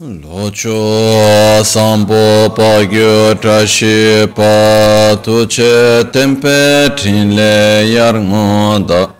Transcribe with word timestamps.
Locho 0.00 1.64
sambo 1.64 2.48
pagyo 2.54 3.34
trashi 3.34 4.28
pa 4.32 5.16
tuche 5.20 6.04
tempe 6.12 6.88
trinle 6.94 7.82
yar 7.92 8.14
ngoda 8.14 9.10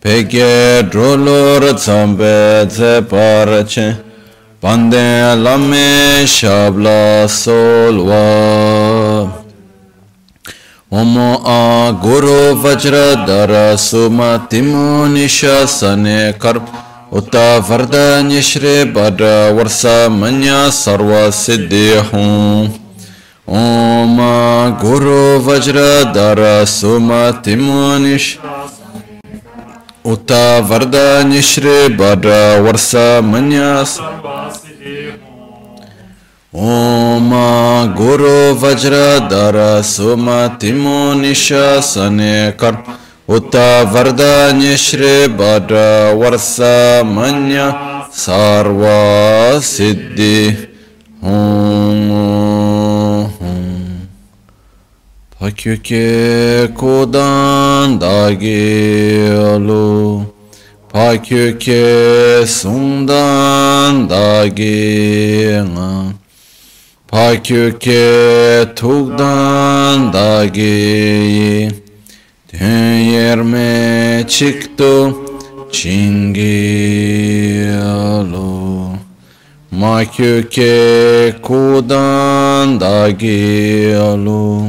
peke 0.00 0.88
drolor 0.90 1.74
tsambe 1.76 2.64
tse 2.66 3.02
parache 3.02 3.96
pande 4.58 5.36
lame 5.36 6.24
shabla 6.24 7.28
solwa 7.28 8.24
Omo 10.90 11.42
a 11.44 11.92
guru 11.92 12.56
vajra 12.56 13.26
dara 13.26 13.76
suma 13.76 14.46
timu 14.48 15.08
nishasane 15.12 16.32
karp 16.38 16.85
उत 17.15 17.35
वरदान्य 17.69 18.41
श्री 18.41 18.73
बर 18.93 19.23
वर्ष 19.55 19.81
मन्य 20.11 20.51
सर्व 20.73 21.09
सिद्धि 21.37 21.87
हूँ 22.11 22.81
ओम 23.53 24.17
गुरु 24.81 25.19
वज्र 25.45 25.81
धर 26.13 26.41
सुमति 26.67 27.55
मुनिश 27.57 28.27
उत 30.05 30.31
वरदान्य 30.69 31.41
श्री 31.43 31.77
बर 31.95 32.27
वर्ष 32.61 32.93
मन्य 33.25 33.59
ओम 36.53 37.29
गुरु 37.97 38.33
वज्र 38.61 39.03
धर 39.29 39.59
सुमति 39.85 40.71
मुनिश 40.73 41.47
सने 41.85 42.33
कर्म 42.61 42.93
उत 43.35 43.55
वरदान्य 43.93 44.75
श्री 44.85 45.15
वर 45.39 45.73
वर्ष 46.21 46.57
मन्य 47.15 47.71
सर्व 48.25 48.83
सिद्धि 49.71 50.37
Pakyuke 55.41 56.69
kodan 56.77 57.97
dagi 57.99 59.25
alu 59.33 60.25
Pakyuke 60.93 62.45
sundan 62.45 64.05
dagi 64.05 65.49
nga 65.73 66.13
Pakyuke 67.09 68.05
tukdan 68.77 70.13
dagi 70.13 71.74
Yerme 72.60 74.24
çıktı 74.28 75.14
çingilo 75.72 76.16
Makyuke 79.70 81.34
kudan 81.42 82.80
da 82.80 83.10
gilo 83.10 84.62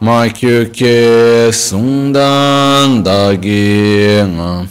Makyuke 0.00 1.50
sundan 1.52 3.04
da 3.04 3.34
gilo 3.34 4.64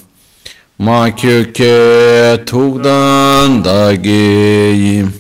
Makyuke 0.80 2.46
tugdan 2.46 3.66
da 3.66 3.96
giyim 3.96 5.14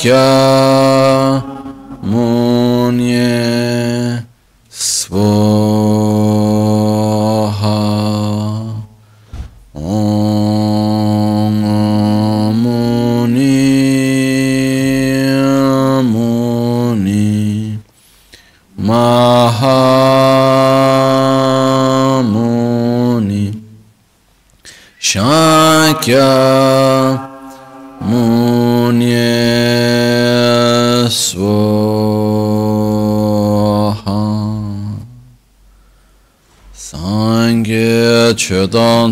chodan 0.02 0.51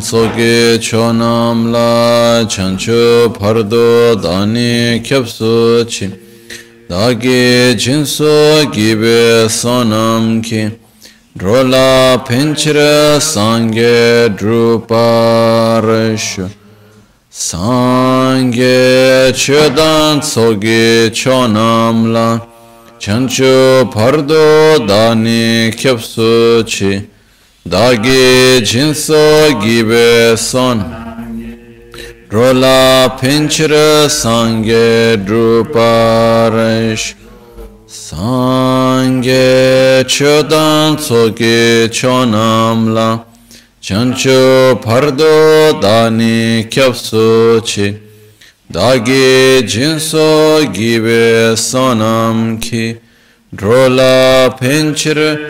tsoge 0.01 0.79
chonam 0.81 1.73
la 1.73 2.45
chancho 2.47 3.31
pardo 3.39 4.15
dani 4.17 5.01
kyapsu 5.03 5.85
chi. 5.87 6.11
Dagi 6.89 7.75
jinso 7.77 8.65
gibe 8.73 9.49
sonam 9.49 10.43
ki. 10.43 10.71
Drola 11.39 12.19
penchira 12.27 13.21
sangye 13.21 14.29
druparishu. 14.37 16.49
Sangye 17.31 19.33
chodan 19.33 20.21
tsoge 20.21 21.11
chonam 21.13 22.13
la. 22.13 22.41
Chancho 22.99 23.89
pardo 23.93 24.79
dani 24.87 25.71
kyapsu 25.71 26.65
chi 26.67 27.10
dagi 27.71 28.65
jinso 28.65 29.61
gibe 29.63 30.37
son. 30.37 30.79
Rola 32.33 33.17
pinchira 33.21 34.09
sange 34.11 35.17
druparish 35.25 37.15
sange 37.87 39.45
chodan 40.09 40.97
tsoki 40.97 41.89
chonamla. 41.97 43.25
Chancho 43.81 44.75
pardo 44.83 45.81
dani 45.81 46.67
kyapsu 46.69 47.63
chi 47.65 47.97
dagi 48.69 49.63
jinso 49.63 50.65
gibe 50.75 51.57
sonam 51.57 52.61
ki. 52.61 52.99
Drola 53.53 54.57
pinchira 54.61 55.50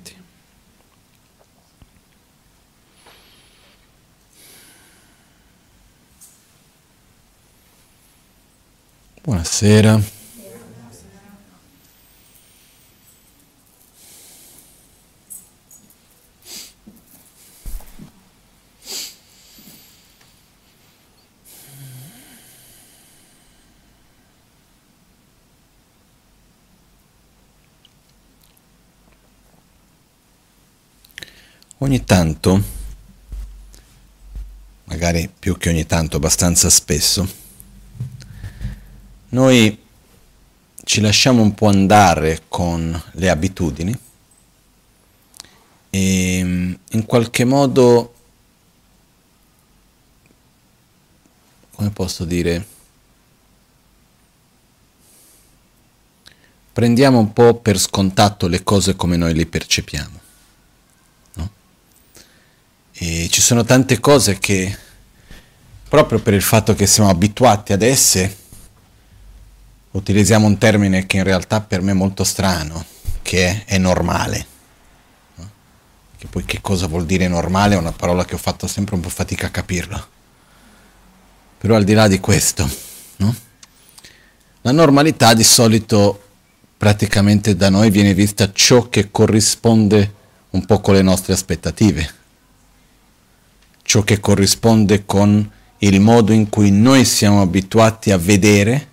Buonasera. 9.23 10.01
Ogni 31.77 32.03
tanto, 32.05 32.63
magari 34.85 35.29
più 35.29 35.57
che 35.57 35.69
ogni 35.69 35.85
tanto, 35.85 36.17
abbastanza 36.17 36.71
spesso, 36.71 37.27
noi 39.31 39.77
ci 40.83 41.01
lasciamo 41.01 41.41
un 41.41 41.53
po' 41.53 41.67
andare 41.67 42.43
con 42.47 43.01
le 43.13 43.29
abitudini 43.29 43.97
e 45.89 46.37
in 46.37 47.05
qualche 47.05 47.45
modo, 47.45 48.13
come 51.75 51.89
posso 51.91 52.23
dire, 52.25 52.65
prendiamo 56.73 57.19
un 57.19 57.33
po' 57.33 57.55
per 57.55 57.77
scontato 57.77 58.47
le 58.47 58.63
cose 58.63 58.95
come 58.95 59.17
noi 59.17 59.33
le 59.33 59.45
percepiamo. 59.45 60.19
E 62.93 63.29
ci 63.31 63.41
sono 63.41 63.63
tante 63.63 63.99
cose 63.99 64.37
che, 64.37 64.77
proprio 65.89 66.19
per 66.19 66.33
il 66.33 66.41
fatto 66.41 66.75
che 66.75 66.85
siamo 66.85 67.09
abituati 67.09 67.73
ad 67.73 67.81
esse, 67.81 68.37
utilizziamo 69.91 70.47
un 70.47 70.57
termine 70.57 71.05
che 71.05 71.17
in 71.17 71.23
realtà 71.23 71.61
per 71.61 71.81
me 71.81 71.91
è 71.91 71.95
molto 71.95 72.23
strano, 72.23 72.85
che 73.21 73.63
è, 73.65 73.77
normale. 73.77 74.47
Che 76.17 76.27
poi 76.27 76.45
che 76.45 76.61
cosa 76.61 76.87
vuol 76.87 77.05
dire 77.05 77.27
normale 77.27 77.75
è 77.75 77.77
una 77.77 77.91
parola 77.91 78.25
che 78.25 78.35
ho 78.35 78.39
fatto 78.39 78.67
sempre 78.67 78.95
un 78.95 79.01
po' 79.01 79.09
fatica 79.09 79.47
a 79.47 79.51
capirla. 79.51 80.07
Però 81.57 81.75
al 81.75 81.83
di 81.83 81.93
là 81.93 82.07
di 82.07 82.19
questo, 82.19 82.69
no? 83.17 83.35
la 84.61 84.71
normalità 84.71 85.33
di 85.33 85.43
solito 85.43 86.23
praticamente 86.77 87.55
da 87.55 87.69
noi 87.69 87.89
viene 87.89 88.13
vista 88.13 88.51
ciò 88.51 88.89
che 88.89 89.11
corrisponde 89.11 90.13
un 90.51 90.65
po' 90.65 90.79
con 90.79 90.95
le 90.95 91.01
nostre 91.01 91.33
aspettative 91.33 92.19
ciò 93.91 94.03
che 94.03 94.21
corrisponde 94.21 95.05
con 95.05 95.51
il 95.79 95.99
modo 95.99 96.31
in 96.31 96.47
cui 96.47 96.71
noi 96.71 97.03
siamo 97.03 97.41
abituati 97.41 98.11
a 98.11 98.17
vedere, 98.17 98.90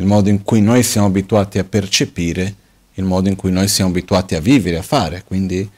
il 0.00 0.06
modo 0.06 0.30
in 0.30 0.42
cui 0.42 0.62
noi 0.62 0.82
siamo 0.82 1.06
abituati 1.06 1.58
a 1.58 1.64
percepire, 1.64 2.54
il 2.94 3.04
modo 3.04 3.28
in 3.28 3.36
cui 3.36 3.52
noi 3.52 3.68
siamo 3.68 3.90
abituati 3.90 4.34
a 4.34 4.40
vivere, 4.40 4.78
a 4.78 4.82
fare. 4.82 5.22
Quindi 5.26 5.68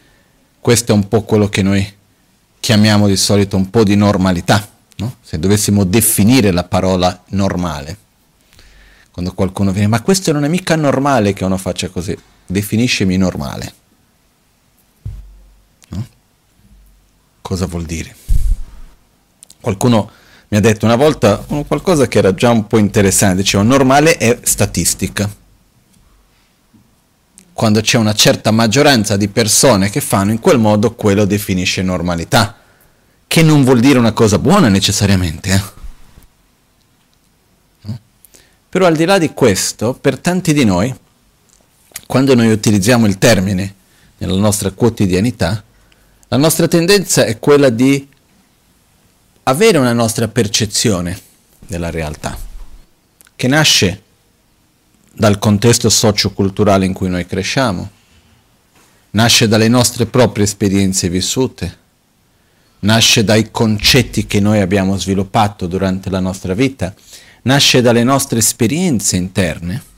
questo 0.61 0.93
è 0.93 0.95
un 0.95 1.09
po' 1.09 1.23
quello 1.23 1.49
che 1.49 1.63
noi 1.63 1.85
chiamiamo 2.61 3.09
di 3.09 3.17
solito 3.17 3.57
un 3.57 3.69
po' 3.69 3.83
di 3.83 3.97
normalità, 3.97 4.67
no? 4.99 5.17
se 5.21 5.41
dovessimo 5.41 5.83
definire 5.83 6.53
la 6.53 6.63
parola 6.63 7.21
normale. 7.31 7.99
Quando 9.11 9.35
qualcuno 9.35 9.73
viene, 9.73 9.89
ma 9.89 10.01
questo 10.03 10.31
non 10.31 10.45
è 10.45 10.49
mica 10.49 10.77
normale 10.77 11.33
che 11.33 11.45
uno 11.45 11.57
faccia 11.57 11.89
così, 11.89 12.17
definiscimi 12.47 13.17
normale. 13.17 13.75
No? 15.89 16.07
Cosa 17.41 17.67
vuol 17.67 17.85
dire? 17.85 18.15
Qualcuno 19.61 20.11
mi 20.53 20.59
ha 20.59 20.61
detto 20.61 20.85
una 20.85 20.97
volta 20.97 21.39
qualcosa 21.67 22.07
che 22.07 22.19
era 22.19 22.35
già 22.35 22.51
un 22.51 22.67
po' 22.67 22.77
interessante, 22.77 23.37
diceva 23.37 23.63
normale 23.63 24.19
è 24.19 24.39
statistica. 24.43 25.27
Quando 27.55 27.81
c'è 27.81 27.97
una 27.97 28.13
certa 28.13 28.51
maggioranza 28.51 29.17
di 29.17 29.29
persone 29.29 29.89
che 29.89 30.03
fanno 30.03 30.31
in 30.31 30.41
quel 30.41 30.59
modo, 30.59 30.95
quello 30.95 31.25
definisce 31.25 31.81
normalità, 31.81 32.59
che 33.27 33.43
non 33.43 33.65
vuol 33.65 33.81
dire 33.81 33.99
una 33.99 34.13
cosa 34.13 34.39
buona 34.39 34.69
necessariamente. 34.69 35.51
Eh? 35.55 35.63
No? 37.81 37.99
Però 38.69 38.85
al 38.85 38.95
di 38.95 39.07
là 39.07 39.17
di 39.17 39.33
questo, 39.33 39.95
per 39.95 40.19
tanti 40.19 40.53
di 40.53 40.67
noi, 40.67 40.95
quando 42.07 42.35
noi 42.35 42.53
utilizziamo 42.53 43.07
il 43.07 43.17
termine 43.17 43.75
nella 44.19 44.39
nostra 44.39 44.71
quotidianità, 44.71 45.65
la 46.29 46.37
nostra 46.37 46.69
tendenza 46.69 47.25
è 47.25 47.39
quella 47.39 47.71
di 47.71 48.11
avere 49.45 49.79
una 49.79 49.93
nostra 49.93 50.29
percezione 50.29 51.19
della 51.67 51.91
realtà, 51.91 52.37
che 53.35 53.49
nasce 53.49 54.03
dal 55.13 55.39
contesto 55.39 55.89
socioculturale 55.89 56.87
in 56.87 56.93
cui 56.93 57.09
noi 57.09 57.27
cresciamo, 57.27 57.91
nasce 59.11 59.49
dalle 59.49 59.69
nostre 59.69 60.07
proprie 60.07 60.45
esperienze 60.45 61.09
vissute, 61.09 61.79
nasce 62.81 63.25
dai 63.25 63.51
concetti 63.51 64.27
che 64.27 64.41
noi 64.41 64.61
abbiamo 64.61 64.97
sviluppato 64.97 65.67
durante 65.67 66.09
la 66.11 66.21
nostra 66.21 66.55
vita, 66.55 66.95
nasce 67.43 67.81
dalle 67.81 68.05
nostre 68.05 68.39
esperienze 68.39 69.17
interne 69.17 69.91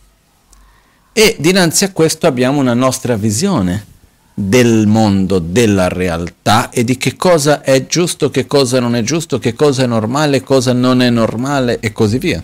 e 1.12 1.36
dinanzi 1.38 1.84
a 1.84 1.92
questo 1.92 2.26
abbiamo 2.26 2.58
una 2.58 2.74
nostra 2.74 3.16
visione 3.16 3.92
del 4.36 4.88
mondo, 4.88 5.38
della 5.38 5.86
realtà 5.86 6.70
e 6.70 6.82
di 6.82 6.96
che 6.98 7.14
cosa 7.14 7.62
è 7.62 7.86
giusto, 7.86 8.30
che 8.30 8.46
cosa 8.46 8.80
non 8.80 8.96
è 8.96 9.02
giusto, 9.02 9.38
che 9.38 9.54
cosa 9.54 9.84
è 9.84 9.86
normale, 9.86 10.42
cosa 10.42 10.72
non 10.72 11.00
è 11.00 11.08
normale 11.08 11.78
e 11.78 11.92
così 11.92 12.18
via. 12.18 12.42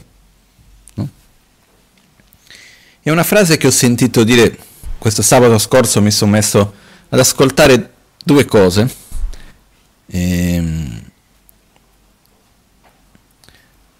No? 0.94 1.08
È 3.02 3.10
una 3.10 3.24
frase 3.24 3.56
che 3.56 3.66
ho 3.66 3.72
sentito 3.72 4.22
dire 4.22 4.56
questo 4.98 5.22
sabato 5.22 5.58
scorso, 5.58 6.00
mi 6.00 6.12
sono 6.12 6.30
messo 6.30 6.74
ad 7.08 7.18
ascoltare 7.18 7.92
due 8.24 8.44
cose. 8.44 8.88
Ehm, 10.06 11.02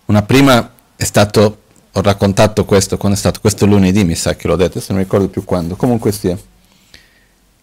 una 0.07 0.23
prima 0.23 0.73
è 0.95 1.05
stato, 1.05 1.63
ho 1.91 2.01
raccontato 2.03 2.65
questo 2.65 2.97
quando 2.97 3.17
è 3.17 3.21
stato, 3.21 3.41
questo 3.41 3.67
lunedì 3.67 4.05
mi 4.05 4.15
sa 4.15 4.37
che 4.37 4.47
l'ho 4.47 4.55
detto, 4.55 4.79
se 4.79 4.93
non 4.93 5.03
ricordo 5.03 5.29
più 5.29 5.45
quando, 5.45 5.75
comunque 5.75 6.13
sia 6.13 6.39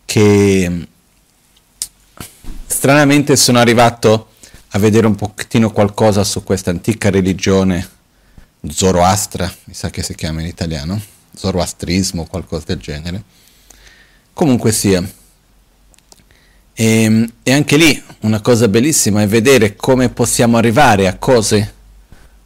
che 0.07 0.87
stranamente 2.65 3.35
sono 3.35 3.59
arrivato 3.59 4.29
a 4.69 4.79
vedere 4.79 5.05
un 5.05 5.15
pochettino 5.15 5.69
qualcosa 5.69 6.23
su 6.23 6.43
questa 6.43 6.71
antica 6.71 7.09
religione 7.09 7.85
zoroastra, 8.65 9.53
mi 9.65 9.73
sa 9.73 9.89
che 9.89 10.01
si 10.03 10.15
chiama 10.15 10.39
in 10.39 10.47
italiano, 10.47 10.99
zoroastrismo 11.35 12.21
o 12.21 12.25
qualcosa 12.25 12.63
del 12.67 12.77
genere. 12.77 13.21
Comunque 14.31 14.71
sia. 14.71 15.03
E, 16.73 16.85
ehm, 16.85 17.29
e, 17.43 17.51
anche 17.51 17.75
lì 17.75 18.01
una 18.21 18.39
cosa 18.39 18.69
bellissima 18.69 19.21
è 19.21 19.27
vedere 19.27 19.75
come 19.75 20.07
possiamo 20.07 20.55
arrivare 20.55 21.07
a 21.07 21.17
cose 21.17 21.73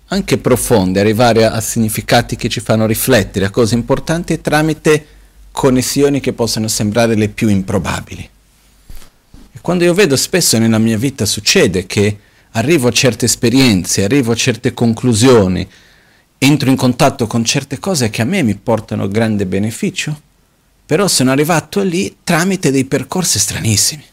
anche 0.07 0.39
profonde, 0.39 0.99
arrivare 0.99 1.45
a, 1.45 1.51
a 1.51 1.61
significati 1.61 2.35
che 2.35 2.49
ci 2.49 2.59
fanno 2.59 2.87
riflettere, 2.87 3.45
a 3.45 3.51
cose 3.51 3.75
importanti 3.75 4.41
tramite 4.41 5.19
connessioni 5.51 6.19
che 6.19 6.33
possono 6.33 6.67
sembrare 6.67 7.15
le 7.15 7.29
più 7.29 7.47
improbabili. 7.47 8.29
E 9.53 9.59
quando 9.61 9.83
io 9.83 9.93
vedo 9.93 10.15
spesso 10.15 10.57
nella 10.57 10.77
mia 10.77 10.97
vita 10.97 11.25
succede 11.25 11.85
che 11.85 12.17
arrivo 12.51 12.87
a 12.87 12.91
certe 12.91 13.25
esperienze, 13.25 14.03
arrivo 14.03 14.31
a 14.31 14.35
certe 14.35 14.73
conclusioni, 14.73 15.67
entro 16.37 16.69
in 16.69 16.75
contatto 16.75 17.27
con 17.27 17.45
certe 17.45 17.79
cose 17.79 18.09
che 18.09 18.21
a 18.21 18.25
me 18.25 18.41
mi 18.43 18.55
portano 18.55 19.07
grande 19.07 19.45
beneficio, 19.45 20.19
però 20.85 21.07
sono 21.07 21.31
arrivato 21.31 21.81
lì 21.81 22.17
tramite 22.23 22.71
dei 22.71 22.85
percorsi 22.85 23.39
stranissimi. 23.39 24.03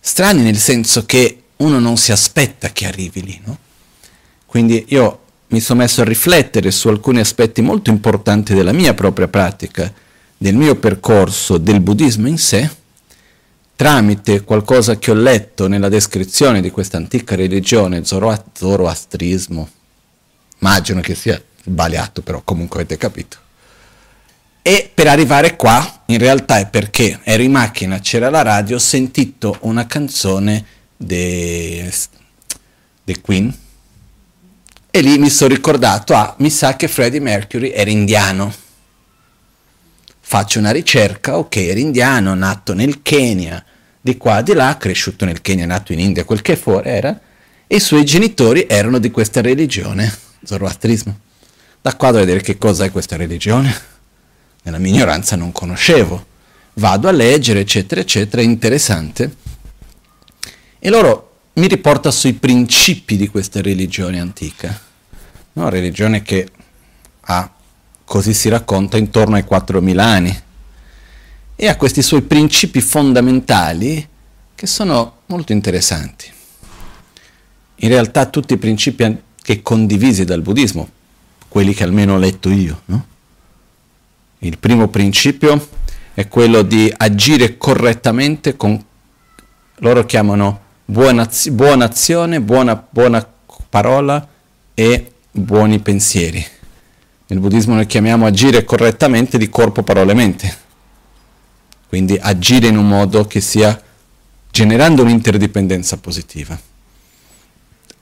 Strani 0.00 0.42
nel 0.42 0.58
senso 0.58 1.06
che 1.06 1.42
uno 1.56 1.78
non 1.78 1.96
si 1.96 2.12
aspetta 2.12 2.70
che 2.72 2.86
arrivi 2.86 3.22
lì, 3.22 3.40
no? 3.44 3.58
Quindi 4.46 4.84
io 4.88 5.20
mi 5.48 5.60
sono 5.60 5.80
messo 5.80 6.00
a 6.00 6.04
riflettere 6.04 6.70
su 6.70 6.88
alcuni 6.88 7.20
aspetti 7.20 7.62
molto 7.62 7.90
importanti 7.90 8.54
della 8.54 8.72
mia 8.72 8.94
propria 8.94 9.28
pratica 9.28 9.92
del 10.44 10.56
mio 10.56 10.74
percorso 10.74 11.56
del 11.56 11.80
buddismo 11.80 12.28
in 12.28 12.36
sé, 12.36 12.68
tramite 13.74 14.42
qualcosa 14.42 14.98
che 14.98 15.10
ho 15.10 15.14
letto 15.14 15.68
nella 15.68 15.88
descrizione 15.88 16.60
di 16.60 16.70
questa 16.70 16.98
antica 16.98 17.34
religione, 17.34 18.04
zoroastrismo, 18.04 19.68
immagino 20.58 21.00
che 21.00 21.14
sia 21.14 21.42
sbagliato, 21.64 22.20
però 22.20 22.42
comunque 22.44 22.80
avete 22.80 22.98
capito. 22.98 23.38
E 24.60 24.90
per 24.92 25.06
arrivare 25.06 25.56
qua, 25.56 26.02
in 26.08 26.18
realtà 26.18 26.58
è 26.58 26.68
perché 26.68 27.20
ero 27.22 27.42
in 27.42 27.52
macchina, 27.52 28.00
c'era 28.00 28.28
la 28.28 28.42
radio, 28.42 28.76
ho 28.76 28.80
sentito 28.80 29.56
una 29.60 29.86
canzone 29.86 30.62
dei 30.94 31.90
Queen 33.22 33.56
e 34.90 35.00
lì 35.00 35.16
mi 35.16 35.30
sono 35.30 35.54
ricordato, 35.54 36.14
ah, 36.14 36.34
mi 36.40 36.50
sa 36.50 36.76
che 36.76 36.86
Freddie 36.86 37.20
Mercury 37.20 37.70
era 37.70 37.88
indiano 37.88 38.63
faccio 40.34 40.58
una 40.58 40.72
ricerca, 40.72 41.38
ok, 41.38 41.54
era 41.54 41.78
indiano, 41.78 42.34
nato 42.34 42.74
nel 42.74 43.02
Kenya, 43.02 43.64
di 44.00 44.16
qua, 44.16 44.42
di 44.42 44.52
là, 44.52 44.76
cresciuto 44.76 45.24
nel 45.24 45.40
Kenya, 45.40 45.64
nato 45.64 45.92
in 45.92 46.00
India, 46.00 46.24
quel 46.24 46.42
che 46.42 46.56
fuori 46.56 46.88
era, 46.88 47.20
e 47.68 47.76
i 47.76 47.78
suoi 47.78 48.04
genitori 48.04 48.66
erano 48.68 48.98
di 48.98 49.12
questa 49.12 49.40
religione, 49.40 50.12
zoroastrismo. 50.42 51.20
Da 51.80 51.94
qua 51.94 52.10
devo 52.10 52.24
vedere 52.24 52.40
che 52.40 52.58
cosa 52.58 52.84
è 52.84 52.90
questa 52.90 53.14
religione. 53.14 53.72
Nella 54.64 54.78
mia 54.78 54.94
ignoranza 54.94 55.36
non 55.36 55.52
conoscevo. 55.52 56.26
Vado 56.74 57.06
a 57.06 57.12
leggere, 57.12 57.60
eccetera, 57.60 58.00
eccetera, 58.00 58.42
è 58.42 58.44
interessante. 58.44 59.36
E 60.80 60.90
loro 60.90 61.36
mi 61.52 61.68
riporta 61.68 62.10
sui 62.10 62.32
principi 62.32 63.16
di 63.16 63.28
questa 63.28 63.62
religione 63.62 64.18
antica. 64.18 64.80
Una 65.52 65.68
religione 65.68 66.22
che 66.22 66.48
ha 67.20 67.53
così 68.04 68.34
si 68.34 68.48
racconta, 68.48 68.96
intorno 68.96 69.36
ai 69.36 69.44
4.000 69.48 69.98
anni. 69.98 70.42
E 71.56 71.68
ha 71.68 71.76
questi 71.76 72.02
suoi 72.02 72.22
principi 72.22 72.80
fondamentali 72.80 74.08
che 74.54 74.66
sono 74.66 75.18
molto 75.26 75.52
interessanti. 75.52 76.30
In 77.76 77.88
realtà 77.88 78.26
tutti 78.26 78.54
i 78.54 78.58
principi 78.58 79.22
che 79.40 79.62
condivisi 79.62 80.24
dal 80.24 80.42
buddismo, 80.42 80.88
quelli 81.48 81.74
che 81.74 81.84
almeno 81.84 82.14
ho 82.14 82.18
letto 82.18 82.50
io. 82.50 82.82
No? 82.86 83.06
Il 84.38 84.58
primo 84.58 84.88
principio 84.88 85.68
è 86.14 86.28
quello 86.28 86.62
di 86.62 86.92
agire 86.96 87.56
correttamente 87.56 88.56
con, 88.56 88.82
loro 89.76 90.06
chiamano 90.06 90.60
buona, 90.84 91.28
buona 91.50 91.84
azione, 91.86 92.40
buona, 92.40 92.86
buona 92.88 93.26
parola 93.68 94.26
e 94.74 95.12
buoni 95.30 95.78
pensieri. 95.80 96.44
Nel 97.26 97.40
buddismo 97.40 97.74
noi 97.74 97.86
chiamiamo 97.86 98.26
agire 98.26 98.64
correttamente 98.64 99.38
di 99.38 99.48
corpo, 99.48 99.82
parole 99.82 100.12
e 100.12 100.14
mente. 100.14 100.56
Quindi 101.88 102.18
agire 102.20 102.66
in 102.66 102.76
un 102.76 102.86
modo 102.86 103.24
che 103.24 103.40
sia 103.40 103.80
generando 104.50 105.02
un'interdipendenza 105.02 105.96
positiva. 105.96 106.58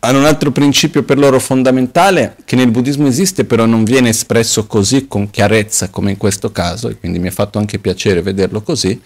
Hanno 0.00 0.18
un 0.18 0.24
altro 0.24 0.50
principio 0.50 1.04
per 1.04 1.18
loro 1.18 1.38
fondamentale 1.38 2.36
che 2.44 2.56
nel 2.56 2.72
buddismo 2.72 3.06
esiste 3.06 3.44
però 3.44 3.64
non 3.64 3.84
viene 3.84 4.08
espresso 4.08 4.66
così 4.66 5.06
con 5.06 5.30
chiarezza 5.30 5.90
come 5.90 6.10
in 6.10 6.16
questo 6.16 6.50
caso 6.50 6.88
e 6.88 6.98
quindi 6.98 7.20
mi 7.20 7.28
ha 7.28 7.32
fatto 7.32 7.58
anche 7.58 7.78
piacere 7.78 8.22
vederlo 8.22 8.62
così, 8.62 9.00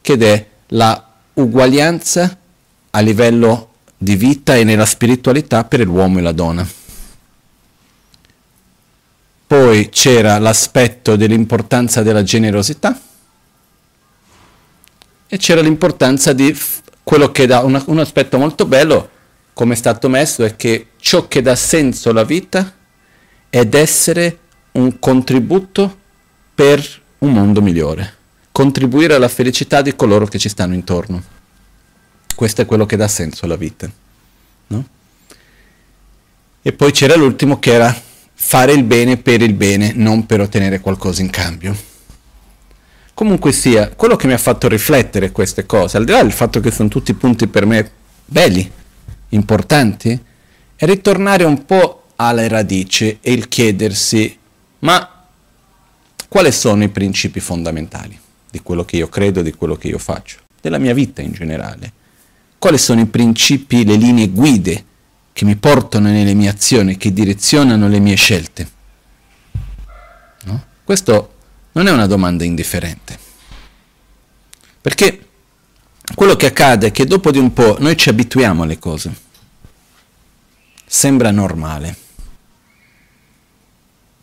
che 0.00 0.14
è 0.14 0.46
la 0.68 1.10
uguaglianza 1.34 2.36
a 2.90 3.00
livello 3.00 3.68
di 3.96 4.16
vita 4.16 4.56
e 4.56 4.64
nella 4.64 4.86
spiritualità 4.86 5.62
per 5.62 5.80
l'uomo 5.86 6.18
e 6.18 6.22
la 6.22 6.32
donna. 6.32 6.66
Poi 9.52 9.90
c'era 9.90 10.38
l'aspetto 10.38 11.14
dell'importanza 11.14 12.02
della 12.02 12.22
generosità 12.22 12.98
e 15.26 15.36
c'era 15.36 15.60
l'importanza 15.60 16.32
di 16.32 16.58
quello 17.02 17.30
che 17.32 17.44
dà 17.44 17.60
un, 17.60 17.82
un 17.88 17.98
aspetto 17.98 18.38
molto 18.38 18.64
bello, 18.64 19.10
come 19.52 19.74
è 19.74 19.76
stato 19.76 20.08
messo, 20.08 20.42
è 20.42 20.56
che 20.56 20.92
ciò 20.96 21.28
che 21.28 21.42
dà 21.42 21.54
senso 21.54 22.08
alla 22.08 22.24
vita 22.24 22.72
è 23.50 23.68
essere 23.72 24.38
un 24.72 24.98
contributo 24.98 25.98
per 26.54 27.02
un 27.18 27.32
mondo 27.34 27.60
migliore, 27.60 28.14
contribuire 28.52 29.12
alla 29.12 29.28
felicità 29.28 29.82
di 29.82 29.94
coloro 29.94 30.24
che 30.24 30.38
ci 30.38 30.48
stanno 30.48 30.72
intorno. 30.72 31.22
Questo 32.34 32.62
è 32.62 32.64
quello 32.64 32.86
che 32.86 32.96
dà 32.96 33.06
senso 33.06 33.44
alla 33.44 33.56
vita. 33.56 33.86
No? 34.68 34.88
E 36.62 36.72
poi 36.72 36.90
c'era 36.90 37.16
l'ultimo 37.16 37.58
che 37.58 37.72
era 37.74 38.10
fare 38.44 38.72
il 38.72 38.82
bene 38.82 39.16
per 39.16 39.40
il 39.40 39.54
bene, 39.54 39.92
non 39.94 40.26
per 40.26 40.40
ottenere 40.40 40.80
qualcosa 40.80 41.22
in 41.22 41.30
cambio. 41.30 41.74
Comunque 43.14 43.52
sia, 43.52 43.88
quello 43.90 44.16
che 44.16 44.26
mi 44.26 44.34
ha 44.34 44.38
fatto 44.38 44.68
riflettere 44.68 45.30
queste 45.30 45.64
cose, 45.64 45.96
al 45.96 46.04
di 46.04 46.10
là 46.10 46.20
del 46.20 46.32
fatto 46.32 46.60
che 46.60 46.70
sono 46.70 46.88
tutti 46.88 47.14
punti 47.14 47.46
per 47.46 47.64
me 47.64 47.90
belli, 48.26 48.70
importanti, 49.30 50.20
è 50.74 50.84
ritornare 50.84 51.44
un 51.44 51.64
po' 51.64 52.08
alle 52.16 52.48
radici 52.48 53.16
e 53.22 53.32
il 53.32 53.48
chiedersi, 53.48 54.36
ma 54.80 55.24
quali 56.28 56.52
sono 56.52 56.82
i 56.82 56.88
principi 56.88 57.40
fondamentali 57.40 58.18
di 58.50 58.60
quello 58.60 58.84
che 58.84 58.96
io 58.96 59.08
credo, 59.08 59.40
di 59.40 59.52
quello 59.52 59.76
che 59.76 59.88
io 59.88 59.98
faccio, 59.98 60.38
della 60.60 60.78
mia 60.78 60.92
vita 60.92 61.22
in 61.22 61.32
generale? 61.32 61.92
Quali 62.58 62.76
sono 62.76 63.00
i 63.00 63.06
principi, 63.06 63.86
le 63.86 63.94
linee 63.94 64.28
guide 64.28 64.84
che 65.32 65.44
mi 65.44 65.56
portano 65.56 66.08
nelle 66.08 66.34
mie 66.34 66.48
azioni, 66.48 66.96
che 66.96 67.12
direzionano 67.12 67.88
le 67.88 67.98
mie 67.98 68.14
scelte? 68.14 68.70
No? 70.44 70.64
Questo 70.84 71.34
non 71.72 71.86
è 71.86 71.90
una 71.90 72.06
domanda 72.06 72.44
indifferente. 72.44 73.18
Perché 74.80 75.26
quello 76.14 76.36
che 76.36 76.46
accade 76.46 76.88
è 76.88 76.92
che 76.92 77.06
dopo 77.06 77.30
di 77.30 77.38
un 77.38 77.52
po' 77.52 77.76
noi 77.80 77.96
ci 77.96 78.08
abituiamo 78.08 78.62
alle 78.62 78.78
cose. 78.78 79.14
Sembra 80.84 81.30
normale. 81.30 81.96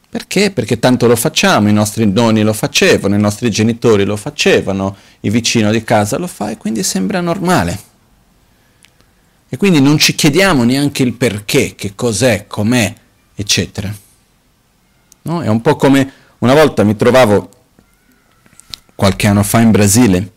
Perché? 0.10 0.52
Perché 0.52 0.80
tanto 0.80 1.08
lo 1.08 1.16
facciamo, 1.16 1.70
i 1.70 1.74
nostri 1.74 2.06
nonni 2.06 2.42
lo 2.42 2.54
facevano, 2.54 3.16
i 3.16 3.20
nostri 3.20 3.50
genitori 3.52 4.06
lo 4.06 4.16
facevano, 4.16 4.96
il 5.22 5.32
vicino 5.32 5.72
di 5.72 5.84
casa 5.84 6.18
lo 6.18 6.28
fa 6.28 6.50
e 6.50 6.58
quindi 6.58 6.84
sembra 6.84 7.22
normale. 7.22 7.89
E 9.50 9.58
quindi 9.58 9.82
non 9.82 9.98
ci 9.98 10.14
chiediamo 10.14 10.64
neanche 10.64 11.02
il 11.02 11.14
perché, 11.14 11.74
che 11.76 11.96
cos'è, 11.96 12.46
com'è, 12.46 12.94
eccetera. 13.34 13.92
No? 15.24 15.42
È 15.42 15.48
un 15.48 15.62
po' 15.62 15.76
come 15.76 16.12
una 16.40 16.54
volta 16.54 16.84
mi 16.84 16.96
trovavo 16.96 17.50
qualche 18.96 19.28
anno 19.28 19.44
fa 19.44 19.60
in 19.60 19.72
Brasile, 19.72 20.32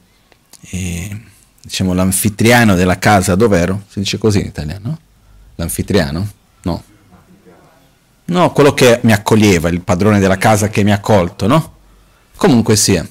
e, 0.71 1.21
diciamo 1.61 1.93
l'anfitriano 1.93 2.75
della 2.75 2.99
casa 2.99 3.35
dov'ero, 3.35 3.83
si 3.89 3.99
dice 3.99 4.19
così 4.19 4.41
in 4.41 4.47
italiano? 4.47 4.99
L'anfitriano? 5.57 6.29
No. 6.63 6.83
No, 8.25 8.53
quello 8.53 8.73
che 8.73 9.01
mi 9.03 9.13
accoglieva, 9.13 9.69
il 9.69 9.83
padrone 9.83 10.21
della 10.21 10.39
casa 10.39 10.69
che 10.69 10.83
mi 10.85 10.93
ha 10.93 10.95
accolto, 10.95 11.47
no? 11.47 11.75
Comunque 12.37 12.77
sia. 12.77 13.07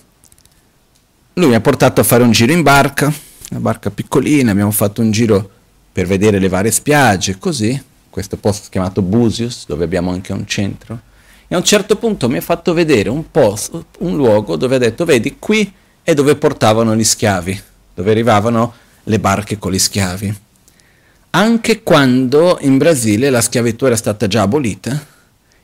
Lui 1.34 1.48
mi 1.48 1.56
ha 1.56 1.62
portato 1.62 2.02
a 2.02 2.04
fare 2.04 2.24
un 2.24 2.32
giro 2.32 2.52
in 2.52 2.64
barca, 2.64 3.14
una 3.52 3.60
barca 3.60 3.92
piccolina, 3.92 4.52
abbiamo 4.52 4.72
fatto 4.72 5.02
un 5.02 5.12
giro 5.12 5.50
per 5.92 6.08
vedere 6.08 6.40
le 6.40 6.48
varie 6.48 6.72
spiagge, 6.72 7.38
così, 7.38 7.82
questo 8.10 8.38
posto 8.38 8.68
chiamato 8.70 9.02
Busius, 9.02 9.66
dove 9.68 9.84
abbiamo 9.84 10.12
anche 10.12 10.34
un 10.34 10.46
centro. 10.46 11.00
E 11.48 11.56
a 11.56 11.58
un 11.58 11.64
certo 11.64 11.98
punto 11.98 12.30
mi 12.30 12.38
ha 12.38 12.42
fatto 12.42 12.74
vedere 12.74 13.10
un 13.10 13.30
posto, 13.30 13.86
un 14.00 14.16
luogo 14.16 14.56
dove 14.56 14.76
ha 14.76 14.80
detto, 14.80 15.04
vedi, 15.04 15.38
qui 15.38 15.72
è 16.02 16.14
dove 16.14 16.36
portavano 16.36 16.96
gli 16.96 17.04
schiavi, 17.04 17.62
dove 17.94 18.12
arrivavano 18.12 18.74
le 19.04 19.20
barche 19.20 19.58
con 19.58 19.72
gli 19.72 19.80
schiavi. 19.80 20.34
Anche 21.32 21.84
quando 21.84 22.58
in 22.62 22.78
Brasile 22.78 23.30
la 23.30 23.42
schiavitù 23.42 23.86
era 23.86 23.96
stata 23.96 24.28
già 24.28 24.44
abolita, 24.44 25.08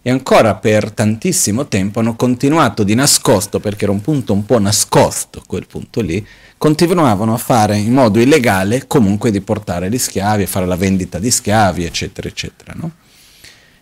e 0.02 0.10
ancora 0.10 0.56
per 0.56 0.92
tantissimo 0.92 1.68
tempo 1.68 2.00
hanno 2.00 2.16
continuato 2.16 2.84
di 2.84 2.96
nascosto, 2.96 3.60
perché 3.60 3.84
era 3.84 3.92
un 3.92 4.00
punto 4.00 4.32
un 4.32 4.46
po' 4.46 4.58
nascosto 4.58 5.44
quel 5.46 5.68
punto 5.68 6.00
lì, 6.00 6.26
continuavano 6.58 7.34
a 7.34 7.38
fare 7.38 7.78
in 7.78 7.94
modo 7.94 8.20
illegale 8.20 8.88
comunque 8.88 9.32
di 9.32 9.42
portare 9.42 9.90
gli 9.90 9.98
schiavi, 9.98 10.44
a 10.44 10.48
fare 10.48 10.66
la 10.66 10.76
vendita 10.76 11.20
di 11.20 11.30
schiavi, 11.30 11.84
eccetera, 11.84 12.28
eccetera. 12.28 12.74
No? 12.76 12.92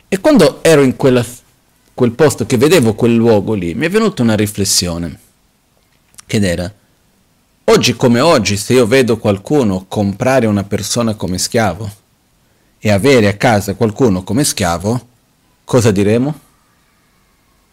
E 0.08 0.20
quando 0.20 0.63
ero 0.63 0.84
in 0.84 0.96
quella, 0.96 1.25
quel 1.94 2.12
posto 2.12 2.46
che 2.46 2.58
vedevo 2.58 2.94
quel 2.94 3.15
luogo 3.15 3.53
lì, 3.53 3.74
mi 3.74 3.86
è 3.86 3.89
venuta 3.89 4.22
una 4.22 4.36
riflessione, 4.36 5.20
che 6.25 6.38
era, 6.38 6.72
oggi 7.65 7.96
come 7.96 8.20
oggi, 8.20 8.58
se 8.58 8.74
io 8.74 8.86
vedo 8.86 9.17
qualcuno 9.17 9.86
comprare 9.88 10.46
una 10.46 10.63
persona 10.63 11.15
come 11.15 11.38
schiavo 11.38 12.03
e 12.79 12.91
avere 12.91 13.27
a 13.27 13.34
casa 13.36 13.74
qualcuno 13.75 14.24
come 14.24 14.44
schiavo, 14.44 15.08
cosa 15.63 15.91
diremo? 15.91 16.39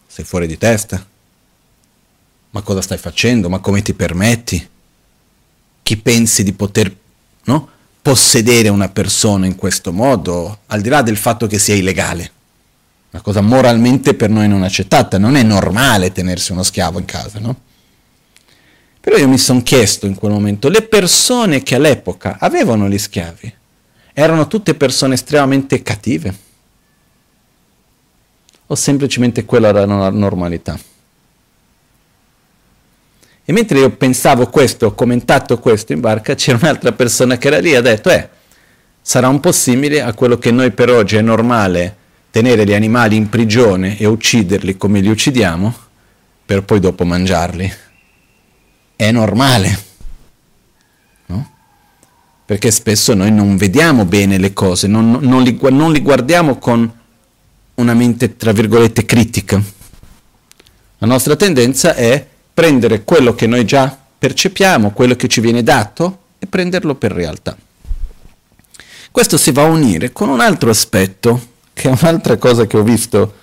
Sei 0.07 0.23
fuori 0.23 0.47
di 0.47 0.57
testa. 0.57 1.05
Ma 2.51 2.61
cosa 2.61 2.81
stai 2.81 2.99
facendo? 2.99 3.49
Ma 3.49 3.59
come 3.59 3.81
ti 3.81 3.95
permetti? 3.95 4.69
Chi 5.83 5.97
pensi 5.97 6.43
di 6.43 6.53
poter 6.53 6.95
no, 7.43 7.69
possedere 8.01 8.69
una 8.69 8.89
persona 8.89 9.45
in 9.45 9.55
questo 9.55 9.91
modo, 9.91 10.59
al 10.67 10.81
di 10.81 10.89
là 10.89 11.01
del 11.01 11.17
fatto 11.17 11.45
che 11.45 11.59
sia 11.59 11.75
illegale. 11.75 12.31
Una 13.11 13.21
cosa 13.21 13.41
moralmente 13.41 14.15
per 14.15 14.29
noi 14.29 14.47
non 14.47 14.63
accettata, 14.63 15.19
non 15.19 15.35
è 15.35 15.43
normale 15.43 16.11
tenersi 16.11 16.51
uno 16.51 16.63
schiavo 16.63 16.97
in 16.97 17.05
casa, 17.05 17.39
no? 17.39 17.55
Però 18.99 19.17
io 19.17 19.27
mi 19.27 19.37
sono 19.37 19.61
chiesto 19.61 20.07
in 20.07 20.15
quel 20.15 20.31
momento, 20.31 20.69
le 20.69 20.81
persone 20.81 21.61
che 21.61 21.75
all'epoca 21.75 22.37
avevano 22.39 22.87
gli 22.87 22.97
schiavi 22.97 23.53
erano 24.13 24.47
tutte 24.47 24.75
persone 24.75 25.15
estremamente 25.15 25.81
cattive? 25.81 26.35
O 28.67 28.75
semplicemente 28.75 29.43
quella 29.43 29.69
era 29.69 29.85
la 29.85 30.09
normalità? 30.09 30.79
E 33.45 33.51
mentre 33.51 33.79
io 33.79 33.89
pensavo 33.89 34.47
questo, 34.47 34.87
ho 34.87 34.93
commentato 34.93 35.59
questo 35.59 35.91
in 35.93 35.99
barca, 35.99 36.33
c'era 36.35 36.57
un'altra 36.61 36.91
persona 36.93 37.37
che 37.37 37.47
era 37.47 37.59
lì 37.59 37.71
e 37.71 37.75
ha 37.75 37.81
detto, 37.81 38.09
eh, 38.09 38.29
sarà 39.01 39.27
un 39.27 39.39
po' 39.39 39.51
simile 39.51 40.01
a 40.01 40.13
quello 40.13 40.37
che 40.37 40.51
noi 40.51 40.71
per 40.71 40.89
oggi 40.89 41.17
è 41.17 41.21
normale 41.21 41.97
tenere 42.31 42.65
gli 42.65 42.73
animali 42.73 43.15
in 43.15 43.29
prigione 43.29 43.97
e 43.99 44.07
ucciderli 44.07 44.75
come 44.75 45.01
li 45.01 45.09
uccidiamo, 45.09 45.75
per 46.45 46.63
poi 46.63 46.79
dopo 46.79 47.05
mangiarli. 47.05 47.71
È 48.95 49.11
normale. 49.11 49.83
No? 51.27 51.51
Perché 52.43 52.71
spesso 52.71 53.13
noi 53.13 53.31
non 53.31 53.55
vediamo 53.55 54.05
bene 54.05 54.39
le 54.39 54.51
cose, 54.51 54.87
non, 54.87 55.19
non, 55.21 55.43
li, 55.43 55.59
non 55.69 55.91
li 55.91 55.99
guardiamo 55.99 56.57
con 56.57 56.91
una 57.75 57.93
mente, 57.93 58.35
tra 58.35 58.51
virgolette, 58.51 59.05
critica. 59.05 59.61
La 60.97 61.07
nostra 61.07 61.35
tendenza 61.35 61.93
è 61.93 62.27
prendere 62.53 63.03
quello 63.03 63.33
che 63.33 63.47
noi 63.47 63.65
già 63.65 63.97
percepiamo, 64.17 64.91
quello 64.91 65.15
che 65.15 65.27
ci 65.27 65.41
viene 65.41 65.63
dato 65.63 66.19
e 66.39 66.47
prenderlo 66.47 66.95
per 66.95 67.11
realtà. 67.11 67.57
Questo 69.11 69.37
si 69.37 69.51
va 69.51 69.63
a 69.63 69.67
unire 69.67 70.11
con 70.11 70.29
un 70.29 70.39
altro 70.39 70.69
aspetto, 70.69 71.51
che 71.73 71.89
è 71.89 71.91
un'altra 71.91 72.37
cosa 72.37 72.65
che 72.65 72.77
ho 72.77 72.83
visto 72.83 73.41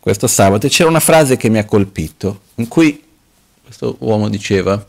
questo 0.00 0.26
sabato. 0.26 0.68
C'era 0.68 0.88
una 0.88 1.00
frase 1.00 1.36
che 1.36 1.48
mi 1.48 1.58
ha 1.58 1.64
colpito, 1.64 2.42
in 2.56 2.68
cui 2.68 3.02
questo 3.62 3.96
uomo 4.00 4.28
diceva, 4.28 4.86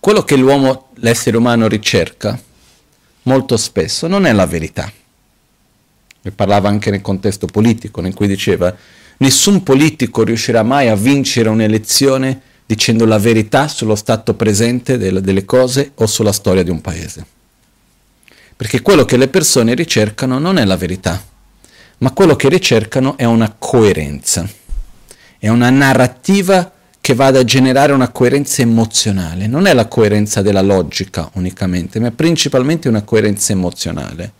quello 0.00 0.22
che 0.24 0.36
l'uomo, 0.36 0.88
l'essere 0.96 1.36
umano 1.36 1.66
ricerca 1.68 2.38
molto 3.22 3.56
spesso 3.56 4.06
non 4.06 4.26
è 4.26 4.32
la 4.32 4.46
verità. 4.46 4.90
Ne 6.20 6.30
parlava 6.30 6.68
anche 6.68 6.90
nel 6.90 7.02
contesto 7.02 7.46
politico, 7.46 8.04
in 8.04 8.14
cui 8.14 8.26
diceva 8.26 8.74
nessun 9.18 9.62
politico 9.62 10.22
riuscirà 10.22 10.62
mai 10.62 10.88
a 10.88 10.96
vincere 10.96 11.48
un'elezione 11.48 12.40
dicendo 12.66 13.04
la 13.04 13.18
verità 13.18 13.68
sullo 13.68 13.94
stato 13.94 14.34
presente 14.34 14.96
delle, 14.96 15.20
delle 15.20 15.44
cose 15.44 15.92
o 15.96 16.06
sulla 16.06 16.32
storia 16.32 16.62
di 16.62 16.70
un 16.70 16.80
paese. 16.80 17.26
Perché 18.56 18.82
quello 18.82 19.04
che 19.04 19.16
le 19.16 19.28
persone 19.28 19.74
ricercano 19.74 20.38
non 20.38 20.58
è 20.58 20.64
la 20.64 20.76
verità, 20.76 21.22
ma 21.98 22.12
quello 22.12 22.36
che 22.36 22.48
ricercano 22.48 23.16
è 23.16 23.24
una 23.24 23.54
coerenza, 23.58 24.48
è 25.38 25.48
una 25.48 25.70
narrativa 25.70 26.72
che 27.04 27.14
vada 27.14 27.40
a 27.40 27.44
generare 27.44 27.92
una 27.92 28.08
coerenza 28.08 28.62
emozionale. 28.62 29.46
Non 29.46 29.66
è 29.66 29.74
la 29.74 29.88
coerenza 29.88 30.40
della 30.40 30.62
logica 30.62 31.28
unicamente, 31.34 32.00
ma 32.00 32.10
principalmente 32.10 32.88
una 32.88 33.02
coerenza 33.02 33.52
emozionale. 33.52 34.32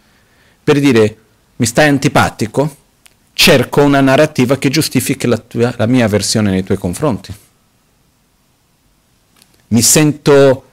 Per 0.64 0.80
dire, 0.80 1.16
mi 1.56 1.66
stai 1.66 1.88
antipatico? 1.88 2.76
Cerco 3.34 3.82
una 3.82 4.00
narrativa 4.00 4.56
che 4.56 4.70
giustifichi 4.70 5.26
la, 5.26 5.36
tua, 5.36 5.74
la 5.76 5.86
mia 5.86 6.08
versione 6.08 6.50
nei 6.50 6.64
tuoi 6.64 6.78
confronti. 6.78 7.34
Mi 9.68 9.82
sento 9.82 10.64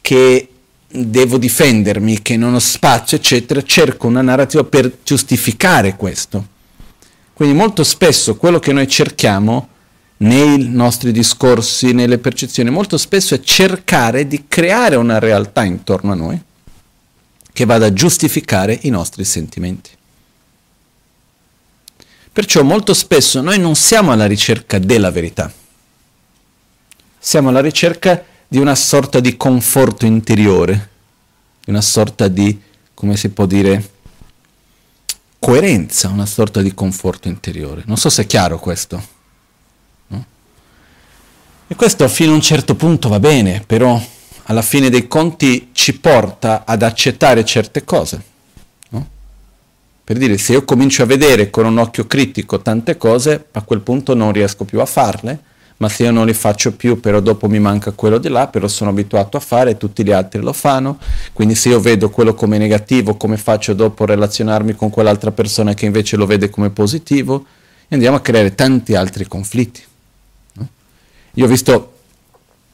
che 0.00 0.48
devo 0.88 1.38
difendermi, 1.38 2.22
che 2.22 2.36
non 2.36 2.54
ho 2.54 2.58
spazio, 2.58 3.16
eccetera, 3.16 3.62
cerco 3.62 4.06
una 4.06 4.22
narrativa 4.22 4.64
per 4.64 4.98
giustificare 5.04 5.94
questo. 5.96 6.52
Quindi 7.32 7.54
molto 7.54 7.84
spesso 7.84 8.36
quello 8.36 8.58
che 8.58 8.72
noi 8.72 8.88
cerchiamo 8.88 9.68
nei 10.18 10.68
nostri 10.68 11.12
discorsi, 11.12 11.92
nelle 11.92 12.18
percezioni, 12.18 12.70
molto 12.70 12.96
spesso 12.96 13.34
è 13.34 13.40
cercare 13.40 14.26
di 14.26 14.44
creare 14.46 14.96
una 14.96 15.18
realtà 15.18 15.64
intorno 15.64 16.12
a 16.12 16.14
noi 16.16 16.40
che 17.52 17.64
vada 17.64 17.86
a 17.86 17.92
giustificare 17.92 18.78
i 18.82 18.90
nostri 18.90 19.24
sentimenti. 19.24 19.90
Perciò 22.34 22.64
molto 22.64 22.94
spesso 22.94 23.40
noi 23.40 23.60
non 23.60 23.76
siamo 23.76 24.10
alla 24.10 24.26
ricerca 24.26 24.80
della 24.80 25.12
verità, 25.12 25.52
siamo 27.16 27.50
alla 27.50 27.60
ricerca 27.60 28.24
di 28.48 28.58
una 28.58 28.74
sorta 28.74 29.20
di 29.20 29.36
conforto 29.36 30.04
interiore, 30.04 30.90
di 31.64 31.70
una 31.70 31.80
sorta 31.80 32.26
di, 32.26 32.60
come 32.92 33.16
si 33.16 33.28
può 33.28 33.46
dire, 33.46 33.88
coerenza, 35.38 36.08
una 36.08 36.26
sorta 36.26 36.60
di 36.60 36.74
conforto 36.74 37.28
interiore. 37.28 37.84
Non 37.86 37.98
so 37.98 38.10
se 38.10 38.22
è 38.22 38.26
chiaro 38.26 38.58
questo. 38.58 39.00
E 41.68 41.74
questo 41.76 42.08
fino 42.08 42.32
a 42.32 42.34
un 42.34 42.42
certo 42.42 42.74
punto 42.74 43.08
va 43.08 43.20
bene, 43.20 43.62
però 43.64 44.04
alla 44.46 44.62
fine 44.62 44.90
dei 44.90 45.06
conti 45.06 45.68
ci 45.70 46.00
porta 46.00 46.64
ad 46.66 46.82
accettare 46.82 47.44
certe 47.44 47.84
cose. 47.84 48.32
Per 50.04 50.18
dire, 50.18 50.36
se 50.36 50.52
io 50.52 50.64
comincio 50.64 51.02
a 51.02 51.06
vedere 51.06 51.48
con 51.48 51.64
un 51.64 51.78
occhio 51.78 52.06
critico 52.06 52.60
tante 52.60 52.98
cose, 52.98 53.46
a 53.52 53.62
quel 53.62 53.80
punto 53.80 54.14
non 54.14 54.32
riesco 54.32 54.64
più 54.64 54.80
a 54.80 54.84
farle, 54.84 55.40
ma 55.78 55.88
se 55.88 56.04
io 56.04 56.10
non 56.10 56.26
le 56.26 56.34
faccio 56.34 56.72
più, 56.72 57.00
però 57.00 57.20
dopo 57.20 57.48
mi 57.48 57.58
manca 57.58 57.90
quello 57.92 58.18
di 58.18 58.28
là, 58.28 58.46
però 58.48 58.68
sono 58.68 58.90
abituato 58.90 59.38
a 59.38 59.40
fare, 59.40 59.78
tutti 59.78 60.04
gli 60.04 60.12
altri 60.12 60.42
lo 60.42 60.52
fanno, 60.52 60.98
quindi 61.32 61.54
se 61.54 61.70
io 61.70 61.80
vedo 61.80 62.10
quello 62.10 62.34
come 62.34 62.58
negativo, 62.58 63.16
come 63.16 63.38
faccio 63.38 63.72
dopo 63.72 64.02
a 64.02 64.06
relazionarmi 64.06 64.74
con 64.74 64.90
quell'altra 64.90 65.32
persona 65.32 65.72
che 65.72 65.86
invece 65.86 66.16
lo 66.16 66.26
vede 66.26 66.50
come 66.50 66.68
positivo, 66.68 67.46
e 67.88 67.94
andiamo 67.94 68.16
a 68.16 68.20
creare 68.20 68.54
tanti 68.54 68.94
altri 68.94 69.26
conflitti. 69.26 69.82
Io 71.36 71.44
ho 71.44 71.48
visto 71.48 71.92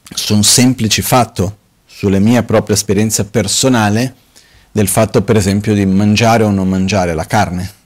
su 0.03 0.35
un 0.35 0.43
semplice 0.43 1.01
fatto, 1.01 1.57
sulla 1.85 2.19
mia 2.19 2.43
propria 2.43 2.75
esperienza 2.75 3.23
personale, 3.23 4.15
del 4.71 4.87
fatto 4.87 5.21
per 5.21 5.35
esempio 5.35 5.73
di 5.73 5.85
mangiare 5.85 6.43
o 6.43 6.49
non 6.49 6.67
mangiare 6.67 7.13
la 7.13 7.25
carne. 7.25 7.79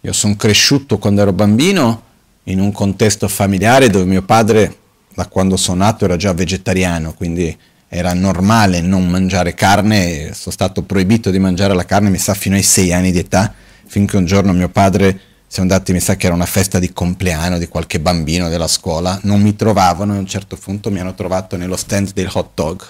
Io 0.00 0.12
sono 0.12 0.36
cresciuto 0.36 0.98
quando 0.98 1.22
ero 1.22 1.32
bambino 1.32 2.02
in 2.44 2.60
un 2.60 2.70
contesto 2.72 3.26
familiare 3.28 3.88
dove 3.88 4.04
mio 4.04 4.22
padre 4.22 4.76
da 5.14 5.26
quando 5.26 5.56
sono 5.56 5.78
nato 5.84 6.04
era 6.04 6.16
già 6.16 6.32
vegetariano, 6.32 7.14
quindi 7.14 7.56
era 7.88 8.12
normale 8.12 8.80
non 8.80 9.08
mangiare 9.08 9.54
carne, 9.54 10.32
sono 10.34 10.52
stato 10.52 10.82
proibito 10.82 11.30
di 11.30 11.38
mangiare 11.38 11.74
la 11.74 11.84
carne, 11.84 12.10
mi 12.10 12.18
sa, 12.18 12.34
fino 12.34 12.54
ai 12.54 12.62
sei 12.62 12.92
anni 12.92 13.12
di 13.12 13.18
età, 13.18 13.52
finché 13.86 14.16
un 14.16 14.26
giorno 14.26 14.52
mio 14.52 14.68
padre 14.68 15.18
siamo 15.46 15.70
andati, 15.70 15.92
mi 15.92 16.00
sa 16.00 16.16
che 16.16 16.26
era 16.26 16.34
una 16.34 16.46
festa 16.46 16.78
di 16.78 16.92
compleanno 16.92 17.58
di 17.58 17.66
qualche 17.66 17.98
bambino 17.98 18.48
della 18.48 18.68
scuola, 18.68 19.18
non 19.22 19.40
mi 19.40 19.56
trovavano 19.56 20.14
e 20.14 20.16
a 20.16 20.20
un 20.20 20.26
certo 20.26 20.56
punto 20.56 20.90
mi 20.90 21.00
hanno 21.00 21.14
trovato 21.14 21.56
nello 21.56 21.76
stand 21.76 22.12
del 22.12 22.28
hot 22.32 22.50
dog 22.54 22.84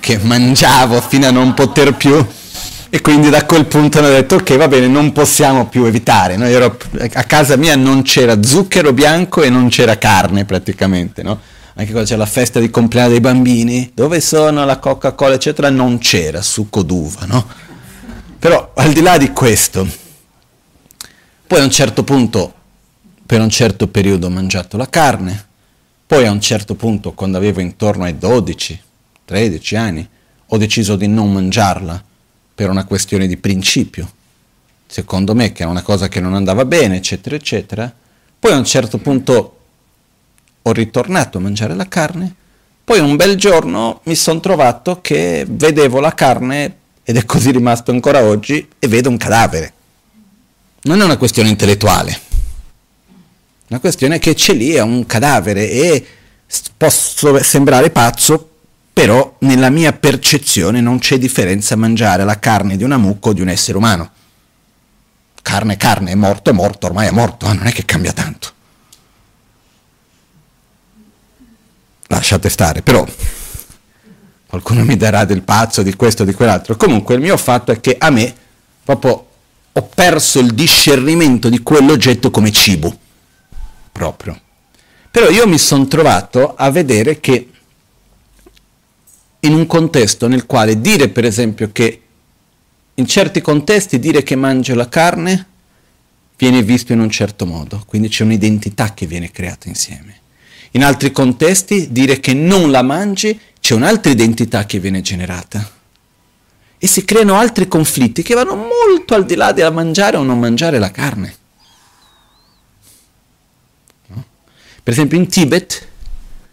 che 0.00 0.18
mangiavo 0.18 1.00
fino 1.00 1.26
a 1.26 1.30
non 1.30 1.54
poter 1.54 1.94
più 1.94 2.24
e 2.90 3.00
quindi 3.00 3.30
da 3.30 3.44
quel 3.46 3.66
punto 3.66 3.98
hanno 3.98 4.08
detto 4.08 4.36
ok 4.36 4.56
va 4.56 4.68
bene 4.68 4.86
non 4.86 5.12
possiamo 5.12 5.66
più 5.66 5.84
evitare 5.84 6.36
no? 6.36 6.44
ero, 6.44 6.76
a 6.98 7.24
casa 7.24 7.56
mia 7.56 7.76
non 7.76 8.02
c'era 8.02 8.42
zucchero 8.42 8.92
bianco 8.92 9.42
e 9.42 9.50
non 9.50 9.68
c'era 9.68 9.96
carne 9.96 10.44
praticamente 10.44 11.22
no? 11.22 11.40
anche 11.74 11.90
quando 11.90 12.08
c'era 12.08 12.20
la 12.20 12.26
festa 12.26 12.60
di 12.60 12.70
compleanno 12.70 13.10
dei 13.10 13.20
bambini 13.20 13.90
dove 13.94 14.20
sono 14.20 14.64
la 14.64 14.78
coca 14.78 15.12
cola 15.12 15.34
eccetera 15.34 15.70
non 15.70 15.98
c'era 15.98 16.42
succo 16.42 16.82
d'uva 16.82 17.24
no? 17.26 17.46
però 18.38 18.72
al 18.74 18.92
di 18.92 19.00
là 19.00 19.16
di 19.16 19.30
questo 19.30 20.00
poi 21.52 21.60
a 21.60 21.64
un 21.64 21.70
certo 21.70 22.02
punto, 22.02 22.54
per 23.26 23.42
un 23.42 23.50
certo 23.50 23.86
periodo 23.86 24.26
ho 24.26 24.30
mangiato 24.30 24.78
la 24.78 24.88
carne, 24.88 25.48
poi 26.06 26.26
a 26.26 26.30
un 26.30 26.40
certo 26.40 26.74
punto, 26.76 27.12
quando 27.12 27.36
avevo 27.36 27.60
intorno 27.60 28.04
ai 28.04 28.16
12, 28.16 28.80
13 29.24 29.76
anni, 29.76 30.08
ho 30.46 30.56
deciso 30.58 30.96
di 30.96 31.06
non 31.06 31.32
mangiarla 31.32 32.02
per 32.54 32.70
una 32.70 32.84
questione 32.84 33.26
di 33.26 33.36
principio. 33.36 34.10
Secondo 34.86 35.34
me 35.34 35.52
che 35.52 35.62
era 35.62 35.70
una 35.70 35.82
cosa 35.82 36.08
che 36.08 36.20
non 36.20 36.34
andava 36.34 36.64
bene, 36.64 36.96
eccetera, 36.96 37.36
eccetera. 37.36 37.92
Poi 38.38 38.52
a 38.52 38.56
un 38.56 38.64
certo 38.64 38.98
punto 38.98 39.58
ho 40.62 40.72
ritornato 40.72 41.38
a 41.38 41.40
mangiare 41.40 41.74
la 41.74 41.88
carne, 41.88 42.34
poi 42.84 43.00
un 43.00 43.16
bel 43.16 43.36
giorno 43.36 44.00
mi 44.04 44.14
sono 44.14 44.40
trovato 44.40 45.00
che 45.00 45.46
vedevo 45.48 46.00
la 46.00 46.14
carne, 46.14 46.76
ed 47.04 47.16
è 47.16 47.24
così 47.24 47.50
rimasto 47.50 47.90
ancora 47.90 48.22
oggi, 48.22 48.68
e 48.78 48.88
vedo 48.88 49.08
un 49.08 49.16
cadavere 49.16 49.72
non 50.82 51.00
è 51.00 51.04
una 51.04 51.16
questione 51.16 51.48
intellettuale, 51.48 52.20
una 53.68 53.78
questione 53.78 54.18
che 54.18 54.34
c'è 54.34 54.52
lì, 54.54 54.72
è 54.72 54.80
un 54.80 55.06
cadavere 55.06 55.70
e 55.70 56.06
posso 56.76 57.40
sembrare 57.42 57.90
pazzo, 57.90 58.51
però 58.92 59.36
nella 59.40 59.70
mia 59.70 59.92
percezione 59.92 60.80
non 60.80 60.98
c'è 60.98 61.18
differenza 61.18 61.76
mangiare 61.76 62.24
la 62.24 62.38
carne 62.38 62.76
di 62.76 62.84
una 62.84 62.98
mucca 62.98 63.30
o 63.30 63.32
di 63.32 63.40
un 63.40 63.48
essere 63.48 63.78
umano. 63.78 64.10
Carne, 65.40 65.76
carne, 65.76 66.12
è 66.12 66.14
morto, 66.14 66.50
è 66.50 66.52
morto, 66.52 66.86
ormai 66.86 67.08
è 67.08 67.10
morto, 67.10 67.46
non 67.52 67.66
è 67.66 67.72
che 67.72 67.84
cambia 67.84 68.12
tanto. 68.12 68.50
Lasciate 72.08 72.50
stare, 72.50 72.82
però 72.82 73.04
qualcuno 74.46 74.84
mi 74.84 74.96
darà 74.96 75.24
del 75.24 75.42
pazzo, 75.42 75.82
di 75.82 75.96
questo, 75.96 76.24
di 76.24 76.34
quell'altro. 76.34 76.76
Comunque 76.76 77.14
il 77.14 77.22
mio 77.22 77.36
fatto 77.38 77.72
è 77.72 77.80
che 77.80 77.96
a 77.98 78.10
me 78.10 78.34
proprio 78.84 79.28
ho 79.72 79.82
perso 79.82 80.38
il 80.38 80.52
discernimento 80.52 81.48
di 81.48 81.62
quell'oggetto 81.62 82.30
come 82.30 82.52
cibo, 82.52 82.94
proprio. 83.90 84.38
Però 85.10 85.30
io 85.30 85.46
mi 85.48 85.58
sono 85.58 85.86
trovato 85.86 86.54
a 86.54 86.70
vedere 86.70 87.20
che 87.20 87.51
in 89.44 89.54
un 89.54 89.66
contesto 89.66 90.28
nel 90.28 90.46
quale 90.46 90.80
dire 90.80 91.08
per 91.08 91.24
esempio 91.24 91.70
che 91.72 92.00
in 92.94 93.06
certi 93.06 93.40
contesti 93.40 93.98
dire 93.98 94.22
che 94.22 94.36
mangio 94.36 94.74
la 94.74 94.88
carne 94.88 95.46
viene 96.36 96.62
visto 96.62 96.92
in 96.92 97.00
un 97.00 97.10
certo 97.10 97.46
modo, 97.46 97.82
quindi 97.86 98.08
c'è 98.08 98.24
un'identità 98.24 98.94
che 98.94 99.06
viene 99.06 99.30
creata 99.30 99.68
insieme. 99.68 100.20
In 100.72 100.84
altri 100.84 101.10
contesti 101.10 101.92
dire 101.92 102.20
che 102.20 102.34
non 102.34 102.70
la 102.70 102.82
mangi 102.82 103.38
c'è 103.60 103.74
un'altra 103.74 104.10
identità 104.10 104.64
che 104.66 104.78
viene 104.78 105.00
generata 105.00 105.70
e 106.78 106.86
si 106.86 107.04
creano 107.04 107.36
altri 107.36 107.68
conflitti 107.68 108.22
che 108.22 108.34
vanno 108.34 108.56
molto 108.56 109.14
al 109.14 109.24
di 109.24 109.34
là 109.34 109.52
della 109.52 109.70
mangiare 109.70 110.16
o 110.16 110.22
non 110.22 110.38
mangiare 110.38 110.78
la 110.78 110.90
carne. 110.90 111.36
No? 114.08 114.24
Per 114.82 114.92
esempio 114.92 115.18
in 115.18 115.28
Tibet 115.28 115.88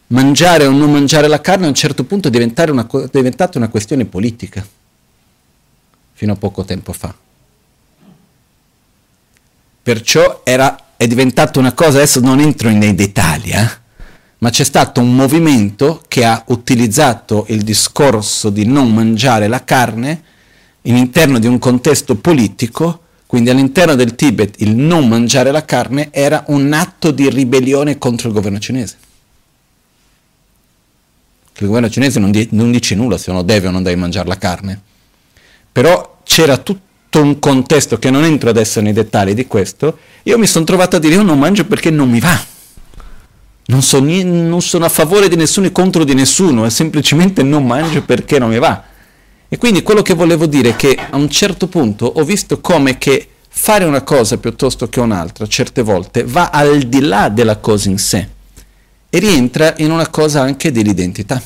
mangiare 0.09 0.65
o 0.65 0.71
non 0.71 0.91
mangiare 0.91 1.27
la 1.27 1.41
carne 1.41 1.65
a 1.65 1.69
un 1.69 1.75
certo 1.75 2.03
punto 2.03 2.29
è, 2.29 2.69
una, 2.69 2.87
diventata 3.11 3.57
una 3.57 3.67
questione 3.67 4.05
politica, 4.05 4.65
fino 6.13 6.33
a 6.33 6.35
poco 6.35 6.63
tempo 6.63 6.93
fa. 6.93 7.13
Perciò 9.81 10.41
era, 10.43 10.93
è 10.97 11.07
diventata 11.07 11.59
una 11.59 11.73
cosa, 11.73 11.97
adesso 11.97 12.19
non 12.19 12.39
entro 12.39 12.69
nei 12.69 12.95
dettagli, 12.95 13.51
eh? 13.51 13.69
ma 14.39 14.49
c'è 14.49 14.63
stato 14.63 15.01
un 15.01 15.15
movimento 15.15 16.03
che 16.07 16.23
ha 16.25 16.43
utilizzato 16.47 17.45
il 17.49 17.61
discorso 17.61 18.49
di 18.49 18.65
non 18.65 18.93
mangiare 18.93 19.47
la 19.47 19.63
carne 19.63 20.23
all'interno 20.85 21.39
di 21.39 21.47
un 21.47 21.59
contesto 21.59 22.15
politico, 22.15 23.03
quindi 23.25 23.49
all'interno 23.49 23.95
del 23.95 24.15
Tibet 24.15 24.61
il 24.61 24.75
non 24.75 25.07
mangiare 25.07 25.51
la 25.51 25.65
carne 25.65 26.09
era 26.11 26.45
un 26.47 26.71
atto 26.73 27.11
di 27.11 27.29
ribellione 27.29 27.97
contro 27.97 28.27
il 28.27 28.33
governo 28.33 28.59
cinese. 28.59 28.97
Il 31.61 31.67
governo 31.67 31.89
cinese 31.89 32.19
non, 32.19 32.31
di, 32.31 32.47
non 32.51 32.71
dice 32.71 32.95
nulla 32.95 33.17
se 33.17 33.31
uno 33.31 33.43
deve 33.43 33.67
o 33.67 33.71
non 33.71 33.83
deve 33.83 33.97
mangiare 33.97 34.27
la 34.27 34.37
carne. 34.37 34.81
Però 35.71 36.19
c'era 36.23 36.57
tutto 36.57 37.21
un 37.21 37.39
contesto 37.39 37.99
che 37.99 38.09
non 38.09 38.23
entro 38.23 38.49
adesso 38.49 38.79
nei 38.81 38.93
dettagli 38.93 39.33
di 39.33 39.45
questo. 39.45 39.97
Io 40.23 40.37
mi 40.37 40.47
sono 40.47 40.65
trovato 40.65 40.95
a 40.95 40.99
dire 40.99 41.15
io 41.15 41.21
non 41.21 41.37
mangio 41.37 41.65
perché 41.65 41.89
non 41.89 42.09
mi 42.09 42.19
va. 42.19 42.39
Non, 43.65 43.81
so, 43.81 43.99
non 43.99 44.61
sono 44.61 44.85
a 44.85 44.89
favore 44.89 45.27
di 45.27 45.35
nessuno 45.35 45.67
e 45.67 45.71
contro 45.71 46.03
di 46.03 46.15
nessuno, 46.15 46.65
è 46.65 46.69
semplicemente 46.69 47.43
non 47.43 47.65
mangio 47.65 48.03
perché 48.03 48.39
non 48.39 48.49
mi 48.49 48.57
va. 48.57 48.83
E 49.47 49.57
quindi 49.57 49.83
quello 49.83 50.01
che 50.01 50.13
volevo 50.13 50.45
dire 50.45 50.69
è 50.69 50.75
che 50.75 50.97
a 50.97 51.15
un 51.17 51.29
certo 51.29 51.67
punto 51.67 52.05
ho 52.05 52.23
visto 52.23 52.61
come 52.61 52.97
che 52.97 53.27
fare 53.47 53.83
una 53.83 54.01
cosa 54.01 54.37
piuttosto 54.37 54.87
che 54.89 54.99
un'altra, 54.99 55.45
certe 55.45 55.81
volte, 55.81 56.23
va 56.23 56.49
al 56.49 56.79
di 56.83 57.01
là 57.01 57.29
della 57.29 57.57
cosa 57.57 57.89
in 57.89 57.97
sé 57.97 58.37
e 59.09 59.19
rientra 59.19 59.73
in 59.77 59.91
una 59.91 60.07
cosa 60.09 60.41
anche 60.41 60.71
dell'identità. 60.71 61.41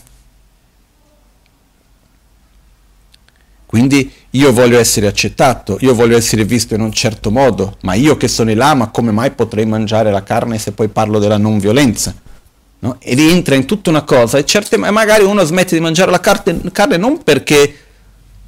Quindi 3.66 4.12
io 4.32 4.54
voglio 4.54 4.78
essere 4.78 5.08
accettato, 5.08 5.78
io 5.82 5.96
voglio 5.96 6.16
essere 6.16 6.46
visto 6.46 6.76
in 6.76 6.82
un 6.82 6.92
certo 6.92 7.32
modo, 7.32 7.78
ma 7.82 7.96
io 7.96 8.18
che 8.18 8.28
sono 8.28 8.52
il 8.52 8.58
lama 8.58 8.90
come 8.90 9.12
mai 9.12 9.32
potrei 9.32 9.66
mangiare 9.66 10.12
la 10.12 10.22
carne 10.22 10.60
se 10.60 10.74
poi 10.74 10.90
parlo 10.90 11.18
della 11.18 11.38
non 11.38 11.58
violenza? 11.58 12.14
No? 12.80 12.98
E 13.00 13.16
rientra 13.16 13.56
in 13.56 13.66
tutta 13.66 13.90
una 13.90 14.04
cosa 14.04 14.38
e 14.38 14.46
certe, 14.46 14.78
magari 14.78 15.24
uno 15.24 15.44
smette 15.44 15.76
di 15.76 15.82
mangiare 15.82 16.12
la 16.12 16.20
carne, 16.20 16.62
carne 16.72 16.98
non 16.98 17.24
perché 17.24 17.78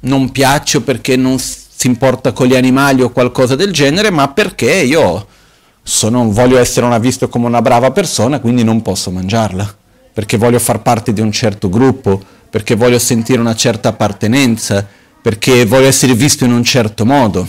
non 0.00 0.30
piace 0.30 0.76
o 0.76 0.80
perché 0.82 1.16
non 1.16 1.38
si 1.38 1.86
importa 1.86 2.30
con 2.32 2.46
gli 2.46 2.54
animali 2.54 3.02
o 3.02 3.10
qualcosa 3.10 3.56
del 3.56 3.72
genere, 3.72 4.10
ma 4.10 4.28
perché 4.28 4.72
io 4.72 5.26
sono, 5.88 6.32
voglio 6.32 6.58
essere 6.58 6.84
una, 6.84 6.98
visto 6.98 7.28
come 7.28 7.46
una 7.46 7.62
brava 7.62 7.92
persona, 7.92 8.40
quindi 8.40 8.64
non 8.64 8.82
posso 8.82 9.12
mangiarla, 9.12 9.76
perché 10.12 10.36
voglio 10.36 10.58
far 10.58 10.82
parte 10.82 11.12
di 11.12 11.20
un 11.20 11.30
certo 11.30 11.68
gruppo, 11.68 12.20
perché 12.50 12.74
voglio 12.74 12.98
sentire 12.98 13.38
una 13.38 13.54
certa 13.54 13.90
appartenenza, 13.90 14.84
perché 15.22 15.64
voglio 15.64 15.86
essere 15.86 16.14
visto 16.14 16.44
in 16.44 16.50
un 16.50 16.64
certo 16.64 17.06
modo. 17.06 17.48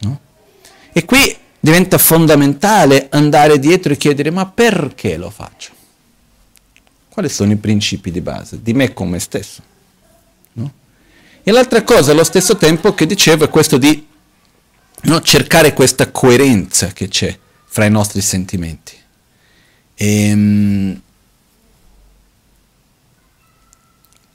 No? 0.00 0.18
E 0.92 1.04
qui 1.04 1.36
diventa 1.60 1.96
fondamentale 1.96 3.06
andare 3.10 3.60
dietro 3.60 3.92
e 3.92 3.96
chiedere 3.96 4.32
ma 4.32 4.44
perché 4.44 5.16
lo 5.16 5.30
faccio? 5.30 5.70
Quali 7.08 7.28
sono 7.28 7.52
i 7.52 7.56
principi 7.56 8.10
di 8.10 8.20
base 8.20 8.60
di 8.60 8.72
me 8.72 8.92
come 8.92 9.20
stesso? 9.20 9.62
No? 10.54 10.72
E 11.40 11.52
l'altra 11.52 11.84
cosa 11.84 12.10
allo 12.10 12.24
stesso 12.24 12.56
tempo 12.56 12.94
che 12.94 13.06
dicevo 13.06 13.44
è 13.44 13.48
questo 13.48 13.78
di 13.78 14.08
no, 15.04 15.20
cercare 15.20 15.72
questa 15.72 16.10
coerenza 16.10 16.88
che 16.88 17.08
c'è 17.08 17.38
fra 17.64 17.84
i 17.84 17.90
nostri 17.90 18.20
sentimenti. 18.20 18.96
E, 19.94 20.28
ehm, 20.28 21.02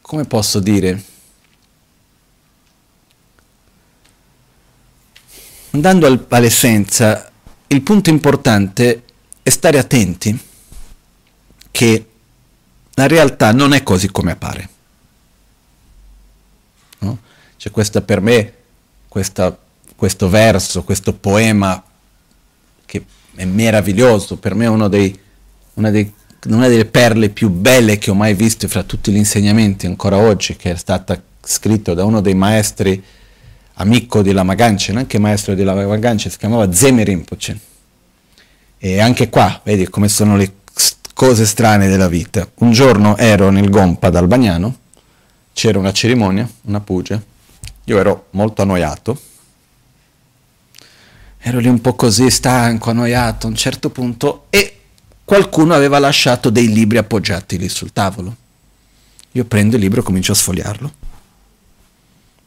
come 0.02 0.26
posso 0.26 0.60
dire? 0.60 1.04
Andando 5.72 6.08
al, 6.08 6.26
all'essenza, 6.30 7.32
il 7.68 7.82
punto 7.82 8.10
importante 8.10 9.04
è 9.44 9.50
stare 9.50 9.78
attenti 9.78 10.38
che 11.72 12.10
la 12.96 13.08
realtà 13.08 13.52
non 13.52 13.74
è 13.74 13.84
così 13.84 14.10
come 14.10 14.32
appare. 14.32 14.70
No? 17.00 17.20
C'è 17.56 17.72
questa 17.72 18.02
per 18.02 18.20
me, 18.20 18.54
questa, 19.08 19.58
questo 20.00 20.30
verso, 20.30 20.84
questo 20.84 21.14
poema 21.14 21.84
che 22.86 23.04
è 23.36 23.44
meraviglioso, 23.44 24.38
per 24.38 24.56
me 24.56 24.66
è 24.66 24.90
dei, 24.90 25.20
una, 25.74 25.92
dei, 25.92 26.12
una 26.46 26.70
delle 26.70 26.86
perle 26.86 27.28
più 27.30 27.50
belle 27.50 27.98
che 27.98 28.10
ho 28.10 28.14
mai 28.14 28.34
visto 28.34 28.66
fra 28.70 28.84
tutti 28.84 29.12
gli 29.12 29.18
insegnamenti 29.18 29.88
ancora 29.88 30.16
oggi, 30.16 30.56
che 30.56 30.72
è 30.72 30.76
stata 30.78 31.22
scritto 31.44 31.94
da 31.94 32.06
uno 32.06 32.22
dei 32.22 32.34
maestri 32.34 33.04
amico 33.74 34.22
di 34.22 34.32
Lama 34.32 34.54
Ganchen, 34.54 34.96
anche 34.96 35.20
maestro 35.20 35.54
di 35.54 35.64
Lama 35.64 35.98
Ganchen, 35.98 36.32
si 36.32 36.38
chiamava 36.38 36.72
Zeme 36.72 37.04
Rinpoche. 37.04 37.60
E 38.78 39.00
anche 39.02 39.28
qua, 39.28 39.60
vedi 39.66 39.90
come 39.90 40.08
sono 40.08 40.38
le 40.38 40.54
cose 41.14 41.46
strane 41.46 41.90
della 41.90 42.08
vita. 42.08 42.50
Un 42.60 42.72
giorno 42.72 43.18
ero 43.18 43.50
nel 43.50 43.70
Gompa 43.70 44.10
d'Albagnano, 44.10 44.78
c'era 45.52 45.78
una 45.78 45.92
cerimonia, 45.92 46.50
una 46.62 46.80
puja, 46.80 47.22
io 47.84 48.00
ero 48.00 48.28
molto 48.32 48.62
annoiato, 48.62 49.20
ero 51.40 51.60
lì 51.60 51.68
un 51.68 51.82
po' 51.82 51.96
così 51.96 52.30
stanco, 52.30 52.90
annoiato 52.90 53.48
a 53.48 53.50
un 53.50 53.56
certo 53.56 53.90
punto 53.90 54.46
e 54.50 54.80
qualcuno 55.24 55.74
aveva 55.74 56.00
lasciato 56.00 56.50
dei 56.50 56.72
libri 56.72 56.98
appoggiati 56.98 57.58
lì 57.58 57.70
sul 57.70 57.94
tavolo. 57.94 58.36
Io 59.34 59.46
prendo 59.46 59.76
il 59.76 59.82
libro 59.82 60.02
e 60.02 60.04
comincio 60.04 60.32
a 60.32 60.36
sfogliarlo 60.36 61.08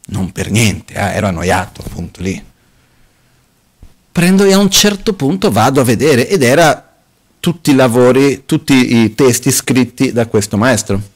non 0.05 0.31
per 0.31 0.49
niente, 0.51 0.93
eh, 0.93 1.15
ero 1.15 1.27
annoiato 1.27 1.81
appunto 1.85 2.21
lì. 2.21 2.43
Prendo 4.11 4.43
e 4.43 4.53
a 4.53 4.57
un 4.57 4.69
certo 4.69 5.13
punto 5.13 5.51
vado 5.51 5.79
a 5.79 5.83
vedere 5.83 6.27
ed 6.27 6.43
era 6.43 6.91
tutti 7.39 7.71
i 7.71 7.75
lavori, 7.75 8.43
tutti 8.45 9.01
i 9.01 9.15
testi 9.15 9.51
scritti 9.51 10.11
da 10.11 10.27
questo 10.27 10.57
maestro. 10.57 11.11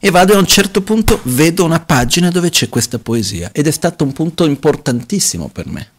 E 0.00 0.10
vado 0.10 0.32
e 0.32 0.36
a 0.36 0.38
un 0.38 0.46
certo 0.46 0.80
punto 0.82 1.20
vedo 1.24 1.64
una 1.64 1.80
pagina 1.80 2.30
dove 2.30 2.50
c'è 2.50 2.68
questa 2.68 2.98
poesia 2.98 3.50
ed 3.52 3.66
è 3.66 3.70
stato 3.70 4.04
un 4.04 4.12
punto 4.12 4.44
importantissimo 4.44 5.48
per 5.48 5.66
me. 5.66 5.90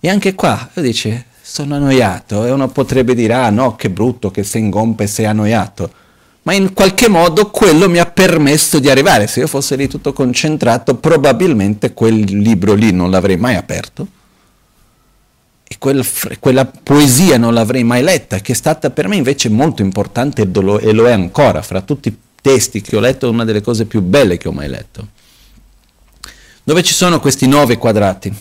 E 0.00 0.08
anche 0.08 0.34
qua, 0.34 0.68
dice, 0.74 1.26
sono 1.42 1.74
annoiato 1.74 2.44
e 2.44 2.50
uno 2.50 2.68
potrebbe 2.68 3.14
dire, 3.14 3.34
ah 3.34 3.50
no, 3.50 3.76
che 3.76 3.90
brutto 3.90 4.30
che 4.30 4.44
sei 4.44 4.62
in 4.62 4.70
gompa 4.70 5.02
e 5.04 5.06
sei 5.06 5.26
annoiato 5.26 5.90
ma 6.48 6.54
in 6.54 6.72
qualche 6.72 7.10
modo 7.10 7.50
quello 7.50 7.90
mi 7.90 7.98
ha 7.98 8.06
permesso 8.06 8.78
di 8.78 8.88
arrivare. 8.88 9.26
Se 9.26 9.40
io 9.40 9.46
fossi 9.46 9.76
lì 9.76 9.86
tutto 9.86 10.14
concentrato, 10.14 10.94
probabilmente 10.94 11.92
quel 11.92 12.20
libro 12.20 12.72
lì 12.72 12.90
non 12.90 13.10
l'avrei 13.10 13.36
mai 13.36 13.54
aperto 13.54 14.06
e 15.62 15.76
quel, 15.78 16.02
quella 16.40 16.64
poesia 16.64 17.36
non 17.36 17.52
l'avrei 17.52 17.84
mai 17.84 18.02
letta, 18.02 18.38
che 18.38 18.52
è 18.52 18.54
stata 18.54 18.88
per 18.88 19.08
me 19.08 19.16
invece 19.16 19.50
molto 19.50 19.82
importante 19.82 20.40
e 20.50 20.92
lo 20.92 21.06
è 21.06 21.12
ancora, 21.12 21.60
fra 21.60 21.82
tutti 21.82 22.08
i 22.08 22.16
testi 22.40 22.80
che 22.80 22.96
ho 22.96 23.00
letto, 23.00 23.26
è 23.26 23.30
una 23.30 23.44
delle 23.44 23.60
cose 23.60 23.84
più 23.84 24.00
belle 24.00 24.38
che 24.38 24.48
ho 24.48 24.52
mai 24.52 24.68
letto. 24.70 25.06
Dove 26.64 26.82
ci 26.82 26.94
sono 26.94 27.20
questi 27.20 27.46
nove 27.46 27.76
quadrati? 27.76 28.34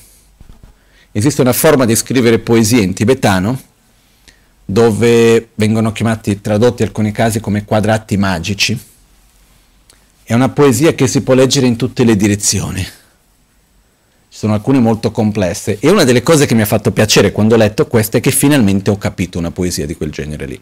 Esiste 1.12 1.42
una 1.42 1.54
forma 1.54 1.86
di 1.86 1.96
scrivere 1.96 2.40
poesia 2.40 2.82
in 2.82 2.94
tibetano 2.94 3.60
dove 4.70 5.50
vengono 5.56 5.94
chiamati, 5.94 6.42
tradotti 6.42 6.84
alcuni 6.84 7.14
casi 7.14 7.40
come 7.40 7.64
quadrati 7.64 8.18
magici. 8.18 8.78
È 10.24 10.34
una 10.34 10.50
poesia 10.50 10.94
che 10.94 11.08
si 11.08 11.22
può 11.22 11.34
leggere 11.34 11.68
in 11.68 11.78
tutte 11.78 12.04
le 12.04 12.18
direzioni. 12.18 12.84
Ci 12.84 14.38
sono 14.38 14.54
alcune 14.54 14.80
molto 14.80 15.10
complesse 15.12 15.78
e 15.80 15.90
una 15.90 16.04
delle 16.04 16.22
cose 16.22 16.46
che 16.46 16.54
mi 16.54 16.64
ha 16.64 16.66
fatto 16.66 16.92
piacere 16.92 17.32
quando 17.32 17.56
ho 17.56 17.58
letto 17.58 17.88
questa 17.88 18.18
è 18.18 18.22
che 18.22 18.32
finalmente 18.32 18.90
ho 18.90 18.98
capito 18.98 19.40
una 19.40 19.52
poesia 19.52 19.86
di 19.86 19.96
quel 19.96 20.12
genere 20.12 20.46
lì. 20.46 20.62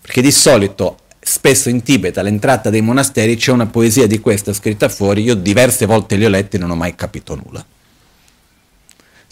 Perché 0.00 0.20
di 0.20 0.32
solito 0.32 0.98
spesso 1.20 1.68
in 1.68 1.84
Tibet 1.84 2.18
all'entrata 2.18 2.68
dei 2.68 2.80
monasteri 2.80 3.36
c'è 3.36 3.52
una 3.52 3.66
poesia 3.66 4.08
di 4.08 4.18
questa 4.18 4.52
scritta 4.52 4.88
fuori, 4.88 5.22
io 5.22 5.36
diverse 5.36 5.86
volte 5.86 6.16
le 6.16 6.26
ho 6.26 6.28
lette 6.28 6.56
e 6.56 6.60
non 6.60 6.70
ho 6.70 6.74
mai 6.74 6.96
capito 6.96 7.36
nulla. 7.36 7.64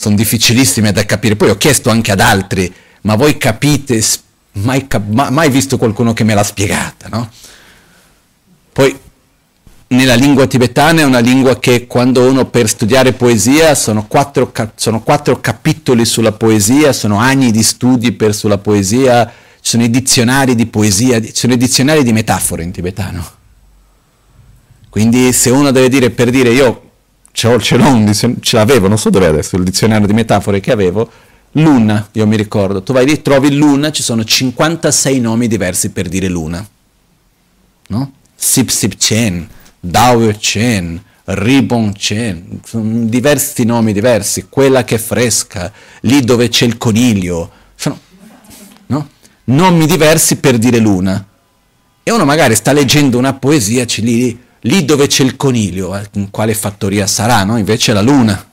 Sono 0.01 0.15
difficilissime 0.15 0.93
da 0.93 1.05
capire. 1.05 1.35
Poi 1.37 1.51
ho 1.51 1.57
chiesto 1.57 1.91
anche 1.91 2.13
ad 2.13 2.21
altri 2.21 2.73
ma 3.03 3.15
voi 3.15 3.39
capite, 3.39 4.03
mai, 4.53 4.87
mai 5.09 5.51
visto 5.51 5.79
qualcuno 5.79 6.13
che 6.13 6.25
me 6.25 6.35
l'ha 6.35 6.43
spiegata, 6.43 7.09
no? 7.09 7.31
Poi 8.73 8.99
nella 9.89 10.15
lingua 10.15 10.47
tibetana 10.47 11.01
è 11.01 11.05
una 11.05 11.21
lingua 11.21 11.59
che 11.59 11.87
quando 11.87 12.29
uno 12.29 12.47
per 12.47 12.69
studiare 12.69 13.13
poesia 13.13 13.75
sono 13.75 14.07
quattro, 14.07 14.53
sono 14.75 15.03
quattro 15.03 15.41
capitoli 15.41 16.05
sulla 16.05 16.33
poesia, 16.33 16.93
sono 16.93 17.17
anni 17.17 17.51
di 17.51 17.63
studi 17.63 18.13
per 18.13 18.35
sulla 18.35 18.59
poesia, 18.59 19.27
ci 19.27 19.71
sono 19.71 19.85
i 19.85 19.91
dizionari 19.91 20.55
di 20.55 20.67
poesia, 20.67 21.23
ci 21.23 21.33
sono 21.35 21.55
i 21.55 21.57
dizionari 21.57 22.03
di 22.03 22.13
metafore 22.13 22.63
in 22.63 22.73
tibetano. 22.73 23.37
Quindi 24.91 25.33
se 25.33 25.51
uno 25.51 25.71
deve 25.71 25.89
dire 25.89 26.11
per 26.11 26.31
dire 26.31 26.51
io 26.51 26.88
ce 27.33 27.49
l'ho, 27.49 27.61
ce, 27.61 27.77
l'ho 27.77 28.13
ce 28.13 28.57
l'avevo, 28.57 28.89
non 28.89 28.99
so 28.99 29.11
dove 29.11 29.27
adesso 29.27 29.57
il 29.57 29.65
dizionario 29.65 30.07
di 30.07 30.13
metafore 30.13 30.61
che 30.61 30.73
avevo, 30.73 31.11
Luna, 31.53 32.09
io 32.13 32.27
mi 32.27 32.37
ricordo, 32.37 32.83
tu 32.83 32.93
vai 32.93 33.07
lì, 33.07 33.23
trovi 33.23 33.55
Luna, 33.55 33.91
ci 33.91 34.03
sono 34.03 34.25
56 34.25 35.21
nomi 35.21 35.49
diversi 35.49 35.91
per 35.91 36.09
dire 36.09 36.29
Luna. 36.29 36.67
No? 37.89 38.13
Sip 38.35 38.69
Sip 38.69 38.97
Chen, 38.97 39.49
Dao 39.81 40.31
Chen, 40.39 41.03
Ribon 41.25 41.93
Chen, 41.93 42.61
diversi 43.09 43.65
nomi 43.65 43.93
diversi, 43.93 44.47
quella 44.49 44.85
che 44.85 44.97
è 44.97 44.99
fresca, 44.99 45.73
lì 46.03 46.21
dove 46.23 46.49
c'è 46.49 46.67
il 46.67 46.77
coniglio, 46.77 47.51
sono 47.75 47.99
no? 48.87 49.09
nomi 49.45 49.87
diversi 49.87 50.37
per 50.37 50.59
dire 50.59 50.79
luna. 50.79 51.25
E 52.03 52.11
uno 52.11 52.25
magari 52.25 52.55
sta 52.55 52.73
leggendo 52.73 53.19
una 53.19 53.35
poesia, 53.35 53.85
c'è 53.85 54.03
lì, 54.03 54.39
lì 54.61 54.85
dove 54.85 55.07
c'è 55.07 55.23
il 55.25 55.37
coniglio, 55.37 55.97
eh, 55.97 56.07
in 56.13 56.31
quale 56.31 56.55
fattoria 56.55 57.07
sarà, 57.07 57.45
no? 57.45 57.57
Invece 57.59 57.93
la 57.93 58.01
luna. 58.01 58.47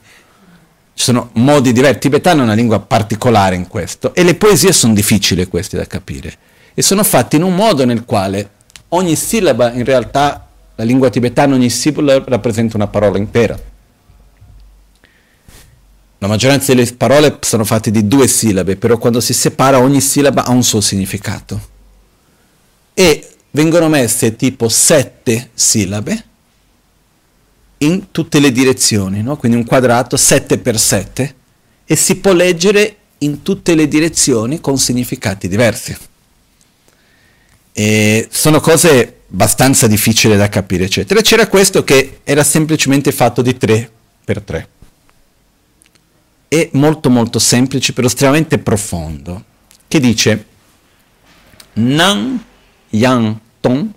Ci 0.93 1.03
sono 1.03 1.29
modi 1.33 1.71
diversi. 1.73 1.95
Il 1.95 2.01
tibetano 2.01 2.41
è 2.41 2.43
una 2.43 2.53
lingua 2.53 2.79
particolare 2.79 3.55
in 3.55 3.67
questo 3.67 4.13
e 4.13 4.23
le 4.23 4.35
poesie 4.35 4.71
sono 4.71 4.93
difficili 4.93 5.45
queste 5.47 5.77
da 5.77 5.85
capire. 5.85 6.37
e 6.77 6.81
sono 6.81 7.03
fatti 7.03 7.37
in 7.37 7.43
un 7.43 7.55
modo 7.55 7.85
nel 7.85 8.03
quale 8.03 8.49
ogni 8.89 9.15
sillaba, 9.15 9.71
in 9.71 9.85
realtà, 9.85 10.47
la 10.75 10.83
lingua 10.83 11.09
tibetana, 11.09 11.55
ogni 11.55 11.69
sillaba 11.69 12.23
rappresenta 12.27 12.75
una 12.75 12.87
parola 12.87 13.17
intera. 13.17 13.57
La 16.19 16.27
maggioranza 16.27 16.73
delle 16.73 16.91
parole 16.93 17.37
sono 17.41 17.63
fatte 17.65 17.91
di 17.91 18.07
due 18.07 18.27
sillabe, 18.27 18.77
però 18.77 18.97
quando 18.97 19.19
si 19.19 19.33
separa 19.33 19.79
ogni 19.79 20.01
sillaba 20.01 20.45
ha 20.45 20.51
un 20.51 20.63
suo 20.63 20.81
significato. 20.81 21.73
E 22.93 23.34
vengono 23.55 23.87
messe 23.87 24.35
tipo 24.35 24.67
sette 24.67 25.49
sillabe 25.53 26.23
in 27.79 28.11
tutte 28.11 28.39
le 28.39 28.51
direzioni, 28.51 29.21
no? 29.21 29.37
quindi 29.37 29.57
un 29.57 29.65
quadrato 29.65 30.17
7 30.17 30.57
per 30.57 30.77
7 30.77 31.35
e 31.85 31.95
si 31.95 32.17
può 32.17 32.33
leggere 32.33 32.97
in 33.19 33.41
tutte 33.41 33.75
le 33.75 33.87
direzioni 33.87 34.59
con 34.59 34.77
significati 34.77 35.47
diversi. 35.47 35.95
E 37.71 38.27
sono 38.29 38.59
cose 38.59 39.21
abbastanza 39.31 39.87
difficili 39.87 40.35
da 40.35 40.49
capire, 40.49 40.85
eccetera. 40.85 41.21
C'era 41.21 41.47
questo 41.47 41.83
che 41.83 42.19
era 42.23 42.43
semplicemente 42.43 43.11
fatto 43.11 43.41
di 43.41 43.57
3 43.57 43.91
per 44.23 44.41
3. 44.41 44.67
È 46.47 46.69
molto 46.73 47.09
molto 47.09 47.39
semplice, 47.39 47.93
però 47.93 48.07
estremamente 48.07 48.57
profondo, 48.57 49.43
che 49.87 49.99
dice 49.99 50.45
Nan 51.73 52.43
Yang 52.89 53.43
Tong. 53.65 53.89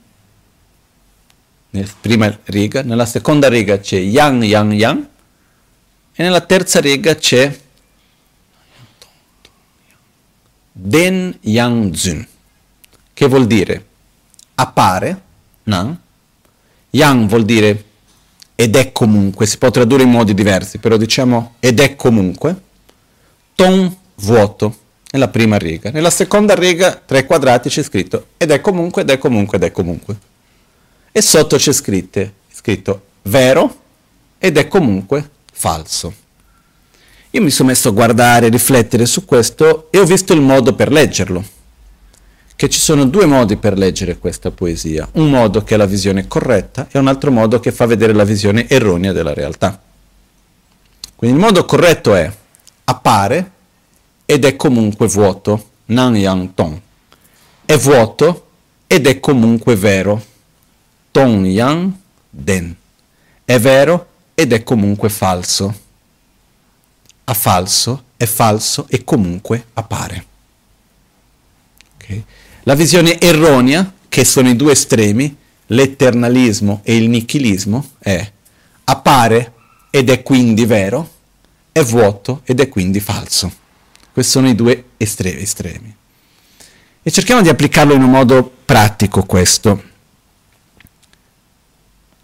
Nella 1.71 1.95
prima 2.01 2.39
riga, 2.45 2.83
nella 2.83 3.05
seconda 3.05 3.49
riga 3.49 3.79
c'è 3.79 3.99
Yang 3.99 4.45
Yang 4.45 4.73
Yang. 4.73 5.07
E 6.15 6.23
nella 6.23 6.41
terza 6.41 6.81
riga 6.81 7.15
c'è 7.15 7.61
Den 10.73 11.37
Yang 11.43 11.95
Zun, 11.95 12.27
che 13.13 13.27
vuol 13.27 13.47
dire 13.47 13.85
appare, 14.55 15.23
Nan, 15.65 16.01
Yang 16.89 17.29
vuol 17.29 17.45
dire 17.45 17.85
ed 18.55 18.75
è 18.75 18.91
comunque, 18.91 19.45
si 19.45 19.59
può 19.59 19.71
tradurre 19.71 20.05
in 20.05 20.11
modi 20.11 20.33
diversi, 20.33 20.79
però 20.79 20.97
diciamo 20.97 21.57
ed 21.61 21.79
è 21.79 21.95
comunque, 21.95 22.63
Ton 23.55 23.95
vuoto, 24.15 24.79
nella 25.11 25.29
prima 25.29 25.57
riga. 25.57 25.91
Nella 25.91 26.11
seconda 26.11 26.55
riga, 26.55 27.01
tre 27.05 27.25
quadrati, 27.25 27.69
c'è 27.69 27.83
scritto 27.83 28.29
ed 28.37 28.51
è 28.51 28.61
comunque, 28.61 29.03
ed 29.03 29.11
è 29.11 29.19
comunque, 29.19 29.57
ed 29.57 29.65
è 29.65 29.71
comunque. 29.71 30.17
E 31.11 31.23
sotto 31.23 31.57
c'è 31.57 31.73
scritto, 31.73 32.31
scritto 32.53 33.03
vero 33.23 33.81
ed 34.39 34.57
è 34.57 34.69
comunque 34.69 35.31
falso. 35.53 36.15
Io 37.31 37.43
mi 37.43 37.51
sono 37.51 37.69
messo 37.69 37.89
a 37.89 37.93
guardare, 37.93 38.49
riflettere 38.49 39.05
su 39.05 39.25
questo 39.25 39.89
e 39.91 39.99
ho 39.99 40.05
visto 40.05 40.33
il 40.33 40.41
modo 40.41 40.75
per 40.75 40.91
leggerlo. 40.91 41.45
Che 42.57 42.69
ci 42.69 42.81
sono 42.81 43.05
due 43.05 43.27
modi 43.27 43.57
per 43.57 43.79
leggere 43.79 44.19
questa 44.19 44.51
poesia. 44.51 45.09
Un 45.13 45.31
modo 45.31 45.63
che 45.63 45.75
è 45.75 45.77
la 45.77 45.87
visione 45.87 46.27
corretta 46.27 46.89
e 46.91 46.99
un 46.99 47.07
altro 47.07 47.31
modo 47.31 47.61
che 47.61 47.71
fa 47.71 47.87
vedere 47.87 48.13
la 48.13 48.25
visione 48.25 48.69
erronea 48.69 49.13
della 49.13 49.35
realtà. 49.35 49.81
Quindi 51.15 51.37
il 51.37 51.43
modo 51.43 51.65
corretto 51.65 52.15
è 52.15 52.33
appare 52.85 53.51
ed 54.31 54.45
è 54.45 54.57
comunque 54.57 55.07
vuoto, 55.07 55.71
nan 55.87 56.15
yang 56.15 56.53
tong. 56.53 56.79
È 57.65 57.79
vuoto 57.79 58.49
ed 58.87 59.07
è 59.07 59.21
comunque 59.21 59.75
vero, 59.75 60.23
tong 61.11 61.47
yang 61.47 61.91
den. 62.29 62.77
È 63.43 63.59
vero 63.59 64.07
ed 64.35 64.53
è 64.53 64.63
comunque 64.63 65.09
falso. 65.09 65.75
A 67.25 67.33
falso 67.33 68.05
è 68.19 68.27
falso 68.27 68.85
e 68.91 69.03
comunque 69.03 69.69
appare. 69.73 70.27
Okay? 71.95 72.23
La 72.65 72.75
visione 72.75 73.19
erronea, 73.19 73.91
che 74.11 74.27
sono 74.27 74.51
i 74.51 74.57
due 74.57 74.73
estremi, 74.73 75.35
l'eternalismo 75.69 76.83
e 76.83 76.97
il 76.97 77.09
nichilismo, 77.09 77.93
è 77.99 78.31
appare 78.85 79.53
ed 79.89 80.11
è 80.11 80.23
quindi 80.23 80.67
vero, 80.67 81.13
è 81.73 81.83
vuoto 81.83 82.43
ed 82.45 82.61
è 82.61 82.69
quindi 82.69 83.01
falso. 83.01 83.65
Questi 84.19 84.33
sono 84.33 84.49
i 84.49 84.57
due 84.57 84.85
estremi, 84.97 85.43
estremi. 85.43 85.97
E 87.05 87.11
cerchiamo 87.13 87.41
di 87.41 87.51
applicarlo 87.51 87.95
in 87.95 88.03
un 88.03 88.11
modo 88.11 88.53
pratico 88.65 89.23
questo. 89.23 89.81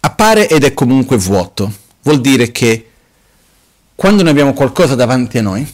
Appare 0.01 0.49
ed 0.49 0.65
è 0.65 0.73
comunque 0.73 1.15
vuoto. 1.15 1.73
Vuol 2.01 2.19
dire 2.19 2.51
che 2.51 2.89
quando 3.95 4.23
noi 4.23 4.31
abbiamo 4.31 4.51
qualcosa 4.51 4.93
davanti 4.95 5.37
a 5.37 5.41
noi, 5.41 5.73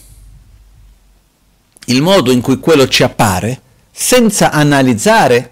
il 1.86 2.02
modo 2.04 2.32
in 2.32 2.42
cui 2.42 2.60
quello 2.60 2.88
ci 2.88 3.02
appare, 3.02 3.60
senza 3.92 4.52
analizzare, 4.52 5.52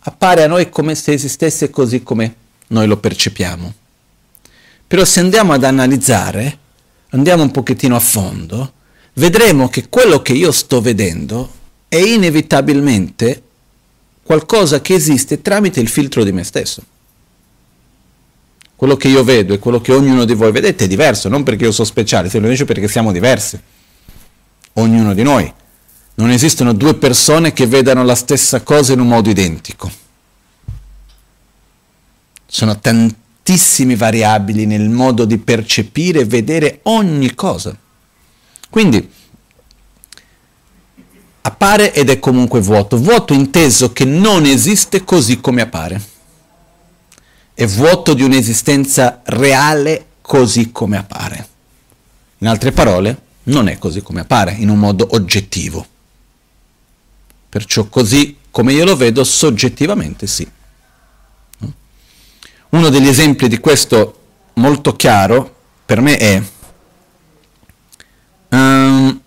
appare 0.00 0.42
a 0.42 0.46
noi 0.46 0.68
come 0.68 0.94
se 0.94 1.14
esistesse 1.14 1.70
così 1.70 2.02
come 2.02 2.34
noi 2.66 2.86
lo 2.86 2.98
percepiamo. 2.98 3.72
Però 4.86 5.04
se 5.06 5.20
andiamo 5.20 5.54
ad 5.54 5.64
analizzare, 5.64 6.58
andiamo 7.12 7.44
un 7.44 7.50
pochettino 7.50 7.96
a 7.96 8.00
fondo, 8.00 8.74
vedremo 9.16 9.68
che 9.68 9.88
quello 9.88 10.22
che 10.22 10.32
io 10.32 10.52
sto 10.52 10.80
vedendo 10.80 11.52
è 11.88 11.96
inevitabilmente 11.96 13.42
qualcosa 14.22 14.80
che 14.80 14.94
esiste 14.94 15.40
tramite 15.40 15.80
il 15.80 15.88
filtro 15.88 16.24
di 16.24 16.32
me 16.32 16.42
stesso. 16.42 16.82
Quello 18.74 18.96
che 18.96 19.08
io 19.08 19.24
vedo 19.24 19.54
e 19.54 19.58
quello 19.58 19.80
che 19.80 19.92
ognuno 19.92 20.24
di 20.24 20.34
voi 20.34 20.52
vedete 20.52 20.84
è 20.84 20.88
diverso, 20.88 21.28
non 21.28 21.44
perché 21.44 21.64
io 21.64 21.72
sono 21.72 21.86
speciale, 21.86 22.28
semplicemente 22.28 22.72
perché 22.72 22.88
siamo 22.90 23.12
diversi, 23.12 23.58
ognuno 24.74 25.14
di 25.14 25.22
noi. 25.22 25.50
Non 26.16 26.30
esistono 26.30 26.74
due 26.74 26.94
persone 26.94 27.52
che 27.52 27.66
vedano 27.66 28.04
la 28.04 28.14
stessa 28.14 28.62
cosa 28.62 28.92
in 28.92 29.00
un 29.00 29.08
modo 29.08 29.30
identico. 29.30 29.90
Sono 32.46 32.78
tantissime 32.78 33.96
variabili 33.96 34.66
nel 34.66 34.88
modo 34.88 35.24
di 35.24 35.38
percepire 35.38 36.20
e 36.20 36.24
vedere 36.24 36.80
ogni 36.84 37.34
cosa. 37.34 37.76
Quindi 38.70 39.10
appare 41.42 41.94
ed 41.94 42.10
è 42.10 42.18
comunque 42.18 42.60
vuoto, 42.60 42.96
vuoto 42.96 43.32
inteso 43.32 43.92
che 43.92 44.04
non 44.04 44.44
esiste 44.44 45.04
così 45.04 45.40
come 45.40 45.62
appare, 45.62 46.02
è 47.54 47.66
vuoto 47.66 48.14
di 48.14 48.22
un'esistenza 48.22 49.22
reale 49.24 50.06
così 50.20 50.72
come 50.72 50.96
appare. 50.96 51.48
In 52.38 52.48
altre 52.48 52.72
parole, 52.72 53.22
non 53.44 53.68
è 53.68 53.78
così 53.78 54.02
come 54.02 54.20
appare, 54.20 54.52
in 54.52 54.68
un 54.68 54.78
modo 54.78 55.06
oggettivo. 55.12 55.86
Perciò 57.48 57.84
così 57.86 58.36
come 58.50 58.72
io 58.72 58.84
lo 58.84 58.96
vedo, 58.96 59.22
soggettivamente 59.22 60.26
sì. 60.26 60.46
Uno 62.70 62.88
degli 62.88 63.06
esempi 63.06 63.48
di 63.48 63.58
questo 63.58 64.20
molto 64.54 64.96
chiaro 64.96 65.54
per 65.86 66.00
me 66.00 66.16
è 66.16 66.42
Um, 68.56 69.20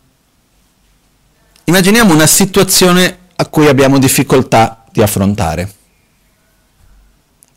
immaginiamo 1.65 2.15
una 2.15 2.25
situazione 2.25 3.17
a 3.35 3.45
cui 3.45 3.67
abbiamo 3.67 3.99
difficoltà 3.99 4.83
di 4.91 5.03
affrontare. 5.03 5.71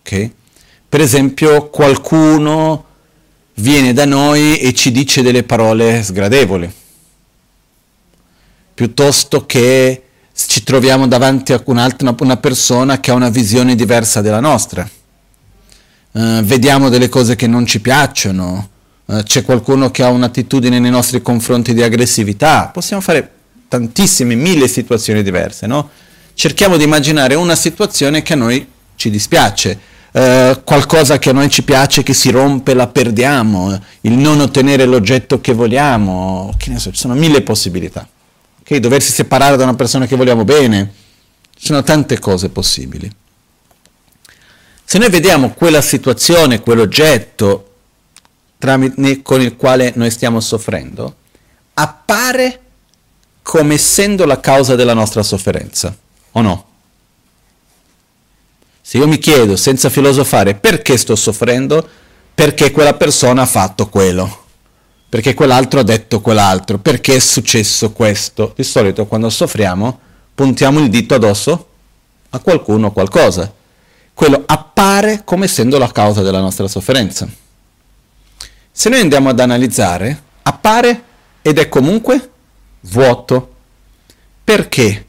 Okay? 0.01 0.35
Per 0.87 1.01
esempio 1.01 1.71
qualcuno 1.71 2.85
viene 3.55 3.95
da 3.95 4.05
noi 4.05 4.59
e 4.59 4.75
ci 4.75 4.93
dice 4.93 5.23
delle 5.23 5.45
parole 5.45 6.03
sgradevoli, 6.03 6.71
piuttosto 8.75 9.47
che 9.47 10.03
ci 10.35 10.63
troviamo 10.63 11.09
davanti 11.09 11.55
a 11.55 11.63
un'altra 11.65 12.15
una 12.21 12.37
persona 12.37 13.01
che 13.01 13.11
ha 13.11 13.15
una 13.15 13.31
visione 13.31 13.75
diversa 13.75 14.21
della 14.21 14.41
nostra. 14.41 14.87
Uh, 16.13 16.43
vediamo 16.43 16.91
delle 16.91 17.09
cose 17.09 17.35
che 17.35 17.47
non 17.47 17.65
ci 17.65 17.81
piacciono, 17.81 18.72
c'è 19.25 19.43
qualcuno 19.43 19.91
che 19.91 20.03
ha 20.03 20.09
un'attitudine 20.09 20.79
nei 20.79 20.91
nostri 20.91 21.21
confronti 21.21 21.75
di 21.75 21.83
aggressività, 21.83 22.69
possiamo 22.73 23.03
fare 23.03 23.31
tantissime, 23.69 24.35
mille 24.35 24.69
situazioni 24.69 25.23
diverse, 25.23 25.67
no? 25.67 25.91
Cerchiamo 26.35 26.77
di 26.77 26.85
immaginare 26.85 27.35
una 27.35 27.55
situazione 27.55 28.23
che 28.23 28.33
a 28.33 28.37
noi 28.37 28.67
ci 28.97 29.11
dispiace, 29.11 29.79
eh, 30.13 30.61
qualcosa 30.65 31.19
che 31.19 31.31
a 31.31 31.33
noi 31.33 31.49
ci 31.49 31.63
piace 31.63 32.03
che 32.03 32.15
si 32.15 32.31
rompe, 32.31 32.75
la 32.75 32.87
perdiamo, 32.87 33.79
il 34.03 34.13
non 34.13 34.41
ottenere 34.41 34.85
l'oggetto 34.85 35.41
che 35.41 35.53
vogliamo, 35.53 36.53
che 36.59 36.71
ne 36.71 36.79
so, 36.79 36.91
ci 36.91 36.99
sono 36.99 37.15
mille 37.15 37.43
possibilità. 37.43 38.07
Okay? 38.61 38.79
Doversi 38.79 39.11
separare 39.11 39.57
da 39.57 39.65
una 39.65 39.75
persona 39.75 40.07
che 40.07 40.17
vogliamo 40.17 40.45
bene, 40.45 40.93
ci 41.57 41.67
sono 41.67 41.83
tante 41.83 42.19
cose 42.19 42.51
possibili. 42.51 43.11
Se 44.85 44.99
noi 44.99 45.09
vediamo 45.09 45.55
quella 45.55 45.81
situazione, 45.81 46.61
quell'oggetto, 46.61 47.72
tramite, 48.63 49.23
con 49.23 49.41
il 49.41 49.57
quale 49.57 49.93
noi 49.97 50.09
stiamo 50.13 50.39
soffrendo, 50.39 51.17
appare 51.75 52.61
come 53.43 53.75
essendo 53.75 54.25
la 54.25 54.39
causa 54.39 54.77
della 54.77 54.95
nostra 54.95 55.25
sofferenza, 55.25 55.93
o 56.31 56.41
no? 56.41 56.67
Se 58.81 58.99
io 58.99 59.09
mi 59.09 59.19
chiedo 59.19 59.57
senza 59.57 59.91
filosofare 59.91 60.55
perché 60.55 60.97
sto 60.97 61.17
soffrendo, 61.17 61.85
perché 62.33 62.71
quella 62.71 62.95
persona 62.95 63.43
ha 63.43 63.47
fatto 63.47 63.89
quello, 63.89 64.45
perché 65.09 65.35
quell'altro 65.35 65.81
ha 65.81 65.85
detto 65.85 66.21
quell'altro, 66.21 66.79
perché 66.79 67.17
è 67.17 67.19
successo 67.19 67.91
questo. 67.91 68.53
Di 68.55 68.63
solito 68.63 69.07
quando 69.07 69.29
soffriamo 69.29 69.99
puntiamo 70.35 70.79
il 70.79 70.89
dito 70.89 71.15
addosso 71.15 71.67
a 72.31 72.39
qualcuno 72.39 72.87
o 72.87 72.93
qualcosa. 72.93 73.53
Quello 74.15 74.41
appare 74.47 75.23
come 75.25 75.47
essendo 75.47 75.79
la 75.79 75.91
causa 75.91 76.23
della 76.23 76.41
nostra 76.41 76.69
sofferenza. 76.69 77.29
Se 78.75 78.89
noi 78.89 79.01
andiamo 79.01 79.29
ad 79.29 79.39
analizzare, 79.39 80.23
appare 80.43 81.03
ed 81.43 81.59
è 81.59 81.69
comunque 81.69 82.31
vuoto. 82.81 83.55
Perché? 84.43 85.05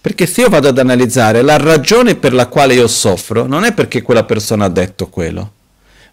Perché 0.00 0.26
se 0.26 0.40
io 0.40 0.48
vado 0.48 0.68
ad 0.68 0.78
analizzare 0.78 1.40
la 1.42 1.56
ragione 1.56 2.16
per 2.16 2.34
la 2.34 2.48
quale 2.48 2.74
io 2.74 2.88
soffro, 2.88 3.46
non 3.46 3.62
è 3.64 3.72
perché 3.72 4.02
quella 4.02 4.24
persona 4.24 4.64
ha 4.64 4.68
detto 4.68 5.08
quello, 5.08 5.52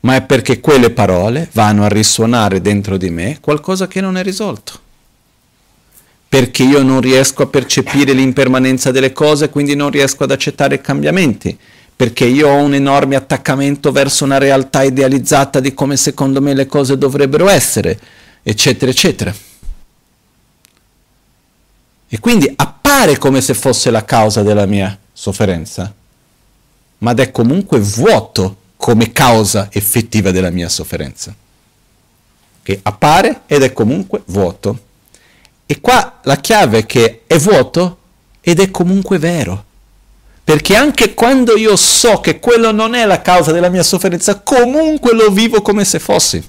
ma 0.01 0.15
è 0.15 0.21
perché 0.21 0.59
quelle 0.59 0.91
parole 0.91 1.49
vanno 1.53 1.83
a 1.83 1.89
risuonare 1.89 2.61
dentro 2.61 2.97
di 2.97 3.09
me 3.09 3.39
qualcosa 3.41 3.87
che 3.87 3.99
non 3.99 4.15
è 4.15 4.23
risolto. 4.23 4.79
Perché 6.29 6.63
io 6.63 6.83
non 6.83 7.01
riesco 7.01 7.43
a 7.43 7.47
percepire 7.47 8.13
l'impermanenza 8.13 8.91
delle 8.91 9.11
cose, 9.11 9.49
quindi 9.49 9.75
non 9.75 9.89
riesco 9.89 10.23
ad 10.23 10.31
accettare 10.31 10.79
cambiamenti. 10.79 11.57
Perché 12.01 12.25
io 12.25 12.47
ho 12.47 12.55
un 12.55 12.73
enorme 12.73 13.15
attaccamento 13.15 13.91
verso 13.91 14.23
una 14.23 14.39
realtà 14.39 14.81
idealizzata 14.81 15.59
di 15.59 15.75
come 15.75 15.97
secondo 15.97 16.41
me 16.41 16.55
le 16.55 16.65
cose 16.65 16.97
dovrebbero 16.97 17.47
essere, 17.47 17.99
eccetera, 18.41 18.89
eccetera. 18.89 19.31
E 22.07 22.19
quindi 22.19 22.51
appare 22.55 23.19
come 23.19 23.39
se 23.39 23.53
fosse 23.53 23.91
la 23.91 24.03
causa 24.03 24.41
della 24.41 24.65
mia 24.65 24.97
sofferenza, 25.13 25.93
ma 26.97 27.13
è 27.13 27.29
comunque 27.29 27.79
vuoto 27.79 28.55
come 28.77 29.11
causa 29.11 29.67
effettiva 29.71 30.31
della 30.31 30.49
mia 30.49 30.69
sofferenza. 30.69 31.35
Che 32.63 32.79
appare 32.81 33.41
ed 33.45 33.61
è 33.61 33.73
comunque 33.73 34.23
vuoto. 34.25 34.85
E 35.67 35.79
qua 35.79 36.19
la 36.23 36.37
chiave 36.37 36.79
è 36.79 36.85
che 36.87 37.21
è 37.27 37.37
vuoto 37.37 37.97
ed 38.41 38.59
è 38.59 38.71
comunque 38.71 39.19
vero. 39.19 39.65
Perché 40.43 40.75
anche 40.75 41.13
quando 41.13 41.55
io 41.55 41.75
so 41.75 42.19
che 42.19 42.39
quello 42.39 42.71
non 42.71 42.93
è 42.93 43.05
la 43.05 43.21
causa 43.21 43.51
della 43.51 43.69
mia 43.69 43.83
sofferenza, 43.83 44.39
comunque 44.39 45.13
lo 45.13 45.29
vivo 45.29 45.61
come 45.61 45.85
se 45.85 45.99
fossi. 45.99 46.43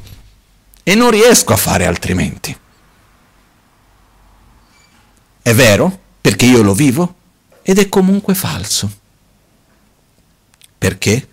E 0.82 0.94
non 0.94 1.10
riesco 1.10 1.52
a 1.52 1.56
fare 1.56 1.86
altrimenti. 1.86 2.56
È 5.42 5.54
vero, 5.54 5.98
perché 6.20 6.46
io 6.46 6.62
lo 6.62 6.74
vivo, 6.74 7.14
ed 7.62 7.78
è 7.78 7.88
comunque 7.88 8.34
falso. 8.34 8.90
Perché? 10.78 11.28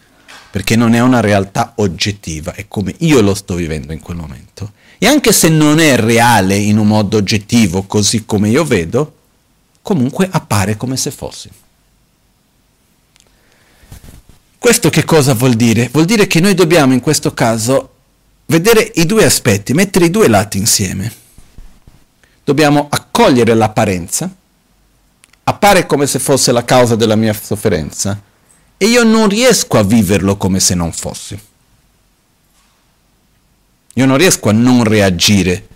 perché 0.51 0.75
non 0.75 0.93
è 0.93 0.99
una 0.99 1.19
realtà 1.19 1.73
oggettiva, 1.75 2.53
è 2.53 2.67
come 2.67 2.95
io 2.99 3.21
lo 3.21 3.35
sto 3.35 3.55
vivendo 3.55 3.93
in 3.93 3.99
quel 3.99 4.17
momento. 4.17 4.73
E 4.97 5.05
anche 5.05 5.31
se 5.31 5.47
non 5.49 5.79
è 5.79 5.95
reale 5.95 6.55
in 6.55 6.77
un 6.77 6.87
modo 6.87 7.17
oggettivo, 7.17 7.83
così 7.83 8.25
come 8.25 8.49
io 8.49 8.65
vedo, 8.65 9.15
comunque 9.81 10.27
appare 10.29 10.75
come 10.75 10.97
se 10.97 11.11
fosse. 11.11 11.49
Questo 14.59 14.89
che 14.89 15.05
cosa 15.05 15.33
vuol 15.33 15.53
dire? 15.53 15.87
Vuol 15.89 16.03
dire 16.03 16.27
che 16.27 16.41
noi 16.41 16.53
dobbiamo 16.53 16.91
in 16.91 16.99
questo 16.99 17.33
caso 17.33 17.93
vedere 18.47 18.91
i 18.95 19.05
due 19.05 19.23
aspetti, 19.23 19.73
mettere 19.73 20.05
i 20.05 20.11
due 20.11 20.27
lati 20.27 20.57
insieme. 20.57 21.11
Dobbiamo 22.43 22.87
accogliere 22.89 23.53
l'apparenza, 23.53 24.29
appare 25.45 25.85
come 25.85 26.07
se 26.07 26.19
fosse 26.19 26.51
la 26.51 26.65
causa 26.65 26.95
della 26.95 27.15
mia 27.15 27.31
sofferenza, 27.31 28.21
e 28.77 28.85
io 28.85 29.03
non 29.03 29.29
riesco 29.29 29.77
a 29.77 29.83
viverlo 29.83 30.35
come 30.35 30.59
se 30.59 30.75
non 30.75 30.91
fosse. 30.91 31.39
Io 33.93 34.05
non 34.05 34.17
riesco 34.17 34.49
a 34.49 34.53
non 34.53 34.83
reagire 34.83 35.67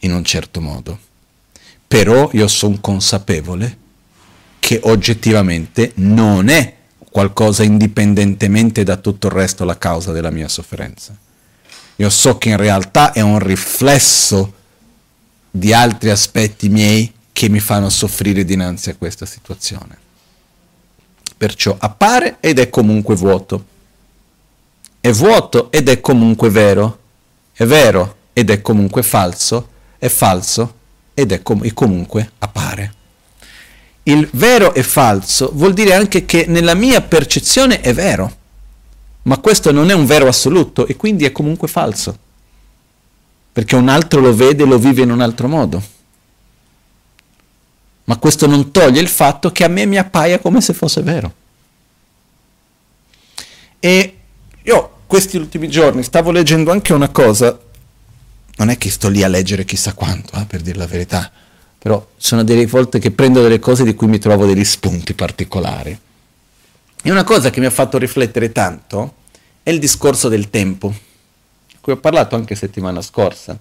in 0.00 0.12
un 0.12 0.24
certo 0.24 0.60
modo, 0.60 0.98
però 1.86 2.28
io 2.32 2.48
sono 2.48 2.78
consapevole 2.80 3.78
che 4.58 4.80
oggettivamente 4.82 5.92
non 5.96 6.48
è 6.48 6.74
qualcosa 7.16 7.62
indipendentemente 7.62 8.82
da 8.82 8.96
tutto 8.96 9.28
il 9.28 9.32
resto 9.32 9.64
la 9.64 9.78
causa 9.78 10.12
della 10.12 10.30
mia 10.30 10.48
sofferenza. 10.48 11.16
Io 11.96 12.10
so 12.10 12.36
che 12.36 12.50
in 12.50 12.58
realtà 12.58 13.12
è 13.12 13.22
un 13.22 13.38
riflesso 13.38 14.52
di 15.50 15.72
altri 15.72 16.10
aspetti 16.10 16.68
miei 16.68 17.10
che 17.32 17.48
mi 17.48 17.60
fanno 17.60 17.88
soffrire 17.88 18.44
dinanzi 18.44 18.90
a 18.90 18.96
questa 18.96 19.24
situazione 19.24 20.04
perciò 21.36 21.76
appare 21.78 22.38
ed 22.40 22.58
è 22.58 22.70
comunque 22.70 23.14
vuoto. 23.14 23.64
È 25.00 25.10
vuoto 25.10 25.70
ed 25.70 25.88
è 25.88 26.00
comunque 26.00 26.50
vero. 26.50 26.98
È 27.52 27.64
vero 27.64 28.16
ed 28.32 28.50
è 28.50 28.60
comunque 28.60 29.02
falso. 29.02 29.70
È 29.98 30.08
falso 30.08 30.74
ed 31.14 31.32
è 31.32 31.42
com- 31.42 31.72
comunque 31.72 32.32
appare. 32.38 32.94
Il 34.08 34.28
vero 34.32 34.72
e 34.72 34.84
falso 34.84 35.50
vuol 35.52 35.72
dire 35.72 35.92
anche 35.92 36.24
che 36.24 36.44
nella 36.46 36.74
mia 36.74 37.00
percezione 37.00 37.80
è 37.80 37.92
vero, 37.92 38.36
ma 39.22 39.38
questo 39.38 39.72
non 39.72 39.90
è 39.90 39.94
un 39.94 40.06
vero 40.06 40.28
assoluto 40.28 40.86
e 40.86 40.94
quindi 40.94 41.24
è 41.24 41.32
comunque 41.32 41.66
falso, 41.66 42.16
perché 43.52 43.74
un 43.74 43.88
altro 43.88 44.20
lo 44.20 44.32
vede 44.32 44.62
e 44.62 44.66
lo 44.66 44.78
vive 44.78 45.02
in 45.02 45.10
un 45.10 45.20
altro 45.20 45.48
modo. 45.48 45.82
Ma 48.04 48.16
questo 48.18 48.46
non 48.46 48.70
toglie 48.70 49.00
il 49.00 49.08
fatto 49.08 49.50
che 49.50 49.64
a 49.64 49.68
me 49.68 49.84
mi 49.86 49.98
appaia 49.98 50.38
come 50.38 50.60
se 50.60 50.72
fosse 50.72 51.02
vero. 51.02 51.34
E 53.80 54.18
io 54.62 54.90
questi 55.08 55.36
ultimi 55.36 55.68
giorni 55.68 56.04
stavo 56.04 56.30
leggendo 56.30 56.70
anche 56.70 56.92
una 56.92 57.08
cosa, 57.08 57.58
non 58.58 58.70
è 58.70 58.78
che 58.78 58.88
sto 58.88 59.08
lì 59.08 59.24
a 59.24 59.28
leggere 59.28 59.64
chissà 59.64 59.94
quanto, 59.94 60.38
eh, 60.38 60.44
per 60.44 60.60
dire 60.60 60.78
la 60.78 60.86
verità, 60.86 61.32
però 61.86 62.04
sono 62.16 62.42
delle 62.42 62.66
volte 62.66 62.98
che 62.98 63.12
prendo 63.12 63.40
delle 63.40 63.60
cose 63.60 63.84
di 63.84 63.94
cui 63.94 64.08
mi 64.08 64.18
trovo 64.18 64.44
degli 64.44 64.64
spunti 64.64 65.14
particolari. 65.14 65.96
E 67.00 67.10
una 67.12 67.22
cosa 67.22 67.50
che 67.50 67.60
mi 67.60 67.66
ha 67.66 67.70
fatto 67.70 67.96
riflettere 67.96 68.50
tanto 68.50 69.14
è 69.62 69.70
il 69.70 69.78
discorso 69.78 70.28
del 70.28 70.50
tempo, 70.50 70.92
di 71.68 71.76
cui 71.80 71.92
ho 71.92 71.96
parlato 71.98 72.34
anche 72.34 72.56
settimana 72.56 73.00
scorsa, 73.02 73.56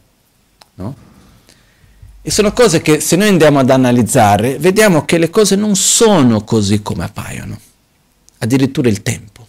no? 0.73 0.95
E 2.23 2.31
sono 2.31 2.51
cose 2.51 2.81
che 2.81 2.99
se 2.99 3.15
noi 3.15 3.27
andiamo 3.27 3.59
ad 3.59 3.69
analizzare, 3.69 4.57
vediamo 4.57 5.05
che 5.05 5.19
le 5.19 5.29
cose 5.29 5.55
non 5.55 5.75
sono 5.75 6.43
così 6.43 6.81
come 6.81 7.03
appaiono, 7.03 7.59
addirittura 8.39 8.89
il 8.89 9.03
tempo. 9.03 9.45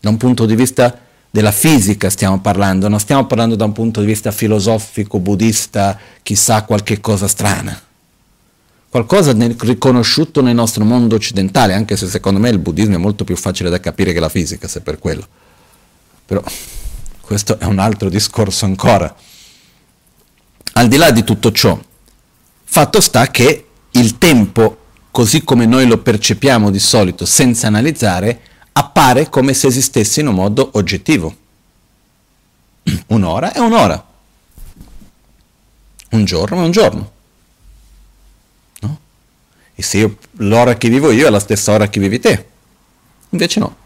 Da 0.00 0.08
un 0.08 0.18
punto 0.18 0.46
di 0.46 0.54
vista 0.54 0.96
della 1.36 1.52
fisica 1.52 2.08
stiamo 2.08 2.40
parlando, 2.40 2.88
non 2.88 2.98
stiamo 2.98 3.26
parlando 3.26 3.56
da 3.56 3.66
un 3.66 3.72
punto 3.72 4.00
di 4.00 4.06
vista 4.06 4.30
filosofico, 4.30 5.18
buddista, 5.18 5.98
chissà 6.22 6.62
qualche 6.62 6.98
cosa 6.98 7.28
strana. 7.28 7.78
Qualcosa 8.88 9.34
nel, 9.34 9.54
riconosciuto 9.58 10.40
nel 10.40 10.54
nostro 10.54 10.82
mondo 10.86 11.14
occidentale, 11.14 11.74
anche 11.74 11.94
se 11.98 12.06
secondo 12.06 12.40
me 12.40 12.48
il 12.48 12.58
buddismo 12.58 12.94
è 12.94 12.98
molto 12.98 13.24
più 13.24 13.36
facile 13.36 13.68
da 13.68 13.78
capire 13.80 14.14
che 14.14 14.20
la 14.20 14.30
fisica, 14.30 14.66
se 14.66 14.80
per 14.80 14.98
quello. 14.98 15.28
Però 16.24 16.42
questo 17.20 17.58
è 17.58 17.66
un 17.66 17.80
altro 17.80 18.08
discorso 18.08 18.64
ancora. 18.64 19.14
Al 20.72 20.88
di 20.88 20.96
là 20.96 21.10
di 21.10 21.22
tutto 21.22 21.52
ciò, 21.52 21.78
fatto 22.64 23.00
sta 23.02 23.26
che 23.30 23.66
il 23.90 24.16
tempo, 24.16 24.78
così 25.10 25.44
come 25.44 25.66
noi 25.66 25.86
lo 25.86 25.98
percepiamo 25.98 26.70
di 26.70 26.78
solito 26.78 27.26
senza 27.26 27.66
analizzare, 27.66 28.40
appare 28.78 29.28
come 29.28 29.54
se 29.54 29.66
esistesse 29.66 30.20
in 30.20 30.28
un 30.28 30.34
modo 30.34 30.70
oggettivo. 30.74 31.34
Un'ora 33.08 33.52
è 33.52 33.58
un'ora. 33.58 34.04
Un 36.10 36.24
giorno 36.24 36.62
è 36.62 36.64
un 36.64 36.70
giorno. 36.70 37.12
No? 38.80 38.98
E 39.74 39.82
se 39.82 39.98
io, 39.98 40.16
l'ora 40.38 40.76
che 40.76 40.88
vivo 40.88 41.10
io 41.10 41.26
è 41.26 41.30
la 41.30 41.40
stessa 41.40 41.72
ora 41.72 41.88
che 41.88 42.00
vivi 42.00 42.20
te. 42.20 42.46
Invece 43.30 43.60
no. 43.60 43.76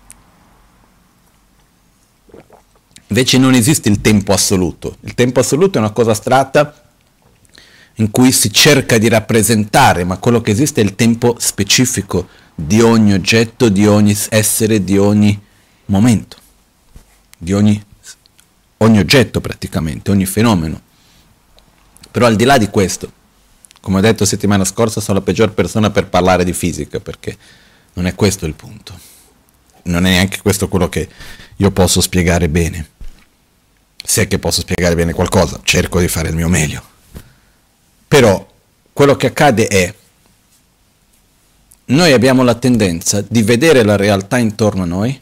Invece 3.07 3.39
non 3.39 3.55
esiste 3.55 3.89
il 3.89 4.01
tempo 4.01 4.33
assoluto. 4.33 4.97
Il 5.01 5.15
tempo 5.15 5.41
assoluto 5.41 5.79
è 5.79 5.81
una 5.81 5.91
cosa 5.91 6.13
astratta 6.13 6.85
in 7.95 8.11
cui 8.11 8.33
si 8.33 8.53
cerca 8.53 8.99
di 8.99 9.09
rappresentare, 9.09 10.05
ma 10.05 10.17
quello 10.19 10.41
che 10.41 10.51
esiste 10.51 10.81
è 10.81 10.85
il 10.85 10.95
tempo 10.95 11.37
specifico 11.39 12.29
di 12.67 12.81
ogni 12.81 13.13
oggetto, 13.13 13.69
di 13.69 13.87
ogni 13.87 14.17
essere, 14.29 14.83
di 14.85 14.99
ogni 14.99 15.41
momento, 15.87 16.37
di 17.37 17.53
ogni, 17.53 17.83
ogni 18.79 18.99
oggetto 18.99 19.41
praticamente, 19.41 20.11
ogni 20.11 20.27
fenomeno. 20.27 20.81
Però 22.11 22.27
al 22.27 22.37
di 22.37 22.45
là 22.45 22.59
di 22.59 22.69
questo, 22.69 23.13
come 23.81 23.99
ho 23.99 24.01
detto 24.01 24.25
settimana 24.25 24.65
scorsa, 24.65 25.01
sono 25.01 25.19
la 25.19 25.25
peggior 25.25 25.53
persona 25.53 25.91
per 25.91 26.09
parlare 26.09 26.45
di 26.45 26.53
fisica, 26.53 27.01
perché 27.01 27.37
non 27.95 28.07
è 28.07 28.15
questo 28.15 28.47
il 28.47 28.55
punto. 28.55 28.99
Non 29.85 30.07
è 30.07 30.11
neanche 30.11 30.41
questo 30.43 30.69
quello 30.69 30.89
che 30.89 31.09
io 31.57 31.71
posso 31.71 32.01
spiegare 32.01 32.49
bene. 32.49 32.91
Se 34.03 34.23
è 34.23 34.29
che 34.29 34.39
posso 34.39 34.61
spiegare 34.61 34.95
bene 34.95 35.13
qualcosa, 35.13 35.61
cerco 35.63 36.01
di 36.01 36.09
fare 36.09 36.29
il 36.29 36.35
mio 36.35 36.49
meglio. 36.49 36.83
Però 38.09 38.47
quello 38.93 39.17
che 39.17 39.29
accade 39.29 39.69
è, 39.69 39.95
noi 41.91 42.13
abbiamo 42.13 42.43
la 42.43 42.55
tendenza 42.55 43.21
di 43.21 43.43
vedere 43.43 43.83
la 43.83 43.97
realtà 43.97 44.39
intorno 44.39 44.83
a 44.83 44.87
noi 44.87 45.21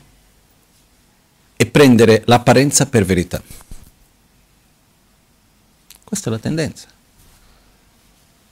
e 1.57 1.67
prendere 1.67 2.23
l'apparenza 2.27 2.87
per 2.87 3.05
verità. 3.05 3.43
Questa 6.05 6.29
è 6.29 6.33
la 6.33 6.39
tendenza. 6.39 6.87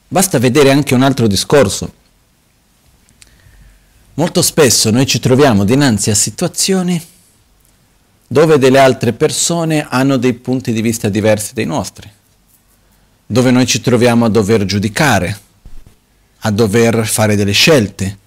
Basta 0.09 0.39
vedere 0.39 0.71
anche 0.71 0.95
un 0.95 1.03
altro 1.03 1.27
discorso. 1.27 1.93
Molto 4.15 4.43
spesso 4.43 4.91
noi 4.91 5.07
ci 5.07 5.21
troviamo 5.21 5.65
dinanzi 5.65 6.11
a 6.11 6.15
situazioni 6.15 7.01
dove 8.27 8.59
delle 8.59 8.79
altre 8.79 9.13
persone 9.13 9.87
hanno 9.89 10.17
dei 10.17 10.33
punti 10.33 10.73
di 10.73 10.81
vista 10.81 11.09
diversi 11.09 11.55
dai 11.55 11.67
nostri, 11.67 12.11
dove 13.27 13.51
noi 13.51 13.67
ci 13.67 13.81
troviamo 13.81 14.25
a 14.25 14.31
dover 14.31 14.65
giudicare, 14.65 15.45
a 16.41 16.51
dover 16.51 17.07
fare 17.07 17.37
delle 17.37 17.53
scelte, 17.53 18.19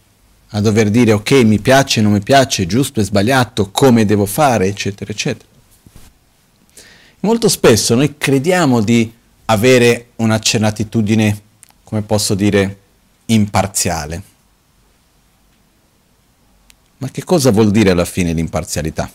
a 0.50 0.62
dover 0.62 0.90
dire 0.90 1.12
ok 1.12 1.32
mi 1.44 1.60
piace, 1.60 2.02
non 2.02 2.14
mi 2.14 2.22
piace, 2.22 2.66
giusto 2.66 3.00
e 3.00 3.04
sbagliato, 3.04 3.70
come 3.72 4.06
devo 4.06 4.26
fare, 4.26 4.68
eccetera, 4.68 5.12
eccetera. 5.12 5.48
Molto 7.22 7.50
spesso 7.50 7.96
noi 7.96 8.18
crediamo 8.18 8.82
di 8.82 9.14
avere 9.46 10.12
una 10.18 10.40
certitudine, 10.40 11.42
come 11.84 12.02
posso 12.02 12.34
dire, 12.34 12.80
imparziale. 13.26 14.24
Ma 16.98 17.10
che 17.10 17.24
cosa 17.24 17.52
vuol 17.52 17.72
dire 17.72 17.92
alla 17.92 18.06
fine 18.06 18.34
l'imparzialità? 18.34 19.10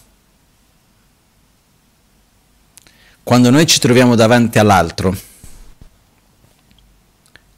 Quando 3.23 3.51
noi 3.51 3.67
ci 3.67 3.79
troviamo 3.79 4.15
davanti 4.15 4.59
all'altro, 4.59 5.17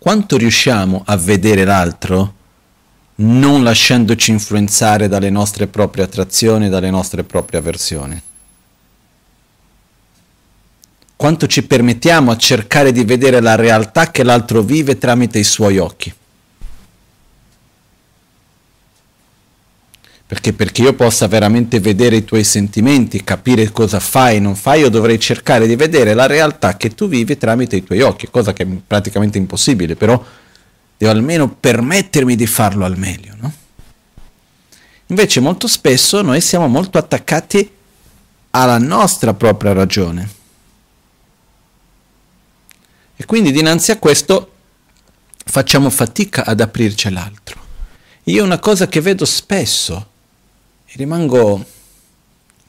quanto 0.07 0.37
riusciamo 0.37 1.03
a 1.05 1.17
vedere 1.17 1.65
l'altro 1.65 2.35
non 3.17 3.65
lasciandoci 3.65 4.31
influenzare 4.31 5.09
dalle 5.09 5.31
nostre 5.31 5.67
proprie 5.67 6.05
attrazioni, 6.05 6.69
dalle 6.69 6.91
nostre 6.91 7.25
proprie 7.25 7.59
avversioni? 7.59 8.23
Quanto 11.17 11.49
ci 11.49 11.65
permettiamo 11.65 12.31
a 12.31 12.37
cercare 12.37 12.93
di 12.93 13.03
vedere 13.03 13.41
la 13.41 13.57
realtà 13.57 14.13
che 14.13 14.23
l'altro 14.23 14.63
vive 14.63 14.97
tramite 14.97 15.41
i 15.41 15.45
suoi 15.45 15.79
occhi? 15.79 16.15
Perché 20.29 20.53
perché 20.53 20.83
io 20.83 20.93
possa 20.95 21.29
veramente 21.29 21.79
vedere 21.79 22.17
i 22.17 22.25
tuoi 22.25 22.43
sentimenti, 22.43 23.23
capire 23.23 23.71
cosa 23.71 24.01
fai 24.01 24.37
e 24.37 24.41
non 24.41 24.57
fai, 24.57 24.81
io 24.81 24.89
dovrei 24.89 25.21
cercare 25.21 25.69
di 25.69 25.77
vedere 25.77 26.15
la 26.15 26.27
realtà 26.27 26.77
che 26.77 26.95
tu 26.95 27.07
vivi 27.07 27.39
tramite 27.39 27.77
i 27.77 27.85
tuoi 27.85 28.01
occhi, 28.01 28.29
cosa 28.29 28.53
che 28.53 28.65
è 28.65 28.67
praticamente 28.67 29.39
impossibile, 29.39 29.95
però 29.95 30.21
devo 30.97 31.13
almeno 31.13 31.49
permettermi 31.49 32.35
di 32.35 32.47
farlo 32.47 32.85
al 32.85 32.99
meglio. 32.99 33.35
No? 33.39 33.53
Invece 35.07 35.39
molto 35.39 35.69
spesso 35.69 36.21
noi 36.23 36.41
siamo 36.41 36.67
molto 36.67 36.99
attaccati 36.99 37.71
alla 38.51 38.79
nostra 38.79 39.33
propria 39.35 39.73
ragione. 39.73 40.29
E 43.15 43.25
quindi 43.27 43.53
dinanzi 43.53 43.93
a 43.93 43.99
questo 43.99 44.53
facciamo 45.45 45.89
fatica 45.91 46.45
ad 46.45 46.61
aprirci 46.61 47.07
all'altro. 47.07 47.61
Io 48.25 48.43
una 48.43 48.59
cosa 48.59 48.89
che 48.89 49.01
vedo 49.01 49.25
spesso 49.25 50.15
rimango, 50.97 51.65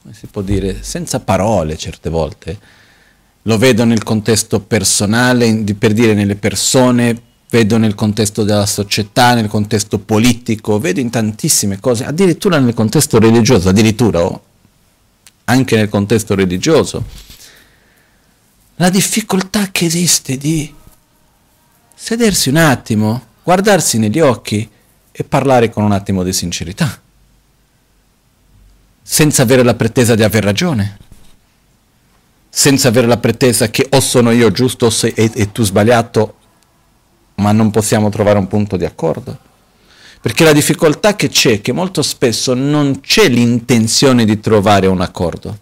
come 0.01 0.13
si 0.13 0.28
può 0.28 0.41
dire, 0.41 0.84
senza 0.84 1.19
parole 1.19 1.78
certe 1.78 2.09
volte. 2.09 2.59
Lo 3.43 3.57
vedo 3.57 3.86
nel 3.86 4.03
contesto 4.03 4.59
personale, 4.59 5.63
per 5.78 5.93
dire 5.93 6.13
nelle 6.13 6.36
persone, 6.36 7.21
vedo 7.49 7.78
nel 7.78 7.95
contesto 7.95 8.43
della 8.43 8.65
società, 8.65 9.34
nel 9.34 9.47
contesto 9.47 9.99
politico, 9.99 10.80
vedo 10.80 10.99
in 10.99 11.09
tantissime 11.09 11.80
cose, 11.80 12.05
addirittura 12.05 12.59
nel 12.59 12.73
contesto 12.73 13.19
religioso, 13.19 13.69
addirittura 13.69 14.23
oh, 14.23 14.43
anche 15.45 15.78
nel 15.78 15.89
contesto 15.89 16.36
religioso. 16.36 17.03
La 18.75 18.89
difficoltà 18.89 19.71
che 19.71 19.86
esiste 19.86 20.38
di 20.38 20.71
sedersi 21.95 22.49
un 22.49 22.57
attimo, 22.57 23.25
guardarsi 23.43 23.97
negli 23.97 24.19
occhi 24.19 24.69
e 25.09 25.23
parlare 25.23 25.69
con 25.69 25.84
un 25.84 25.93
attimo 25.93 26.23
di 26.23 26.34
sincerità 26.34 27.01
senza 29.10 29.43
avere 29.43 29.64
la 29.64 29.74
pretesa 29.74 30.16
di 30.16 30.24
aver 30.24 30.43
ragione, 30.43 30.97
senza 32.49 32.89
avere 32.89 33.08
la 33.08 33.18
pretesa 33.18 33.70
che 33.70 33.88
o 33.89 34.01
sono 34.01 34.32
io 34.32 34.51
giusto 34.51 34.91
e, 35.01 35.32
e 35.34 35.51
tu 35.53 35.64
sbagliato, 35.64 36.36
ma 37.36 37.53
non 37.53 37.72
possiamo 37.72 38.10
trovare 38.10 38.38
un 38.38 38.49
punto 38.49 38.76
di 38.76 38.84
accordo. 38.84 39.45
Perché 40.20 40.43
la 40.43 40.51
difficoltà 40.51 41.16
che 41.16 41.30
c'è 41.30 41.53
è 41.53 41.62
che 41.62 41.72
molto 41.72 42.01
spesso 42.01 42.53
non 42.53 42.99
c'è 42.99 43.30
l'intenzione 43.30 44.26
di 44.26 44.41
trovare 44.41 44.88
un 44.88 44.99
accordo. 44.99 45.58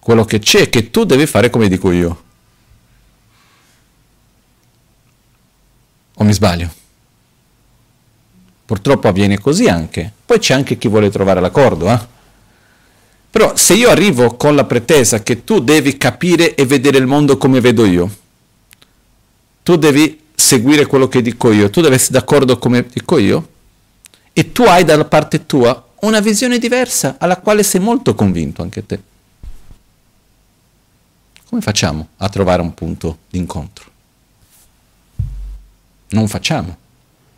Quello 0.00 0.24
che 0.24 0.40
c'è 0.40 0.62
è 0.62 0.68
che 0.68 0.90
tu 0.90 1.04
devi 1.04 1.24
fare 1.26 1.50
come 1.50 1.68
dico 1.68 1.92
io. 1.92 2.24
O 6.14 6.24
mi 6.24 6.32
sbaglio? 6.32 6.84
Purtroppo 8.66 9.06
avviene 9.06 9.38
così 9.38 9.68
anche. 9.68 10.12
Poi 10.26 10.40
c'è 10.40 10.52
anche 10.52 10.76
chi 10.76 10.88
vuole 10.88 11.08
trovare 11.08 11.40
l'accordo, 11.40 11.88
eh? 11.88 12.14
Però 13.30 13.54
se 13.54 13.74
io 13.74 13.90
arrivo 13.90 14.34
con 14.34 14.56
la 14.56 14.64
pretesa 14.64 15.22
che 15.22 15.44
tu 15.44 15.60
devi 15.60 15.96
capire 15.96 16.54
e 16.54 16.66
vedere 16.66 16.98
il 16.98 17.06
mondo 17.06 17.36
come 17.36 17.60
vedo 17.60 17.84
io, 17.84 18.10
tu 19.62 19.76
devi 19.76 20.24
seguire 20.34 20.86
quello 20.86 21.06
che 21.06 21.22
dico 21.22 21.52
io, 21.52 21.70
tu 21.70 21.80
devi 21.80 21.94
essere 21.94 22.18
d'accordo 22.18 22.58
come 22.58 22.86
dico 22.92 23.18
io, 23.18 23.48
e 24.32 24.52
tu 24.52 24.62
hai 24.64 24.84
dalla 24.84 25.04
parte 25.04 25.46
tua 25.46 25.86
una 26.00 26.20
visione 26.20 26.58
diversa 26.58 27.16
alla 27.18 27.36
quale 27.36 27.62
sei 27.62 27.80
molto 27.80 28.14
convinto 28.14 28.62
anche 28.62 28.84
te. 28.84 29.00
Come 31.48 31.60
facciamo 31.60 32.08
a 32.16 32.28
trovare 32.28 32.62
un 32.62 32.74
punto 32.74 33.18
d'incontro? 33.30 33.90
Non 36.08 36.26
facciamo. 36.26 36.84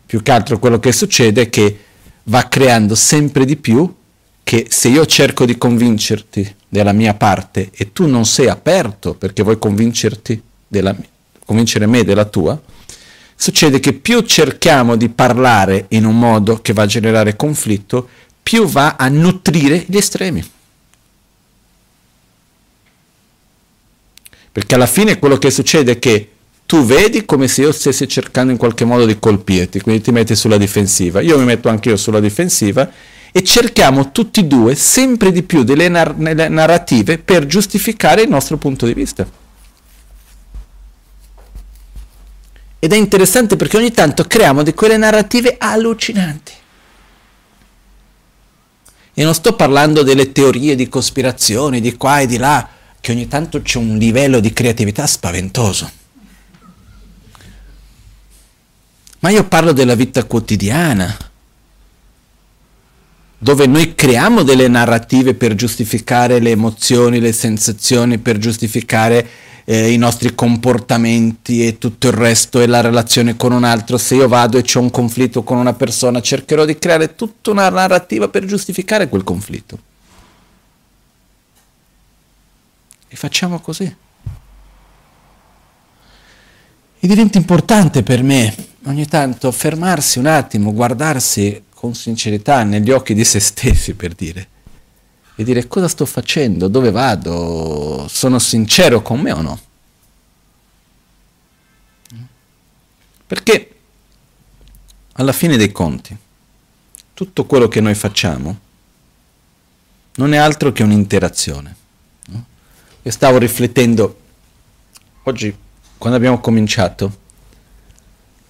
Più 0.09 0.23
che 0.23 0.31
altro 0.31 0.57
quello 0.57 0.79
che 0.79 0.91
succede 0.91 1.43
è 1.43 1.49
che 1.49 1.77
va 2.23 2.47
creando 2.47 2.95
sempre 2.95 3.45
di 3.45 3.57
più 3.57 3.93
che 4.41 4.65
se 4.67 4.87
io 4.87 5.05
cerco 5.05 5.45
di 5.45 5.55
convincerti 5.55 6.55
della 6.67 6.93
mia 6.93 7.13
parte 7.13 7.69
e 7.71 7.93
tu 7.93 8.07
non 8.07 8.25
sei 8.25 8.47
aperto 8.47 9.13
perché 9.13 9.43
vuoi 9.43 9.59
convincerti 9.59 10.41
della, 10.67 10.95
convincere 11.45 11.85
me 11.85 12.03
della 12.03 12.25
tua, 12.25 12.59
succede 13.35 13.79
che 13.79 13.93
più 13.93 14.21
cerchiamo 14.21 14.95
di 14.95 15.09
parlare 15.09 15.85
in 15.89 16.05
un 16.05 16.17
modo 16.17 16.59
che 16.59 16.73
va 16.73 16.81
a 16.81 16.87
generare 16.87 17.35
conflitto, 17.35 18.09
più 18.41 18.65
va 18.65 18.95
a 18.95 19.09
nutrire 19.09 19.85
gli 19.87 19.97
estremi. 19.97 20.43
Perché 24.51 24.73
alla 24.73 24.87
fine 24.87 25.19
quello 25.19 25.37
che 25.37 25.51
succede 25.51 25.91
è 25.91 25.99
che 25.99 26.31
tu 26.69 26.85
vedi 26.85 27.25
come 27.25 27.47
se 27.47 27.63
io 27.63 27.71
stessi 27.71 28.07
cercando 28.07 28.51
in 28.51 28.57
qualche 28.59 28.85
modo 28.85 29.07
di 29.07 29.17
colpirti, 29.17 29.81
quindi 29.81 30.03
ti 30.03 30.11
metti 30.11 30.35
sulla 30.35 30.57
difensiva, 30.57 31.19
io 31.19 31.35
mi 31.39 31.43
metto 31.43 31.67
anche 31.67 31.89
io 31.89 31.97
sulla 31.97 32.19
difensiva 32.19 32.87
e 33.31 33.43
cerchiamo 33.43 34.11
tutti 34.11 34.41
e 34.41 34.43
due 34.43 34.75
sempre 34.75 35.31
di 35.31 35.41
più 35.41 35.63
delle 35.63 35.89
nar- 35.89 36.15
narrative 36.15 37.17
per 37.17 37.47
giustificare 37.47 38.21
il 38.21 38.29
nostro 38.29 38.57
punto 38.57 38.85
di 38.85 38.93
vista. 38.93 39.27
Ed 42.77 42.93
è 42.93 42.95
interessante 42.95 43.55
perché 43.55 43.77
ogni 43.77 43.91
tanto 43.91 44.25
creiamo 44.25 44.61
di 44.61 44.75
quelle 44.75 44.97
narrative 44.97 45.55
allucinanti. 45.57 46.53
E 49.15 49.23
non 49.23 49.33
sto 49.33 49.55
parlando 49.55 50.03
delle 50.03 50.31
teorie 50.31 50.75
di 50.75 50.87
cospirazione 50.87 51.81
di 51.81 51.97
qua 51.97 52.19
e 52.19 52.27
di 52.27 52.37
là, 52.37 52.69
che 53.01 53.11
ogni 53.11 53.27
tanto 53.27 53.59
c'è 53.63 53.79
un 53.79 53.97
livello 53.97 54.39
di 54.39 54.53
creatività 54.53 55.07
spaventoso. 55.07 55.97
Ma 59.19 59.29
io 59.29 59.43
parlo 59.45 59.73
della 59.73 59.95
vita 59.95 60.23
quotidiana, 60.23 61.15
dove 63.37 63.67
noi 63.67 63.95
creiamo 63.95 64.43
delle 64.43 64.67
narrative 64.67 65.33
per 65.33 65.55
giustificare 65.55 66.39
le 66.39 66.51
emozioni, 66.51 67.19
le 67.19 67.31
sensazioni, 67.31 68.17
per 68.17 68.37
giustificare 68.37 69.27
eh, 69.65 69.91
i 69.91 69.97
nostri 69.97 70.35
comportamenti 70.35 71.65
e 71.65 71.77
tutto 71.77 72.07
il 72.07 72.13
resto 72.13 72.59
e 72.59 72.67
la 72.67 72.81
relazione 72.81 73.37
con 73.37 73.51
un 73.51 73.63
altro. 73.63 73.97
Se 73.97 74.15
io 74.15 74.27
vado 74.27 74.57
e 74.57 74.61
c'è 74.61 74.79
un 74.79 74.91
conflitto 74.91 75.43
con 75.43 75.57
una 75.57 75.73
persona, 75.73 76.21
cercherò 76.21 76.65
di 76.65 76.77
creare 76.77 77.15
tutta 77.15 77.51
una 77.51 77.69
narrativa 77.69 78.27
per 78.27 78.45
giustificare 78.45 79.07
quel 79.07 79.23
conflitto. 79.23 79.79
E 83.07 83.15
facciamo 83.15 83.59
così. 83.59 83.95
E 87.01 87.07
diventa 87.07 87.37
importante 87.37 88.03
per 88.03 88.21
me 88.23 88.68
ogni 88.85 89.07
tanto 89.07 89.51
fermarsi 89.51 90.19
un 90.19 90.25
attimo, 90.25 90.73
guardarsi 90.73 91.63
con 91.69 91.95
sincerità 91.95 92.63
negli 92.63 92.91
occhi 92.91 93.13
di 93.13 93.23
se 93.23 93.39
stessi 93.39 93.93
per 93.93 94.13
dire 94.13 94.47
e 95.35 95.43
dire 95.45 95.67
cosa 95.67 95.87
sto 95.87 96.05
facendo, 96.05 96.67
dove 96.67 96.91
vado, 96.91 98.07
sono 98.09 98.39
sincero 98.39 99.01
con 99.01 99.21
me 99.21 99.31
o 99.31 99.41
no. 99.41 99.59
Perché 103.25 103.75
alla 105.13 105.31
fine 105.31 105.55
dei 105.55 105.71
conti 105.71 106.17
tutto 107.13 107.45
quello 107.45 107.69
che 107.69 107.79
noi 107.79 107.95
facciamo 107.95 108.59
non 110.15 110.33
è 110.33 110.37
altro 110.37 110.73
che 110.73 110.83
un'interazione. 110.83 111.75
Io 113.01 113.11
stavo 113.11 113.37
riflettendo 113.37 114.19
oggi 115.23 115.55
quando 115.97 116.17
abbiamo 116.17 116.41
cominciato, 116.41 117.18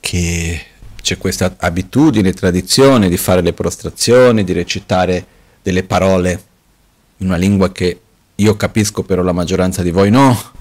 che 0.09 0.59
c'è 1.03 1.19
questa 1.19 1.53
abitudine, 1.59 2.33
tradizione 2.33 3.09
di 3.09 3.17
fare 3.17 3.41
le 3.41 3.53
prostrazioni, 3.53 4.43
di 4.43 4.53
recitare 4.53 5.23
delle 5.61 5.83
parole 5.83 6.43
in 7.17 7.27
una 7.27 7.35
lingua 7.35 7.71
che 7.71 8.01
io 8.33 8.57
capisco 8.57 9.03
però 9.03 9.21
la 9.21 9.33
maggioranza 9.33 9.83
di 9.83 9.91
voi 9.91 10.09
no, 10.09 10.51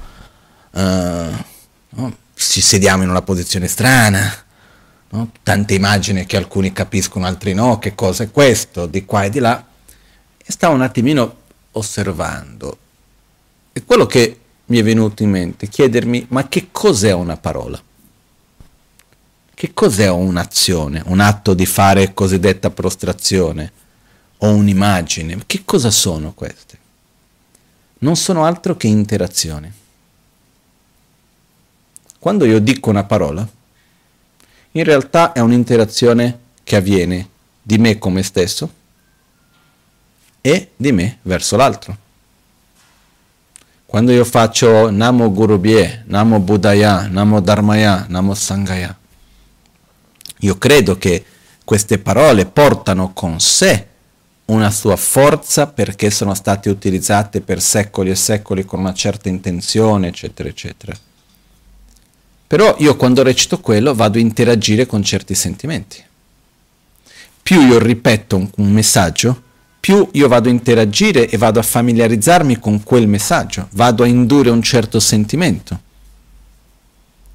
uh, 0.72 0.80
no? 0.80 2.16
ci 2.34 2.60
sediamo 2.60 3.04
in 3.04 3.08
una 3.08 3.22
posizione 3.22 3.68
strana, 3.68 4.30
no? 5.08 5.30
tante 5.42 5.72
immagini 5.72 6.26
che 6.26 6.36
alcuni 6.36 6.74
capiscono, 6.74 7.24
altri 7.24 7.54
no, 7.54 7.78
che 7.78 7.94
cosa 7.94 8.24
è 8.24 8.30
questo, 8.30 8.84
di 8.84 9.06
qua 9.06 9.24
e 9.24 9.30
di 9.30 9.38
là, 9.38 9.64
e 10.36 10.52
stavo 10.52 10.74
un 10.74 10.82
attimino 10.82 11.36
osservando. 11.72 12.78
E 13.72 13.82
quello 13.82 14.04
che 14.04 14.40
mi 14.66 14.78
è 14.78 14.82
venuto 14.82 15.22
in 15.22 15.30
mente, 15.30 15.68
chiedermi, 15.68 16.26
ma 16.28 16.48
che 16.48 16.68
cos'è 16.70 17.12
una 17.12 17.38
parola? 17.38 17.82
Che 19.58 19.74
cos'è 19.74 20.08
un'azione, 20.08 21.02
un 21.06 21.18
atto 21.18 21.52
di 21.52 21.66
fare 21.66 22.14
cosiddetta 22.14 22.70
prostrazione 22.70 23.72
o 24.36 24.50
un'immagine? 24.50 25.42
Che 25.46 25.62
cosa 25.64 25.90
sono 25.90 26.32
queste? 26.32 26.78
Non 27.98 28.14
sono 28.14 28.44
altro 28.44 28.76
che 28.76 28.86
interazioni. 28.86 29.68
Quando 32.20 32.44
io 32.44 32.60
dico 32.60 32.88
una 32.88 33.02
parola, 33.02 33.44
in 34.70 34.84
realtà 34.84 35.32
è 35.32 35.40
un'interazione 35.40 36.38
che 36.62 36.76
avviene 36.76 37.28
di 37.60 37.78
me 37.78 37.98
come 37.98 38.22
stesso 38.22 38.72
e 40.40 40.70
di 40.76 40.92
me 40.92 41.18
verso 41.22 41.56
l'altro. 41.56 41.96
Quando 43.84 44.12
io 44.12 44.24
faccio 44.24 44.88
Namo 44.88 45.32
Gurubhye, 45.32 46.04
Namo 46.06 46.38
Buddhaya, 46.38 47.08
Namo 47.08 47.40
Dharmaya, 47.40 48.06
Namo 48.08 48.34
Sangaya, 48.34 48.97
io 50.40 50.56
credo 50.56 50.96
che 50.96 51.24
queste 51.64 51.98
parole 51.98 52.46
portano 52.46 53.12
con 53.12 53.40
sé 53.40 53.86
una 54.46 54.70
sua 54.70 54.96
forza 54.96 55.66
perché 55.66 56.10
sono 56.10 56.34
state 56.34 56.70
utilizzate 56.70 57.40
per 57.40 57.60
secoli 57.60 58.10
e 58.10 58.14
secoli 58.14 58.64
con 58.64 58.80
una 58.80 58.94
certa 58.94 59.28
intenzione, 59.28 60.08
eccetera, 60.08 60.48
eccetera. 60.48 60.96
Però 62.46 62.74
io 62.78 62.96
quando 62.96 63.22
recito 63.22 63.60
quello 63.60 63.94
vado 63.94 64.16
a 64.16 64.22
interagire 64.22 64.86
con 64.86 65.02
certi 65.02 65.34
sentimenti. 65.34 66.02
Più 67.42 67.60
io 67.60 67.78
ripeto 67.78 68.50
un, 68.56 68.70
messaggio, 68.72 69.42
più 69.78 70.08
io 70.12 70.28
vado 70.28 70.48
a 70.48 70.52
interagire 70.52 71.28
e 71.28 71.36
vado 71.36 71.58
a 71.58 71.62
familiarizzarmi 71.62 72.58
con 72.58 72.82
quel 72.82 73.06
messaggio, 73.06 73.68
vado 73.72 74.02
a 74.02 74.06
indurre 74.06 74.48
un 74.48 74.62
certo 74.62 74.98
sentimento. 74.98 75.78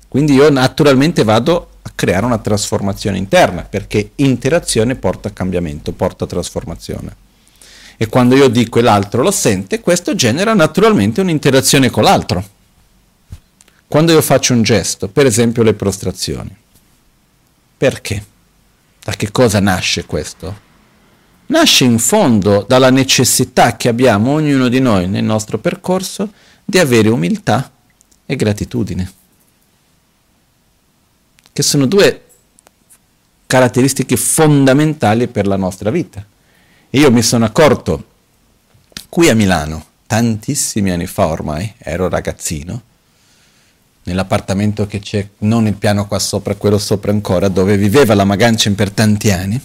Quindi 0.07 0.33
io 0.33 0.49
naturalmente 0.49 1.23
vado 1.23 1.69
creare 1.95 2.25
una 2.25 2.37
trasformazione 2.37 3.17
interna, 3.17 3.63
perché 3.63 4.11
interazione 4.15 4.95
porta 4.95 5.31
cambiamento, 5.31 5.91
porta 5.91 6.25
trasformazione. 6.25 7.15
E 7.97 8.07
quando 8.07 8.35
io 8.35 8.47
dico 8.47 8.79
e 8.79 8.81
l'altro 8.81 9.21
lo 9.21 9.31
sente, 9.31 9.79
questo 9.79 10.15
genera 10.15 10.53
naturalmente 10.53 11.21
un'interazione 11.21 11.89
con 11.89 12.03
l'altro. 12.03 12.43
Quando 13.87 14.11
io 14.11 14.21
faccio 14.21 14.53
un 14.53 14.63
gesto, 14.63 15.07
per 15.07 15.25
esempio 15.25 15.61
le 15.63 15.73
prostrazioni, 15.73 16.55
perché? 17.77 18.25
Da 19.03 19.11
che 19.13 19.31
cosa 19.31 19.59
nasce 19.59 20.05
questo? 20.05 20.71
Nasce 21.47 21.83
in 21.83 21.99
fondo 21.99 22.65
dalla 22.67 22.89
necessità 22.89 23.75
che 23.75 23.89
abbiamo 23.89 24.31
ognuno 24.31 24.69
di 24.69 24.79
noi 24.79 25.07
nel 25.07 25.23
nostro 25.23 25.59
percorso 25.59 26.31
di 26.65 26.79
avere 26.79 27.09
umiltà 27.09 27.69
e 28.25 28.35
gratitudine, 28.35 29.11
che 31.53 31.61
sono 31.61 31.85
due 31.85 32.21
caratteristiche 33.45 34.17
fondamentali 34.17 35.27
per 35.27 35.45
la 35.45 35.55
nostra 35.55 35.91
vita. 35.91 36.25
Io 36.89 37.11
mi 37.11 37.21
sono 37.21 37.45
accorto 37.45 38.05
qui 39.07 39.29
a 39.29 39.35
Milano, 39.35 39.85
tantissimi 40.07 40.89
anni 40.89 41.05
fa 41.05 41.27
ormai, 41.27 41.71
ero 41.77 42.09
ragazzino, 42.09 42.81
nell'appartamento 44.05 44.87
che 44.87 44.99
c'è, 44.99 45.27
non 45.39 45.67
il 45.67 45.75
piano 45.75 46.07
qua 46.07 46.17
sopra, 46.17 46.55
quello 46.55 46.79
sopra 46.79 47.11
ancora, 47.11 47.47
dove 47.47 47.77
viveva 47.77 48.15
la 48.15 48.25
Magancin 48.25 48.73
per 48.73 48.89
tanti 48.89 49.31
anni. 49.31 49.61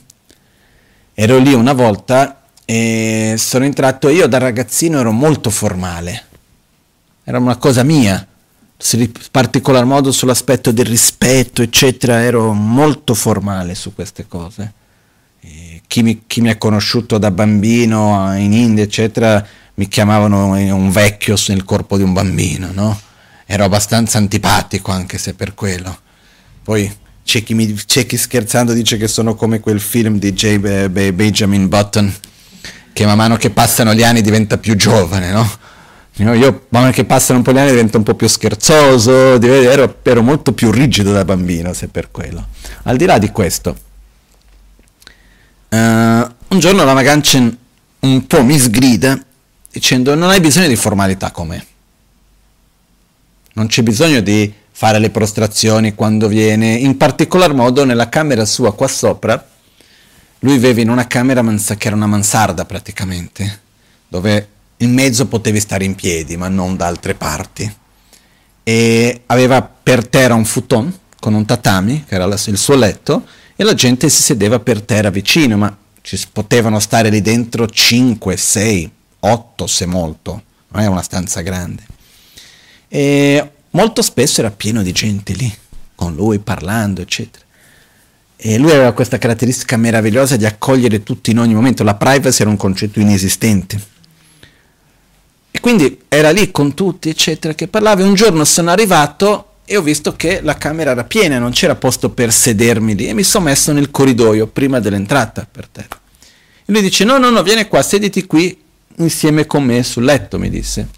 Ero 1.15 1.39
lì 1.39 1.55
una 1.55 1.73
volta 1.73 2.43
e 2.67 3.37
sono 3.39 3.65
entrato 3.65 4.11
io 4.11 4.27
da 4.27 4.37
ragazzino, 4.37 5.01
ero 5.01 5.13
molto 5.13 5.49
formale, 5.49 6.27
era 7.25 7.39
una 7.39 7.57
cosa 7.57 7.83
mia, 7.83 8.28
in 8.93 9.11
particolar 9.31 9.85
modo 9.85 10.13
sull'aspetto 10.13 10.71
del 10.71 10.87
rispetto, 10.87 11.63
eccetera, 11.63 12.23
ero 12.23 12.53
molto 12.53 13.15
formale 13.15 13.75
su 13.75 13.95
queste 13.95 14.27
cose. 14.29 14.73
Chi 15.87 16.03
mi, 16.03 16.25
chi 16.27 16.41
mi, 16.41 16.51
ha 16.51 16.59
conosciuto 16.59 17.19
da 17.19 17.31
bambino 17.31 18.37
in 18.37 18.53
India, 18.53 18.85
eccetera, 18.85 19.45
mi 19.75 19.89
chiamavano 19.89 20.53
un 20.53 20.91
vecchio 20.91 21.37
nel 21.49 21.65
corpo 21.65 21.97
di 21.97 22.03
un 22.03 22.13
bambino, 22.13 22.71
no? 22.73 23.01
ero 23.51 23.65
abbastanza 23.65 24.19
antipatico 24.19 24.93
anche 24.93 25.17
se 25.17 25.33
per 25.33 25.55
quello. 25.55 25.99
Poi 26.63 26.95
c'è 27.25 27.43
chi, 27.43 27.55
mi, 27.55 27.73
c'è 27.73 28.05
chi 28.05 28.19
scherzando 28.19 28.75
dice 28.75 28.99
che 28.99 29.09
sono 29.09 29.35
come 29.35 29.59
quel 29.61 29.81
film 29.81 30.19
di 30.19 30.35
J. 30.35 30.89
Benjamin 30.89 31.67
Button, 31.67 32.15
che 32.93 33.07
man 33.07 33.17
mano 33.17 33.37
che 33.37 33.49
passano 33.49 33.95
gli 33.95 34.03
anni 34.03 34.21
diventa 34.21 34.59
più 34.59 34.77
giovane, 34.77 35.31
no? 35.31 35.51
Io, 36.19 36.67
man 36.71 36.91
che 36.91 37.05
passano 37.05 37.39
un 37.39 37.45
po' 37.45 37.53
gli 37.53 37.59
anni 37.59 37.71
divento 37.71 37.97
un 37.97 38.03
po' 38.03 38.15
più 38.15 38.27
scherzoso, 38.27 39.41
ero, 39.41 39.99
ero 40.03 40.23
molto 40.23 40.53
più 40.53 40.71
rigido 40.71 41.13
da 41.13 41.25
bambino, 41.25 41.73
se 41.73 41.89
per 41.89 42.11
quello. 42.11 42.49
Al 42.85 42.97
di 42.97 43.05
là 43.05 43.19
di 43.19 43.31
questo, 43.31 43.77
uh, 45.69 45.77
un 45.77 46.59
giorno 46.59 46.85
la 46.85 46.95
Magancin 46.95 47.57
un 48.01 48.27
po' 48.27 48.43
mi 48.43 48.59
sgrida 48.59 49.19
dicendo 49.71 50.15
non 50.15 50.31
hai 50.31 50.41
bisogno 50.41 50.69
di 50.69 50.77
formalità 50.77 51.31
con 51.31 51.49
me 51.49 51.67
non 53.59 53.67
c'è 53.67 53.83
bisogno 53.83 54.21
di 54.21 54.55
fare 54.71 55.01
le 55.01 55.11
prostrazioni 55.11 55.97
quando 55.97 56.29
viene, 56.29 56.75
in 56.75 56.97
particolar 56.97 57.53
modo 57.53 57.85
nella 57.85 58.09
camera 58.09 58.45
sua 58.45 58.73
qua 58.73 58.87
sopra, 58.87 59.45
lui 60.41 60.53
viveva 60.53 60.81
in 60.81 60.91
una 60.91 61.09
camera 61.09 61.43
che 61.43 61.87
era 61.89 61.97
una 61.97 62.07
mansarda 62.07 62.65
praticamente, 62.65 63.61
dove 64.07 64.49
in 64.79 64.93
mezzo 64.93 65.27
potevi 65.27 65.61
stare 65.61 65.85
in 65.85 65.95
piedi, 65.95 66.37
ma 66.37 66.49
non 66.49 66.77
da 66.77 66.87
altre 66.87 67.15
parti. 67.15 67.73
E 68.63 69.23
aveva 69.27 69.63
per 69.63 70.07
terra 70.07 70.35
un 70.35 70.45
futon 70.45 70.93
con 71.19 71.35
un 71.35 71.45
tatami, 71.45 72.05
che 72.07 72.15
era 72.15 72.25
il 72.25 72.59
suo 72.59 72.77
letto, 72.77 73.27
e 73.57 73.65
la 73.65 73.75
gente 73.75 74.09
si 74.09 74.23
sedeva 74.23 74.61
per 74.61 74.83
terra 74.83 75.11
vicino, 75.11 75.57
ma 75.57 75.77
ci 76.01 76.19
potevano 76.31 76.79
stare 76.79 77.11
lì 77.11 77.21
dentro 77.21 77.67
5, 77.67 78.37
6, 78.37 78.91
8 79.21 79.67
se 79.67 79.87
molto, 79.87 80.43
non 80.69 80.83
è 80.83 80.87
una 80.87 81.03
stanza 81.03 81.41
grande. 81.41 81.83
E 82.89 83.51
molto 83.71 84.03
spesso 84.03 84.41
era 84.41 84.51
pieno 84.51 84.83
di 84.83 84.93
gente 84.93 85.33
lì, 85.33 85.53
con 85.95 86.15
lui 86.15 86.39
parlando, 86.39 87.01
eccetera. 87.01 87.45
E 88.37 88.57
lui 88.59 88.71
aveva 88.71 88.93
questa 88.93 89.19
caratteristica 89.19 89.77
meravigliosa 89.77 90.37
di 90.37 90.47
accogliere 90.47 91.03
tutti 91.03 91.33
in 91.33 91.41
ogni 91.41 91.55
momento. 91.55 91.83
La 91.83 91.97
privacy 91.97 92.43
era 92.43 92.51
un 92.51 92.57
concetto 92.57 93.01
inesistente. 93.01 93.97
E 95.59 95.61
quindi 95.61 96.03
era 96.07 96.31
lì 96.31 96.53
con 96.53 96.73
tutti, 96.73 97.09
eccetera, 97.09 97.53
che 97.53 97.67
parlava. 97.67 98.03
E 98.03 98.05
un 98.05 98.15
giorno 98.15 98.45
sono 98.45 98.71
arrivato 98.71 99.55
e 99.65 99.77
ho 99.77 99.83
visto 99.83 100.15
che 100.15 100.41
la 100.41 100.55
camera 100.55 100.93
era 100.93 101.03
piena, 101.03 101.41
non 101.41 101.51
c'era 101.51 101.75
posto 101.75 102.11
per 102.11 102.33
sedermi 102.33 102.95
lì. 102.95 103.09
E 103.09 103.13
mi 103.13 103.25
sono 103.25 103.47
messo 103.47 103.73
nel 103.73 103.91
corridoio 103.91 104.47
prima 104.47 104.79
dell'entrata 104.79 105.45
per 105.51 105.67
terra. 105.67 105.99
E 106.65 106.73
lui 106.73 106.81
dice: 106.81 107.03
No, 107.03 107.19
no, 107.19 107.31
no, 107.31 107.43
vieni 107.43 107.67
qua, 107.67 107.83
sediti 107.83 108.25
qui 108.25 108.57
insieme 108.99 109.47
con 109.47 109.65
me 109.65 109.83
sul 109.83 110.05
letto, 110.05 110.39
mi 110.39 110.49
disse 110.49 110.89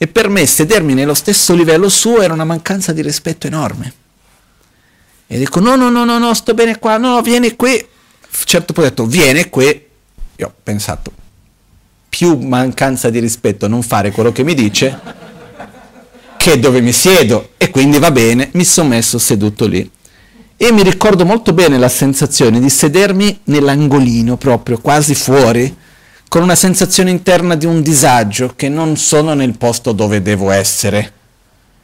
e 0.00 0.06
per 0.06 0.28
me 0.28 0.46
sedermi 0.46 0.94
nello 0.94 1.12
stesso 1.12 1.54
livello 1.54 1.88
suo 1.88 2.22
era 2.22 2.32
una 2.32 2.44
mancanza 2.44 2.92
di 2.92 3.02
rispetto 3.02 3.48
enorme. 3.48 3.92
E 5.26 5.38
dico 5.38 5.58
no, 5.58 5.74
no, 5.74 5.90
no, 5.90 6.04
no, 6.04 6.18
no, 6.18 6.32
sto 6.34 6.54
bene 6.54 6.78
qua, 6.78 6.96
no, 6.98 7.20
vieni 7.20 7.56
qui. 7.56 7.84
Certo 8.44 8.72
poi 8.72 8.84
ho 8.84 8.88
detto 8.88 9.06
vieni 9.06 9.48
qui. 9.48 9.86
Io 10.36 10.46
ho 10.46 10.54
pensato, 10.62 11.12
più 12.18 12.36
mancanza 12.36 13.10
di 13.10 13.20
rispetto 13.20 13.68
non 13.68 13.80
fare 13.80 14.10
quello 14.10 14.32
che 14.32 14.42
mi 14.42 14.52
dice 14.52 14.98
che 16.36 16.58
dove 16.58 16.80
mi 16.80 16.90
siedo 16.90 17.50
e 17.56 17.70
quindi 17.70 18.00
va 18.00 18.10
bene, 18.10 18.48
mi 18.54 18.64
sono 18.64 18.88
messo 18.88 19.18
seduto 19.18 19.68
lì. 19.68 19.88
E 20.56 20.72
mi 20.72 20.82
ricordo 20.82 21.24
molto 21.24 21.52
bene 21.52 21.78
la 21.78 21.88
sensazione 21.88 22.58
di 22.58 22.68
sedermi 22.68 23.42
nell'angolino 23.44 24.36
proprio, 24.36 24.78
quasi 24.78 25.14
fuori, 25.14 25.72
con 26.26 26.42
una 26.42 26.56
sensazione 26.56 27.10
interna 27.10 27.54
di 27.54 27.66
un 27.66 27.82
disagio 27.82 28.52
che 28.56 28.68
non 28.68 28.96
sono 28.96 29.34
nel 29.34 29.56
posto 29.56 29.92
dove 29.92 30.20
devo 30.20 30.50
essere. 30.50 31.12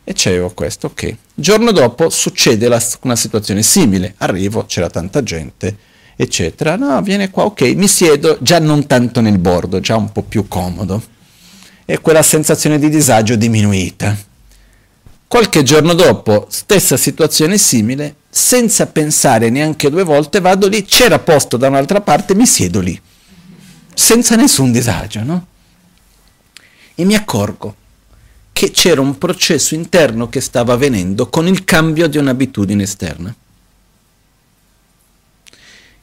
E 0.03 0.15
c'avevo 0.17 0.51
questo, 0.51 0.89
ok. 0.89 1.17
Giorno 1.33 1.71
dopo 1.71 2.11
succede 2.11 2.67
la, 2.67 2.83
una 3.03 3.15
situazione 3.15 3.63
simile, 3.63 4.15
arrivo, 4.19 4.65
c'era 4.67 4.91
tanta 4.91 5.23
gente, 5.23 5.77
eccetera. 6.17 6.77
No, 6.77 7.01
viene 7.03 7.31
qua, 7.31 7.45
ok, 7.45 7.63
mi 7.75 7.89
siedo 7.89 8.39
già 8.41 8.59
non 8.59 8.87
tanto 8.87 9.21
nel 9.21 9.39
bordo, 9.39 9.81
già 9.81 9.97
un 9.97 10.13
po' 10.13 10.23
più 10.23 10.49
comodo. 10.49 11.03
E 11.85 12.01
quella 12.01 12.23
sensazione 12.23 12.79
di 12.79 12.89
disagio 12.89 13.37
diminuita. 13.37 14.17
Qualche 15.27 15.63
giorno 15.63 15.95
dopo, 15.95 16.47
stessa 16.49 16.97
situazione 16.97 17.59
simile, 17.59 18.17
senza 18.31 18.87
pensare 18.87 19.51
neanche 19.51 19.91
due 19.91 20.05
volte, 20.05 20.41
vado 20.41 20.69
lì, 20.69 20.85
c'era 20.85 21.19
posto 21.19 21.57
da 21.57 21.69
un'altra 21.69 22.01
parte, 22.01 22.35
mi 22.35 22.47
siedo 22.47 22.81
lì, 22.81 22.99
senza 23.93 24.37
nessun 24.37 24.71
disagio, 24.71 25.23
no? 25.25 25.47
E 26.95 27.05
mi 27.05 27.15
accorgo 27.15 27.75
che 28.53 28.71
c'era 28.71 29.01
un 29.01 29.19
processo 29.19 29.75
interno 29.75 30.29
che 30.29 30.41
stava 30.41 30.75
avvenendo 30.75 31.29
con 31.29 31.49
il 31.49 31.65
cambio 31.65 32.07
di 32.07 32.19
un'abitudine 32.19 32.85
esterna. 32.85 33.35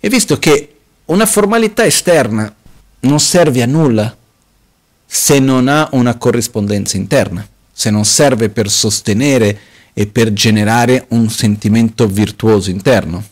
E 0.04 0.10
visto 0.10 0.40
che 0.40 0.76
una 1.06 1.28
formalità 1.28 1.86
esterna 1.86 2.54
non 3.02 3.20
serve 3.20 3.62
a 3.62 3.68
nulla 3.68 4.18
se 5.06 5.40
non 5.40 5.68
ha 5.68 5.90
una 5.92 6.16
corrispondenza 6.16 6.98
interna, 6.98 7.48
se 7.72 7.92
non 7.92 8.04
serve 8.04 8.50
per 8.50 8.70
sostenere 8.70 9.60
e 9.94 10.08
per 10.08 10.34
generare 10.34 11.06
un 11.10 11.30
sentimento 11.30 12.08
virtuoso 12.08 12.72
interno. 12.72 13.24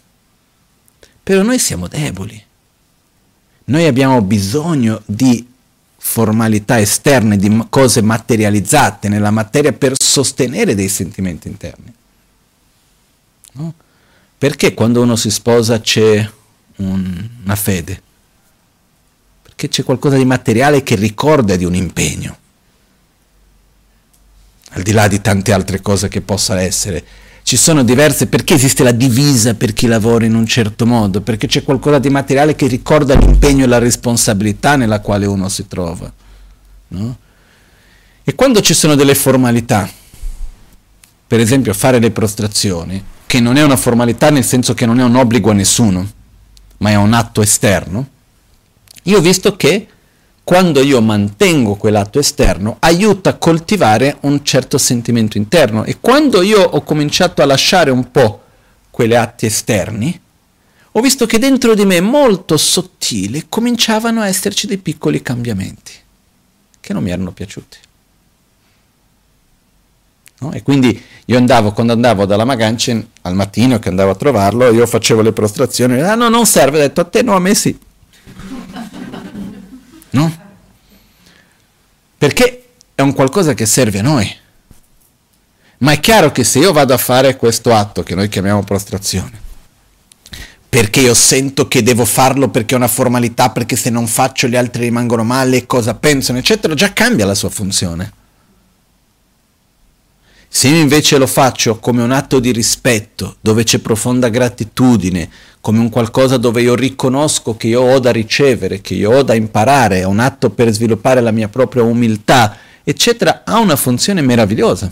Però 1.24 1.42
noi 1.42 1.58
siamo 1.58 1.88
deboli. 1.88 2.44
Noi 3.66 3.86
abbiamo 3.86 4.22
bisogno 4.22 5.02
di 5.06 5.48
formalità 5.98 6.80
esterne, 6.80 7.38
di 7.38 7.66
cose 7.70 8.02
materializzate 8.02 9.10
nella 9.10 9.32
materia 9.32 9.74
per 9.74 9.94
sostenere 9.98 10.76
dei 10.76 10.90
sentimenti 10.90 11.48
interni. 11.48 11.94
No? 13.54 13.74
Perché 14.38 14.74
quando 14.74 15.02
uno 15.02 15.16
si 15.16 15.32
sposa 15.32 15.80
c'è 15.82 16.30
un, 16.80 17.30
una 17.44 17.56
fede? 17.56 18.02
Perché 19.42 19.70
c'è 19.70 19.84
qualcosa 19.84 20.18
di 20.18 20.26
materiale 20.26 20.84
che 20.84 20.96
ricorda 20.96 21.56
di 21.56 21.66
un 21.66 21.76
impegno 21.76 22.38
al 24.72 24.82
di 24.84 24.92
là 24.92 25.08
di 25.08 25.22
tante 25.22 25.54
altre 25.54 25.82
cose 25.82 26.08
che 26.08 26.22
possano 26.22 26.60
essere. 26.60 27.04
Ci 27.42 27.58
sono 27.58 27.84
diverse, 27.84 28.28
perché 28.28 28.54
esiste 28.54 28.84
la 28.84 28.92
divisa 28.92 29.56
per 29.56 29.74
chi 29.74 29.88
lavora 29.88 30.26
in 30.26 30.36
un 30.36 30.46
certo 30.46 30.86
modo? 30.86 31.22
Perché 31.22 31.48
c'è 31.48 31.64
qualcosa 31.64 31.98
di 31.98 32.10
materiale 32.10 32.56
che 32.56 32.68
ricorda 32.68 33.16
l'impegno 33.16 33.64
e 33.64 33.68
la 33.68 33.80
responsabilità 33.80 34.76
nella 34.76 35.00
quale 35.00 35.26
uno 35.26 35.50
si 35.50 35.68
trova. 35.68 36.12
No? 36.90 37.18
E 38.24 38.36
quando 38.36 38.62
ci 38.62 38.76
sono 38.76 38.94
delle 38.94 39.16
formalità, 39.16 39.90
per 41.26 41.40
esempio 41.40 41.74
fare 41.74 41.98
le 41.98 42.12
prostrazioni, 42.12 43.04
che 43.26 43.40
non 43.40 43.56
è 43.56 43.64
una 43.64 43.78
formalità 43.78 44.30
nel 44.30 44.44
senso 44.44 44.76
che 44.76 44.86
non 44.86 45.00
è 45.00 45.04
un 45.04 45.16
obbligo 45.16 45.50
a 45.50 45.54
nessuno, 45.54 46.08
ma 46.80 46.90
è 46.90 46.96
un 46.96 47.14
atto 47.14 47.42
esterno, 47.42 48.08
io 49.04 49.18
ho 49.18 49.22
visto 49.22 49.56
che 49.56 49.88
quando 50.50 50.82
io 50.82 51.00
mantengo 51.00 51.76
quell'atto 51.76 52.18
esterno, 52.18 52.78
aiuta 52.80 53.30
a 53.30 53.36
coltivare 53.36 54.18
un 54.22 54.44
certo 54.44 54.80
sentimento 54.80 55.38
interno. 55.38 55.84
E 55.84 55.98
quando 56.00 56.42
io 56.42 56.60
ho 56.60 56.82
cominciato 56.82 57.44
a 57.44 57.46
lasciare 57.46 57.92
un 57.92 58.10
po' 58.10 58.42
quegli 58.90 59.14
atti 59.14 59.46
esterni, 59.46 60.20
ho 60.94 61.02
visto 61.02 61.28
che 61.28 61.38
dentro 61.38 61.76
di 61.76 61.86
me, 61.86 62.02
molto 62.02 62.58
sottili, 62.58 63.46
cominciavano 63.48 64.22
a 64.22 64.28
esserci 64.28 64.66
dei 64.66 64.80
piccoli 64.80 65.22
cambiamenti 65.22 65.92
che 66.80 66.94
non 66.94 67.04
mi 67.04 67.12
erano 67.12 67.32
piaciuti. 67.32 67.78
No? 70.40 70.54
E 70.54 70.64
quindi 70.64 71.02
io 71.26 71.38
andavo, 71.38 71.72
quando 71.72 71.94
andavo 71.94 72.26
dalla 72.26 72.46
Magancin 72.46 73.06
al 73.24 73.36
mattino 73.36 73.78
che 73.80 73.90
andavo 73.90 74.12
a 74.12 74.16
trovarlo, 74.16 74.72
io 74.72 74.86
facevo 74.86 75.22
le 75.22 75.34
prostrazioni, 75.34 76.00
ah 76.00 76.16
no, 76.16 76.30
non 76.30 76.46
serve, 76.46 76.78
ho 76.78 76.82
detto 76.82 77.02
a 77.02 77.06
te 77.06 77.22
no, 77.22 77.36
a 77.36 77.40
me 77.40 77.54
sì. 77.54 77.78
No? 80.12 80.48
Perché 82.18 82.64
è 82.96 83.02
un 83.02 83.14
qualcosa 83.14 83.54
che 83.54 83.66
serve 83.66 84.00
a 84.00 84.02
noi. 84.02 84.36
Ma 85.80 85.92
è 85.94 86.00
chiaro 86.00 86.32
che 86.32 86.44
se 86.44 86.60
io 86.60 86.74
vado 86.74 86.94
a 86.94 86.98
fare 86.98 87.38
questo 87.38 87.74
atto 87.74 88.04
che 88.04 88.16
noi 88.16 88.28
chiamiamo 88.28 88.64
prostrazione, 88.64 89.40
perché 90.68 91.00
io 91.00 91.14
sento 91.14 91.68
che 91.68 91.84
devo 91.84 92.04
farlo 92.04 92.50
perché 92.50 92.74
è 92.74 92.78
una 92.78 92.90
formalità, 92.90 93.50
perché 93.52 93.76
se 93.76 93.90
non 93.90 94.08
faccio 94.08 94.48
gli 94.48 94.58
altri 94.58 94.84
rimangono 94.84 95.24
male, 95.24 95.66
cosa 95.66 95.96
pensano, 95.96 96.40
eccetera, 96.40 96.74
già 96.74 96.92
cambia 96.92 97.26
la 97.26 97.36
sua 97.36 97.50
funzione. 97.50 98.12
Se 100.52 100.68
io 100.68 100.78
invece 100.78 101.20
lo 101.20 101.28
faccio 101.28 101.78
come 101.78 102.02
un 102.02 102.12
atto 102.12 102.40
di 102.40 102.52
rispetto, 102.52 103.36
dove 103.40 103.64
c'è 103.64 103.78
profonda 103.78 104.30
gratitudine, 104.30 105.30
come 105.62 105.78
un 105.78 105.90
qualcosa 105.90 106.38
dove 106.38 106.64
io 106.64 106.74
riconosco 106.74 107.56
che 107.56 107.68
io 107.68 107.82
ho 107.82 108.00
da 108.00 108.12
ricevere, 108.12 108.82
che 108.82 108.96
io 108.96 109.12
ho 109.12 109.22
da 109.22 109.36
imparare, 109.36 110.00
è 110.00 110.06
un 110.06 110.20
atto 110.20 110.50
per 110.50 110.72
sviluppare 110.72 111.22
la 111.22 111.32
mia 111.32 111.50
propria 111.50 111.84
umiltà, 111.84 112.58
eccetera, 112.84 113.44
ha 113.46 113.60
una 113.60 113.76
funzione 113.76 114.22
meravigliosa. 114.22 114.92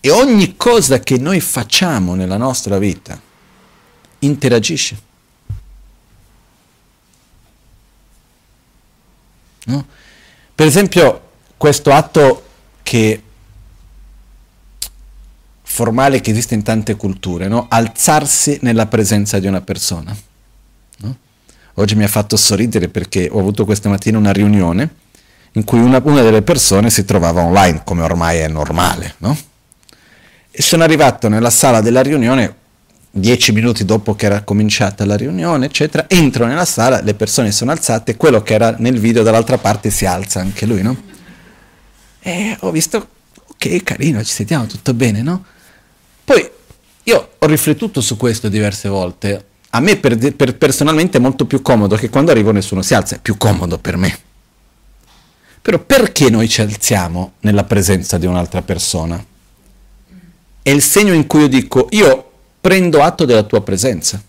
E 0.00 0.10
ogni 0.10 0.56
cosa 0.56 0.98
che 1.00 1.18
noi 1.18 1.40
facciamo 1.40 2.14
nella 2.14 2.38
nostra 2.38 2.78
vita 2.78 3.20
interagisce. 4.20 4.98
No? 9.64 9.86
Per 10.54 10.66
esempio, 10.66 11.28
questo 11.60 11.92
atto 11.92 12.42
che 12.82 13.22
formale 15.60 16.22
che 16.22 16.30
esiste 16.30 16.54
in 16.54 16.62
tante 16.62 16.96
culture, 16.96 17.48
no? 17.48 17.66
alzarsi 17.68 18.60
nella 18.62 18.86
presenza 18.86 19.38
di 19.38 19.46
una 19.46 19.60
persona. 19.60 20.16
No? 21.00 21.16
Oggi 21.74 21.96
mi 21.96 22.04
ha 22.04 22.08
fatto 22.08 22.38
sorridere 22.38 22.88
perché 22.88 23.28
ho 23.30 23.38
avuto 23.38 23.66
questa 23.66 23.90
mattina 23.90 24.16
una 24.16 24.32
riunione 24.32 24.88
in 25.52 25.64
cui 25.64 25.80
una, 25.80 26.00
una 26.02 26.22
delle 26.22 26.40
persone 26.40 26.88
si 26.88 27.04
trovava 27.04 27.42
online, 27.42 27.82
come 27.84 28.04
ormai 28.04 28.38
è 28.38 28.48
normale. 28.48 29.16
No? 29.18 29.36
E 30.50 30.62
sono 30.62 30.82
arrivato 30.82 31.28
nella 31.28 31.50
sala 31.50 31.82
della 31.82 32.00
riunione 32.00 32.54
dieci 33.10 33.52
minuti 33.52 33.84
dopo 33.84 34.14
che 34.14 34.24
era 34.24 34.44
cominciata 34.44 35.04
la 35.04 35.14
riunione, 35.14 35.66
eccetera, 35.66 36.08
entro 36.08 36.46
nella 36.46 36.64
sala, 36.64 37.02
le 37.02 37.12
persone 37.12 37.52
sono 37.52 37.70
alzate, 37.70 38.16
quello 38.16 38.42
che 38.42 38.54
era 38.54 38.76
nel 38.78 38.98
video 38.98 39.22
dall'altra 39.22 39.58
parte 39.58 39.90
si 39.90 40.06
alza 40.06 40.40
anche 40.40 40.64
lui, 40.64 40.80
no? 40.80 41.18
E 42.20 42.56
ho 42.60 42.70
visto, 42.70 43.08
ok, 43.46 43.82
carino, 43.82 44.22
ci 44.22 44.32
sentiamo, 44.32 44.66
tutto 44.66 44.94
bene, 44.94 45.22
no? 45.22 45.44
Poi 46.24 46.50
io 47.04 47.30
ho 47.38 47.46
riflettuto 47.46 48.00
su 48.00 48.16
questo 48.16 48.48
diverse 48.48 48.88
volte. 48.88 49.46
A 49.70 49.80
me 49.80 49.96
per, 49.96 50.34
per 50.34 50.56
personalmente 50.56 51.18
è 51.18 51.20
molto 51.20 51.46
più 51.46 51.62
comodo 51.62 51.96
che 51.96 52.10
quando 52.10 52.30
arrivo 52.30 52.52
nessuno 52.52 52.82
si 52.82 52.94
alza, 52.94 53.16
è 53.16 53.20
più 53.20 53.36
comodo 53.36 53.78
per 53.78 53.96
me. 53.96 54.18
Però 55.62 55.78
perché 55.78 56.30
noi 56.30 56.48
ci 56.48 56.60
alziamo 56.60 57.34
nella 57.40 57.64
presenza 57.64 58.18
di 58.18 58.26
un'altra 58.26 58.62
persona? 58.62 59.22
È 60.62 60.70
il 60.70 60.82
segno 60.82 61.12
in 61.12 61.26
cui 61.26 61.40
io 61.40 61.48
dico, 61.48 61.86
io 61.90 62.30
prendo 62.60 63.02
atto 63.02 63.24
della 63.24 63.42
tua 63.42 63.62
presenza, 63.62 64.22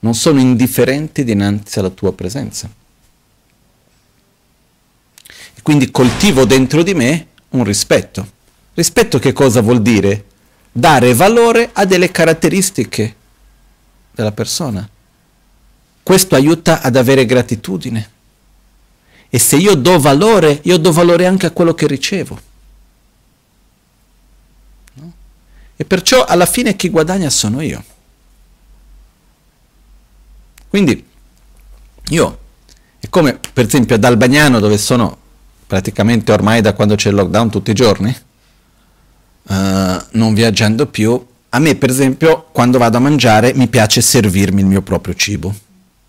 non 0.00 0.14
sono 0.14 0.40
indifferente 0.40 1.24
dinanzi 1.24 1.78
alla 1.78 1.90
tua 1.90 2.12
presenza. 2.12 2.70
E 5.54 5.62
quindi 5.62 5.90
coltivo 5.90 6.44
dentro 6.44 6.82
di 6.82 6.94
me 6.94 7.26
un 7.50 7.64
rispetto. 7.64 8.38
Rispetto 8.74 9.18
che 9.18 9.32
cosa 9.32 9.60
vuol 9.60 9.82
dire? 9.82 10.24
Dare 10.72 11.14
valore 11.14 11.70
a 11.72 11.84
delle 11.84 12.10
caratteristiche 12.10 13.16
della 14.12 14.32
persona. 14.32 14.88
Questo 16.02 16.34
aiuta 16.34 16.80
ad 16.80 16.96
avere 16.96 17.26
gratitudine. 17.26 18.10
E 19.28 19.38
se 19.38 19.56
io 19.56 19.74
do 19.74 19.98
valore, 19.98 20.60
io 20.64 20.76
do 20.76 20.92
valore 20.92 21.26
anche 21.26 21.46
a 21.46 21.50
quello 21.50 21.74
che 21.74 21.86
ricevo. 21.86 22.40
No? 24.94 25.12
E 25.76 25.84
perciò 25.84 26.24
alla 26.24 26.46
fine 26.46 26.74
chi 26.76 26.88
guadagna 26.88 27.30
sono 27.30 27.60
io. 27.60 27.84
Quindi 30.68 31.04
io, 32.08 32.38
è 32.98 33.08
come 33.08 33.38
per 33.52 33.66
esempio 33.66 33.96
ad 33.96 34.04
Albagnano 34.04 34.60
dove 34.60 34.78
sono 34.78 35.18
praticamente 35.70 36.32
ormai 36.32 36.60
da 36.60 36.72
quando 36.72 36.96
c'è 36.96 37.10
il 37.10 37.14
lockdown 37.14 37.48
tutti 37.48 37.70
i 37.70 37.74
giorni, 37.74 38.08
uh, 39.44 39.54
non 39.54 40.34
viaggiando 40.34 40.88
più, 40.88 41.24
a 41.50 41.58
me 41.60 41.76
per 41.76 41.90
esempio 41.90 42.48
quando 42.50 42.76
vado 42.76 42.96
a 42.96 43.00
mangiare 43.00 43.54
mi 43.54 43.68
piace 43.68 44.00
servirmi 44.00 44.62
il 44.62 44.66
mio 44.66 44.82
proprio 44.82 45.14
cibo, 45.14 45.54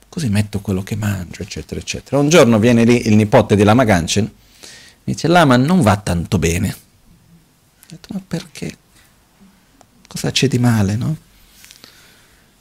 così 0.09 0.29
metto 0.29 0.61
quello 0.61 0.81
che 0.81 0.95
mangio, 0.95 1.43
eccetera, 1.43 1.79
eccetera. 1.79 2.17
Un 2.17 2.29
giorno 2.29 2.57
viene 2.57 2.83
lì 2.85 3.07
il 3.07 3.15
nipote 3.15 3.55
di 3.55 3.61
Lama 3.61 3.83
Ganchen, 3.83 4.23
mi 4.23 5.13
dice 5.13 5.27
Lama 5.27 5.57
non 5.57 5.81
va 5.81 5.95
tanto 5.95 6.39
bene. 6.39 6.69
Ho 6.69 7.85
detto 7.87 8.07
ma 8.15 8.21
perché? 8.27 8.75
Cosa 10.07 10.31
c'è 10.31 10.47
di 10.47 10.57
male, 10.57 10.95
no? 10.95 11.15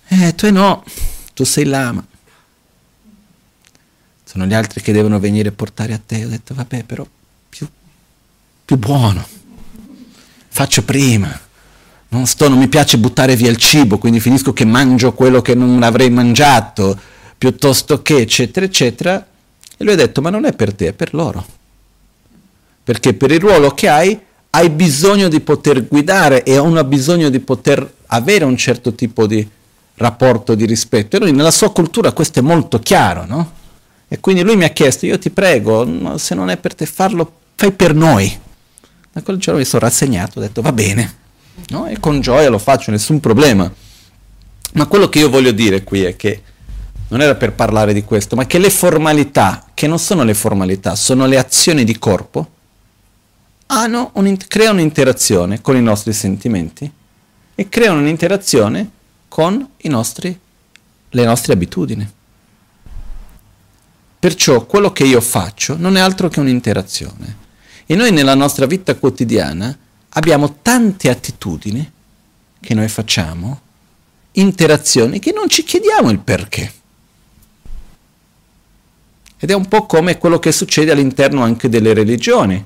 Eh, 0.06 0.34
tu 0.34 0.52
no, 0.52 0.84
tu 1.32 1.44
sei 1.44 1.64
Lama 1.64 2.06
sono 4.30 4.46
gli 4.46 4.54
altri 4.54 4.80
che 4.80 4.92
devono 4.92 5.18
venire 5.18 5.48
a 5.48 5.52
portare 5.52 5.92
a 5.92 5.98
te. 5.98 6.24
Ho 6.24 6.28
detto, 6.28 6.54
vabbè, 6.54 6.84
però 6.84 7.04
più, 7.48 7.66
più 8.64 8.76
buono. 8.76 9.26
Faccio 10.46 10.84
prima. 10.84 11.36
Non, 12.10 12.26
sto, 12.26 12.48
non 12.48 12.58
mi 12.58 12.68
piace 12.68 12.96
buttare 12.96 13.34
via 13.34 13.50
il 13.50 13.56
cibo, 13.56 13.98
quindi 13.98 14.20
finisco 14.20 14.52
che 14.52 14.64
mangio 14.64 15.14
quello 15.14 15.42
che 15.42 15.56
non 15.56 15.82
avrei 15.82 16.10
mangiato, 16.10 16.96
piuttosto 17.36 18.02
che, 18.02 18.18
eccetera, 18.18 18.64
eccetera. 18.64 19.26
E 19.76 19.82
lui 19.82 19.94
ha 19.94 19.96
detto, 19.96 20.20
ma 20.20 20.30
non 20.30 20.44
è 20.44 20.52
per 20.52 20.74
te, 20.74 20.88
è 20.88 20.92
per 20.92 21.12
loro. 21.12 21.44
Perché 22.84 23.14
per 23.14 23.32
il 23.32 23.40
ruolo 23.40 23.74
che 23.74 23.88
hai, 23.88 24.16
hai 24.50 24.70
bisogno 24.70 25.26
di 25.26 25.40
poter 25.40 25.88
guidare 25.88 26.44
e 26.44 26.56
hanno 26.56 26.84
bisogno 26.84 27.30
di 27.30 27.40
poter 27.40 27.94
avere 28.06 28.44
un 28.44 28.56
certo 28.56 28.94
tipo 28.94 29.26
di 29.26 29.44
rapporto 29.96 30.54
di 30.54 30.66
rispetto. 30.66 31.16
E 31.16 31.18
lui 31.18 31.32
nella 31.32 31.50
sua 31.50 31.72
cultura 31.72 32.12
questo 32.12 32.38
è 32.38 32.42
molto 32.42 32.78
chiaro, 32.78 33.26
no? 33.26 33.58
E 34.12 34.18
quindi 34.18 34.42
lui 34.42 34.56
mi 34.56 34.64
ha 34.64 34.70
chiesto, 34.70 35.06
io 35.06 35.20
ti 35.20 35.30
prego, 35.30 36.18
se 36.18 36.34
non 36.34 36.50
è 36.50 36.56
per 36.56 36.74
te 36.74 36.84
farlo, 36.84 37.32
fai 37.54 37.70
per 37.70 37.94
noi. 37.94 38.36
Da 39.12 39.22
quel 39.22 39.36
giorno 39.36 39.60
mi 39.60 39.64
sono 39.64 39.84
rassegnato, 39.84 40.40
ho 40.40 40.42
detto 40.42 40.60
va 40.62 40.72
bene, 40.72 41.14
no? 41.68 41.86
e 41.86 42.00
con 42.00 42.20
gioia 42.20 42.50
lo 42.50 42.58
faccio, 42.58 42.90
nessun 42.90 43.20
problema. 43.20 43.72
Ma 44.72 44.86
quello 44.86 45.08
che 45.08 45.20
io 45.20 45.30
voglio 45.30 45.52
dire 45.52 45.84
qui 45.84 46.02
è 46.02 46.16
che 46.16 46.42
non 47.06 47.20
era 47.20 47.36
per 47.36 47.52
parlare 47.52 47.92
di 47.92 48.02
questo, 48.02 48.34
ma 48.34 48.46
che 48.46 48.58
le 48.58 48.70
formalità, 48.70 49.66
che 49.74 49.86
non 49.86 50.00
sono 50.00 50.24
le 50.24 50.34
formalità, 50.34 50.96
sono 50.96 51.26
le 51.26 51.38
azioni 51.38 51.84
di 51.84 51.96
corpo, 51.96 52.50
un, 53.68 54.36
creano 54.48 54.78
un'interazione 54.78 55.60
con 55.60 55.76
i 55.76 55.82
nostri 55.82 56.12
sentimenti 56.12 56.90
e 57.54 57.68
creano 57.68 58.00
un'interazione 58.00 58.90
con 59.28 59.68
nostri, 59.82 60.36
le 61.10 61.24
nostre 61.24 61.52
abitudini. 61.52 62.18
Perciò 64.20 64.66
quello 64.66 64.92
che 64.92 65.04
io 65.04 65.22
faccio 65.22 65.76
non 65.78 65.96
è 65.96 66.00
altro 66.00 66.28
che 66.28 66.40
un'interazione. 66.40 67.36
E 67.86 67.96
noi 67.96 68.12
nella 68.12 68.34
nostra 68.34 68.66
vita 68.66 68.94
quotidiana 68.94 69.74
abbiamo 70.10 70.58
tante 70.60 71.08
attitudini 71.08 71.90
che 72.60 72.74
noi 72.74 72.88
facciamo, 72.88 73.60
interazioni 74.32 75.20
che 75.20 75.32
non 75.32 75.48
ci 75.48 75.64
chiediamo 75.64 76.10
il 76.10 76.18
perché. 76.18 76.72
Ed 79.38 79.50
è 79.50 79.54
un 79.54 79.66
po' 79.66 79.86
come 79.86 80.18
quello 80.18 80.38
che 80.38 80.52
succede 80.52 80.90
all'interno 80.90 81.42
anche 81.42 81.70
delle 81.70 81.94
religioni. 81.94 82.62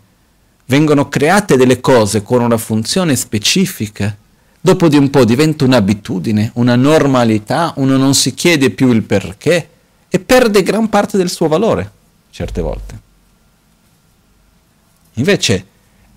Vengono 0.66 1.08
create 1.08 1.56
delle 1.56 1.78
cose 1.78 2.22
con 2.22 2.42
una 2.42 2.58
funzione 2.58 3.14
specifica, 3.14 4.16
dopo 4.60 4.88
di 4.88 4.96
un 4.96 5.08
po' 5.08 5.24
diventa 5.24 5.64
un'abitudine, 5.64 6.50
una 6.54 6.74
normalità, 6.74 7.74
uno 7.76 7.96
non 7.96 8.12
si 8.14 8.34
chiede 8.34 8.70
più 8.70 8.90
il 8.90 9.02
perché 9.02 9.68
perde 10.34 10.64
gran 10.64 10.88
parte 10.88 11.16
del 11.16 11.30
suo 11.30 11.46
valore, 11.46 11.88
certe 12.30 12.60
volte. 12.60 13.00
Invece 15.12 15.66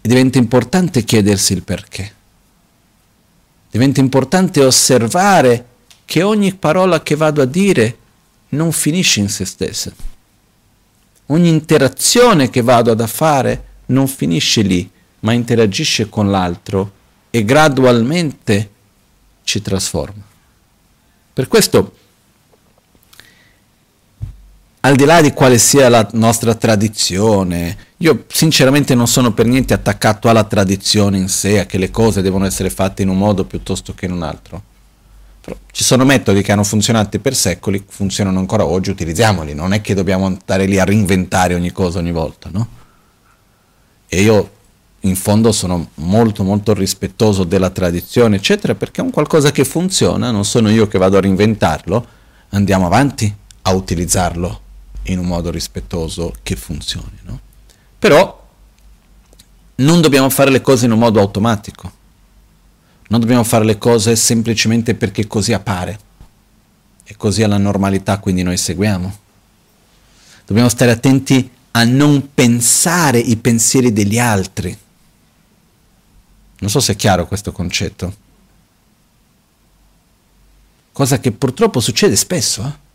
diventa 0.02 0.40
importante 0.40 1.04
chiedersi 1.04 1.54
il 1.54 1.62
perché. 1.62 2.16
Diventa 3.70 4.00
importante 4.00 4.64
osservare 4.64 5.66
che 6.04 6.24
ogni 6.24 6.56
parola 6.56 7.04
che 7.04 7.16
vado 7.16 7.44
a 7.44 7.46
dire 7.46 7.98
non 8.50 8.72
finisce 8.72 9.20
in 9.20 9.30
se 9.30 9.46
stessa 9.46 9.92
ogni 11.28 11.50
interazione 11.50 12.50
che 12.50 12.62
vado 12.62 12.90
ad 12.90 13.06
fare 13.06 13.66
non 13.88 14.08
finisce 14.08 14.62
lì, 14.62 14.90
ma 15.20 15.34
interagisce 15.34 16.10
con 16.10 16.32
l'altro 16.32 16.92
e 17.30 17.44
gradualmente 17.44 18.72
ci 19.44 19.62
trasforma. 19.62 20.24
Per 21.34 21.48
questo, 21.48 21.96
al 24.82 24.96
di 24.96 25.06
là 25.06 25.22
di 25.22 25.34
quale 25.34 25.58
sia 25.58 25.90
la 25.90 26.08
nostra 26.14 26.54
tradizione, 26.54 27.76
io 27.98 28.26
sinceramente 28.28 28.94
non 28.96 29.08
sono 29.08 29.34
per 29.34 29.46
niente 29.46 29.74
attaccato 29.74 30.30
alla 30.30 30.44
tradizione 30.44 31.18
in 31.18 31.30
sé, 31.30 31.60
a 31.60 31.66
che 31.66 31.78
le 31.78 31.90
cose 31.90 32.22
devono 32.22 32.46
essere 32.46 32.70
fatte 32.70 33.02
in 33.02 33.10
un 33.10 33.18
modo 33.18 33.44
piuttosto 33.44 33.94
che 33.94 34.06
in 34.06 34.12
un 34.12 34.24
altro. 34.24 34.62
Ci 35.72 35.84
sono 35.84 36.04
metodi 36.04 36.42
che 36.42 36.52
hanno 36.52 36.64
funzionato 36.64 37.20
per 37.20 37.34
secoli, 37.34 37.84
funzionano 37.88 38.38
ancora 38.38 38.66
oggi, 38.66 38.90
utilizziamoli, 38.90 39.54
non 39.54 39.74
è 39.74 39.82
che 39.82 39.94
dobbiamo 39.94 40.26
andare 40.26 40.66
lì 40.66 40.78
a 40.78 40.84
reinventare 40.84 41.56
ogni 41.56 41.72
cosa 41.72 42.00
ogni 42.00 42.12
volta, 42.12 42.50
no? 42.52 42.68
E 44.08 44.22
io 44.22 44.52
in 45.02 45.16
fondo 45.16 45.52
sono 45.52 45.90
molto 45.96 46.44
molto 46.44 46.74
rispettoso 46.74 47.46
della 47.46 47.70
tradizione, 47.70 48.36
eccetera, 48.36 48.76
perché 48.76 49.02
è 49.02 49.04
un 49.04 49.12
qualcosa 49.12 49.52
che 49.52 49.64
funziona, 49.64 50.32
non 50.32 50.46
sono 50.46 50.70
io 50.70 50.88
che 50.88 50.98
vado 50.98 51.18
a 51.18 51.22
reinventarlo, 51.22 52.06
andiamo 52.50 52.86
avanti 52.86 53.34
a 53.64 53.74
utilizzarlo 53.74 54.66
in 55.08 55.20
un 55.20 55.26
modo 55.26 55.52
rispettoso 55.52 56.34
che 56.44 56.56
funzioni, 56.56 57.20
no? 57.24 57.40
Però 58.00 58.46
non 59.76 60.02
dobbiamo 60.02 60.30
fare 60.30 60.50
le 60.52 60.62
cose 60.62 60.86
in 60.86 60.92
un 60.92 61.00
modo 61.00 61.20
automatico 61.20 61.98
non 63.10 63.22
dobbiamo 63.22 63.44
fare 63.44 63.64
le 63.64 63.78
cose 63.78 64.16
semplicemente 64.16 64.96
perché 64.96 65.28
così 65.28 65.54
appare. 65.54 66.00
E 67.04 67.16
così 67.16 67.42
è 67.42 67.48
la 67.48 67.58
normalità, 67.58 68.20
quindi 68.20 68.44
noi 68.44 68.58
seguiamo. 68.58 69.18
Dobbiamo 70.46 70.68
stare 70.68 70.92
attenti 70.92 71.50
a 71.72 71.84
non 71.86 72.34
pensare 72.34 73.20
i 73.20 73.38
pensieri 73.38 73.94
degli 73.94 74.20
altri. 74.20 74.78
Non 76.60 76.70
so 76.70 76.80
se 76.82 76.94
è 76.94 76.96
chiaro 76.98 77.28
questo 77.28 77.52
concetto. 77.54 78.26
Cosa 80.92 81.20
che 81.20 81.32
purtroppo 81.32 81.80
succede 81.80 82.16
spesso. 82.18 82.64
Eh? 82.66 82.86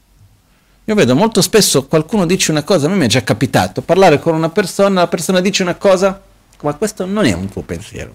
Io 0.85 0.95
vedo 0.95 1.15
molto 1.15 1.41
spesso 1.43 1.87
qualcuno 1.87 2.27
dice 2.27 2.51
una 2.51 2.65
cosa, 2.65 2.87
a 2.87 2.91
me 2.91 2.97
mi 2.97 3.05
è 3.05 3.09
già 3.09 3.23
capitato, 3.23 3.83
parlare 3.83 4.19
con 4.19 4.35
una 4.35 4.51
persona, 4.51 5.03
la 5.03 5.09
persona 5.09 5.41
dice 5.41 5.63
una 5.63 5.77
cosa, 5.77 6.21
ma 6.61 6.75
questo 6.75 7.05
non 7.07 7.25
è 7.25 7.33
un 7.33 7.49
tuo 7.49 7.63
pensiero. 7.63 8.13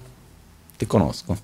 Ti 0.77 0.85
conosco. 0.85 1.37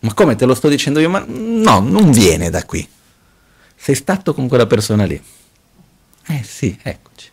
Ma 0.00 0.14
come 0.14 0.36
te 0.36 0.44
lo 0.44 0.54
sto 0.54 0.68
dicendo 0.68 1.00
io? 1.00 1.08
Ma 1.08 1.24
no, 1.26 1.80
non 1.80 2.12
viene 2.12 2.50
da 2.50 2.64
qui. 2.64 2.86
Sei 3.74 3.94
stato 3.94 4.34
con 4.34 4.48
quella 4.48 4.66
persona 4.66 5.04
lì. 5.04 5.20
Eh 6.28 6.42
sì, 6.44 6.78
eccoci. 6.82 7.30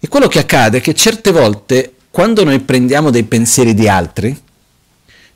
E 0.00 0.08
quello 0.08 0.28
che 0.28 0.38
accade 0.38 0.78
è 0.78 0.80
che 0.80 0.94
certe 0.94 1.30
volte, 1.30 1.94
quando 2.10 2.42
noi 2.42 2.58
prendiamo 2.60 3.10
dei 3.10 3.24
pensieri 3.24 3.74
di 3.74 3.86
altri, 3.86 4.42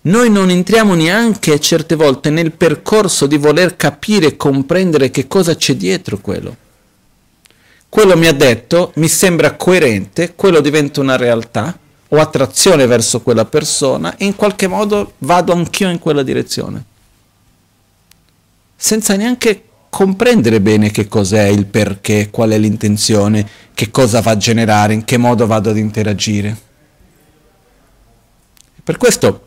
noi 0.07 0.29
non 0.29 0.51
entriamo 0.51 0.95
neanche 0.95 1.59
certe 1.61 1.95
volte 1.95 2.29
nel 2.29 2.53
percorso 2.53 3.27
di 3.27 3.39
voler 3.39 3.77
capire 3.77 4.27
e 4.27 4.37
comprendere 4.37 5.11
che 5.11 5.27
cosa 5.27 5.57
c'è 5.57 5.77
dietro 5.77 6.19
quello. 6.19 6.57
Quello 7.89 8.17
mi 8.17 8.27
ha 8.27 8.35
detto, 8.35 8.93
mi 8.97 9.09
sembra 9.09 9.55
coerente, 9.55 10.35
quello 10.35 10.61
diventa 10.61 11.01
una 11.01 11.17
realtà, 11.17 11.79
ho 12.09 12.17
attrazione 12.19 12.87
verso 12.87 13.23
quella 13.23 13.47
persona 13.47 14.17
e 14.17 14.27
in 14.27 14.37
qualche 14.37 14.67
modo 14.67 15.13
vado 15.19 15.53
anch'io 15.53 15.89
in 15.89 15.99
quella 15.99 16.23
direzione. 16.23 16.85
Senza 18.77 19.17
neanche 19.17 19.63
comprendere 19.89 20.61
bene 20.61 20.91
che 20.91 21.09
cos'è 21.09 21.45
il 21.45 21.65
perché, 21.65 22.29
qual 22.29 22.51
è 22.51 22.59
l'intenzione, 22.59 23.49
che 23.73 23.91
cosa 23.91 24.21
va 24.21 24.33
a 24.33 24.37
generare, 24.37 24.93
in 24.93 25.05
che 25.05 25.17
modo 25.17 25.47
vado 25.47 25.71
ad 25.71 25.79
interagire. 25.79 26.55
Per 28.83 28.99
questo 28.99 29.44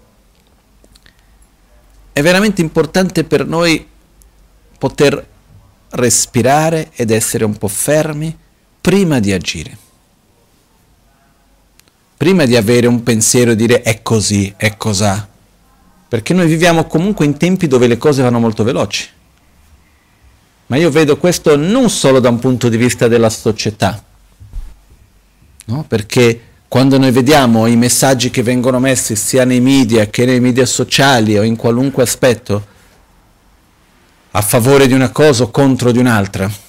è 2.18 2.22
veramente 2.24 2.62
importante 2.62 3.24
per 3.24 3.46
noi 3.46 3.86
poter 4.78 5.28
respirare 5.92 6.90
ed 6.96 7.12
essere 7.12 7.46
un 7.46 7.58
po' 7.58 7.68
fermi 7.68 8.36
prima 8.82 9.20
di 9.20 9.32
agire 9.32 9.78
prima 12.18 12.46
di 12.46 12.56
avere 12.56 12.88
un 12.88 13.04
pensiero 13.04 13.52
e 13.52 13.56
dire 13.56 13.84
è 13.84 14.02
così, 14.02 14.52
è 14.58 14.76
cos'ha. 14.76 15.28
Perché 16.08 16.34
noi 16.34 16.48
viviamo 16.48 16.86
comunque 16.86 17.26
in 17.26 17.38
tempi 17.38 17.68
dove 17.68 17.86
le 17.86 17.98
cose 17.98 18.24
vanno 18.24 18.40
molto 18.40 18.64
veloci. 18.64 19.08
Ma 20.66 20.78
io 20.78 20.90
vedo 20.90 21.18
questo 21.18 21.56
non 21.56 21.90
solo 21.92 22.20
da 22.20 22.30
un 22.30 22.40
punto 22.40 22.70
di 22.70 22.78
vista 22.78 23.08
della 23.08 23.30
società, 23.30 24.04
no? 25.66 25.86
perché 25.88 26.42
quando 26.68 26.98
noi 26.98 27.12
vediamo 27.12 27.68
i 27.68 27.76
messaggi 27.76 28.30
che 28.30 28.44
vengono 28.44 28.80
messi 28.80 29.16
sia 29.16 29.46
nei 29.46 29.62
media 29.62 30.08
che 30.08 30.26
nei 30.26 30.40
media 30.40 30.66
sociali 30.66 31.38
o 31.38 31.44
in 31.44 31.56
qualunque 31.56 32.04
aspetto, 32.04 32.76
a 34.32 34.42
favore 34.42 34.88
di 34.88 34.94
una 34.94 35.10
cosa 35.10 35.44
o 35.44 35.52
contro 35.52 35.92
di 35.92 35.98
un'altra, 35.98 36.66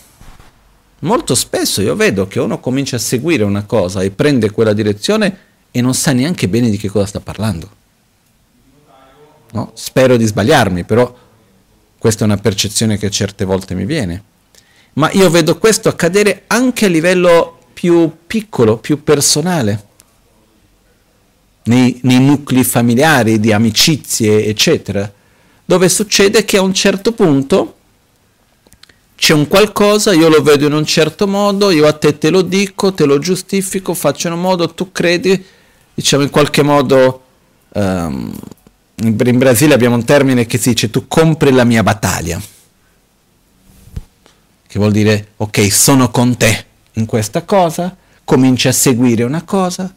Molto 1.01 1.37
spesso 1.37 1.81
io 1.81 1.95
vedo 1.95 2.27
che 2.27 2.41
uno 2.41 2.59
comincia 2.59 2.97
a 2.97 2.99
seguire 2.99 3.45
una 3.45 3.63
cosa 3.65 4.03
e 4.03 4.11
prende 4.11 4.51
quella 4.51 4.73
direzione 4.73 5.39
e 5.71 5.81
non 5.81 5.95
sa 5.95 6.13
neanche 6.13 6.49
bene 6.49 6.71
di 6.71 6.77
che 6.77 6.89
cosa 6.89 7.07
sta 7.07 7.21
parlando. 7.21 7.71
No? 9.53 9.71
Spero 9.75 10.17
di 10.17 10.27
sbagliarmi, 10.27 10.83
però 10.83 11.15
questa 11.99 12.23
è 12.23 12.27
una 12.27 12.37
percezione 12.37 12.99
che 12.99 13.11
certe 13.11 13.45
volte 13.45 13.77
mi 13.77 13.85
viene. 13.85 14.25
Ma 14.95 15.09
io 15.13 15.31
vedo 15.31 15.57
questo 15.59 15.89
accadere 15.89 16.45
anche 16.49 16.87
a 16.87 16.89
livello 16.89 17.59
più 17.73 18.11
piccolo, 18.27 18.79
più 18.79 19.05
personale, 19.05 19.87
nei, 21.69 21.99
nei 22.03 22.21
nuclei 22.21 22.65
familiari, 22.65 23.39
di 23.39 23.53
amicizie, 23.53 24.45
eccetera, 24.45 25.11
dove 25.65 25.89
succede 25.89 26.45
che 26.45 26.57
a 26.57 26.63
un 26.63 26.75
certo 26.75 27.13
punto 27.13 27.75
c'è 29.15 29.35
un 29.35 29.49
qualcosa, 29.49 30.13
io 30.13 30.29
lo 30.29 30.43
vedo 30.43 30.67
in 30.67 30.73
un 30.73 30.87
certo 30.87 31.27
modo, 31.27 31.71
io 31.71 31.87
a 31.87 31.93
te 31.93 32.19
te 32.19 32.31
lo 32.31 32.43
dico, 32.43 32.93
te 32.95 33.05
lo 33.05 33.19
giustifico, 33.19 33.93
faccio 33.95 34.29
in 34.29 34.35
un 34.35 34.41
modo, 34.41 34.73
tu 34.75 34.93
credi, 34.93 35.45
diciamo 35.93 36.23
in 36.23 36.31
qualche 36.31 36.63
modo, 36.63 37.23
um, 37.75 38.33
in 38.97 39.39
Brasile 39.39 39.75
abbiamo 39.75 39.97
un 39.97 40.05
termine 40.05 40.47
che 40.47 40.59
si 40.59 40.71
dice 40.71 40.91
tu 40.91 41.07
compri 41.07 41.53
la 41.53 41.65
mia 41.65 41.83
battaglia, 41.83 42.41
che 44.67 44.79
vuol 44.79 44.93
dire 44.93 45.29
ok, 45.37 45.73
sono 45.73 46.11
con 46.11 46.37
te 46.37 46.65
in 46.93 47.05
questa 47.05 47.43
cosa, 47.43 47.95
cominci 48.25 48.69
a 48.69 48.73
seguire 48.73 49.25
una 49.25 49.43
cosa, 49.43 49.93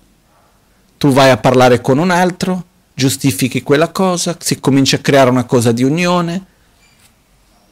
tu 1.02 1.10
vai 1.12 1.32
a 1.32 1.38
parlare 1.38 1.82
con 1.82 1.97
un 1.97 2.12
altro, 2.12 2.64
giustifichi 2.93 3.64
quella 3.64 3.89
cosa, 3.89 4.38
si 4.39 4.60
comincia 4.60 4.97
a 4.97 4.99
creare 4.99 5.32
una 5.32 5.45
cosa 5.45 5.72
di 5.72 5.82
unione, 5.82 6.45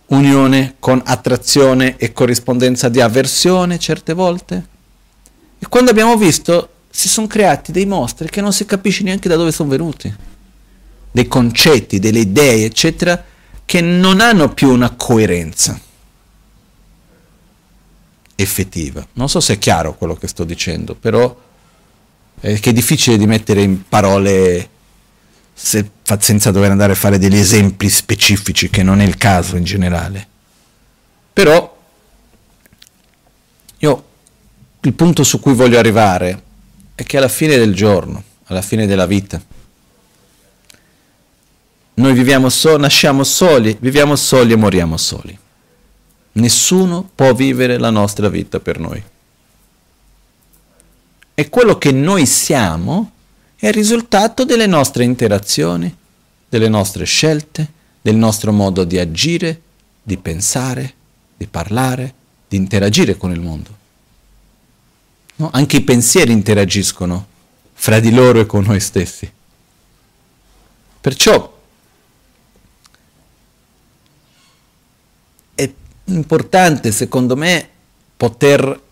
unione 0.07 0.77
con 0.79 0.99
attrazione 1.05 1.95
e 1.97 2.11
corrispondenza 2.11 2.89
di 2.89 2.99
avversione 2.99 3.77
certe 3.77 4.13
volte. 4.13 4.67
E 5.59 5.67
quando 5.67 5.91
abbiamo 5.91 6.17
visto 6.17 6.69
si 6.89 7.07
sono 7.07 7.27
creati 7.27 7.71
dei 7.71 7.85
mostri 7.85 8.31
che 8.31 8.41
non 8.41 8.51
si 8.51 8.65
capisce 8.65 9.03
neanche 9.03 9.29
da 9.29 9.35
dove 9.35 9.51
sono 9.51 9.69
venuti, 9.69 10.11
dei 11.11 11.27
concetti, 11.27 11.99
delle 11.99 12.21
idee, 12.21 12.65
eccetera, 12.65 13.23
che 13.63 13.79
non 13.79 14.21
hanno 14.21 14.51
più 14.55 14.71
una 14.71 14.89
coerenza 14.95 15.79
effettiva. 18.33 19.05
Non 19.13 19.29
so 19.29 19.39
se 19.39 19.53
è 19.53 19.59
chiaro 19.59 19.93
quello 19.93 20.15
che 20.15 20.27
sto 20.27 20.43
dicendo, 20.43 20.95
però 20.95 21.47
è 22.39 22.59
che 22.59 22.69
è 22.69 22.73
difficile 22.73 23.17
di 23.17 23.27
mettere 23.27 23.61
in 23.61 23.87
parole 23.87 24.69
se, 25.53 25.89
senza 26.19 26.51
dover 26.51 26.71
andare 26.71 26.93
a 26.93 26.95
fare 26.95 27.17
degli 27.17 27.37
esempi 27.37 27.89
specifici, 27.89 28.69
che 28.69 28.83
non 28.83 29.01
è 29.01 29.05
il 29.05 29.17
caso 29.17 29.57
in 29.57 29.63
generale. 29.63 30.27
Però 31.33 31.77
io 33.77 34.03
il 34.81 34.93
punto 34.93 35.23
su 35.23 35.39
cui 35.39 35.53
voglio 35.53 35.77
arrivare 35.77 36.43
è 36.95 37.03
che 37.03 37.17
alla 37.17 37.27
fine 37.27 37.57
del 37.57 37.73
giorno, 37.73 38.23
alla 38.45 38.61
fine 38.61 38.87
della 38.87 39.05
vita, 39.05 39.41
noi 41.95 42.13
viviamo 42.13 42.47
so, 42.47 42.77
nasciamo 42.77 43.25
soli, 43.25 43.75
viviamo 43.79 44.15
soli 44.15 44.53
e 44.53 44.55
moriamo 44.55 44.95
soli. 44.95 45.37
Nessuno 46.31 47.09
può 47.13 47.33
vivere 47.33 47.77
la 47.77 47.89
nostra 47.89 48.29
vita 48.29 48.61
per 48.61 48.79
noi. 48.79 49.03
E 51.39 51.47
quello 51.47 51.77
che 51.77 51.93
noi 51.93 52.25
siamo 52.25 53.11
è 53.55 53.67
il 53.67 53.73
risultato 53.73 54.43
delle 54.43 54.67
nostre 54.67 55.05
interazioni, 55.05 55.95
delle 56.49 56.67
nostre 56.67 57.05
scelte, 57.05 57.65
del 58.01 58.17
nostro 58.17 58.51
modo 58.51 58.83
di 58.83 58.99
agire, 58.99 59.61
di 60.03 60.17
pensare, 60.17 60.93
di 61.37 61.47
parlare, 61.47 62.13
di 62.45 62.57
interagire 62.57 63.15
con 63.15 63.31
il 63.31 63.39
mondo. 63.39 63.77
No? 65.37 65.49
Anche 65.53 65.77
i 65.77 65.81
pensieri 65.81 66.33
interagiscono 66.33 67.25
fra 67.71 68.01
di 68.01 68.11
loro 68.11 68.41
e 68.41 68.45
con 68.45 68.65
noi 68.65 68.81
stessi. 68.81 69.31
Perciò 70.99 71.57
è 75.55 75.71
importante, 76.03 76.91
secondo 76.91 77.37
me, 77.37 77.69
poter 78.17 78.87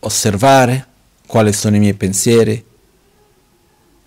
osservare 0.00 0.86
quali 1.26 1.52
sono 1.52 1.76
i 1.76 1.78
miei 1.78 1.94
pensieri, 1.94 2.64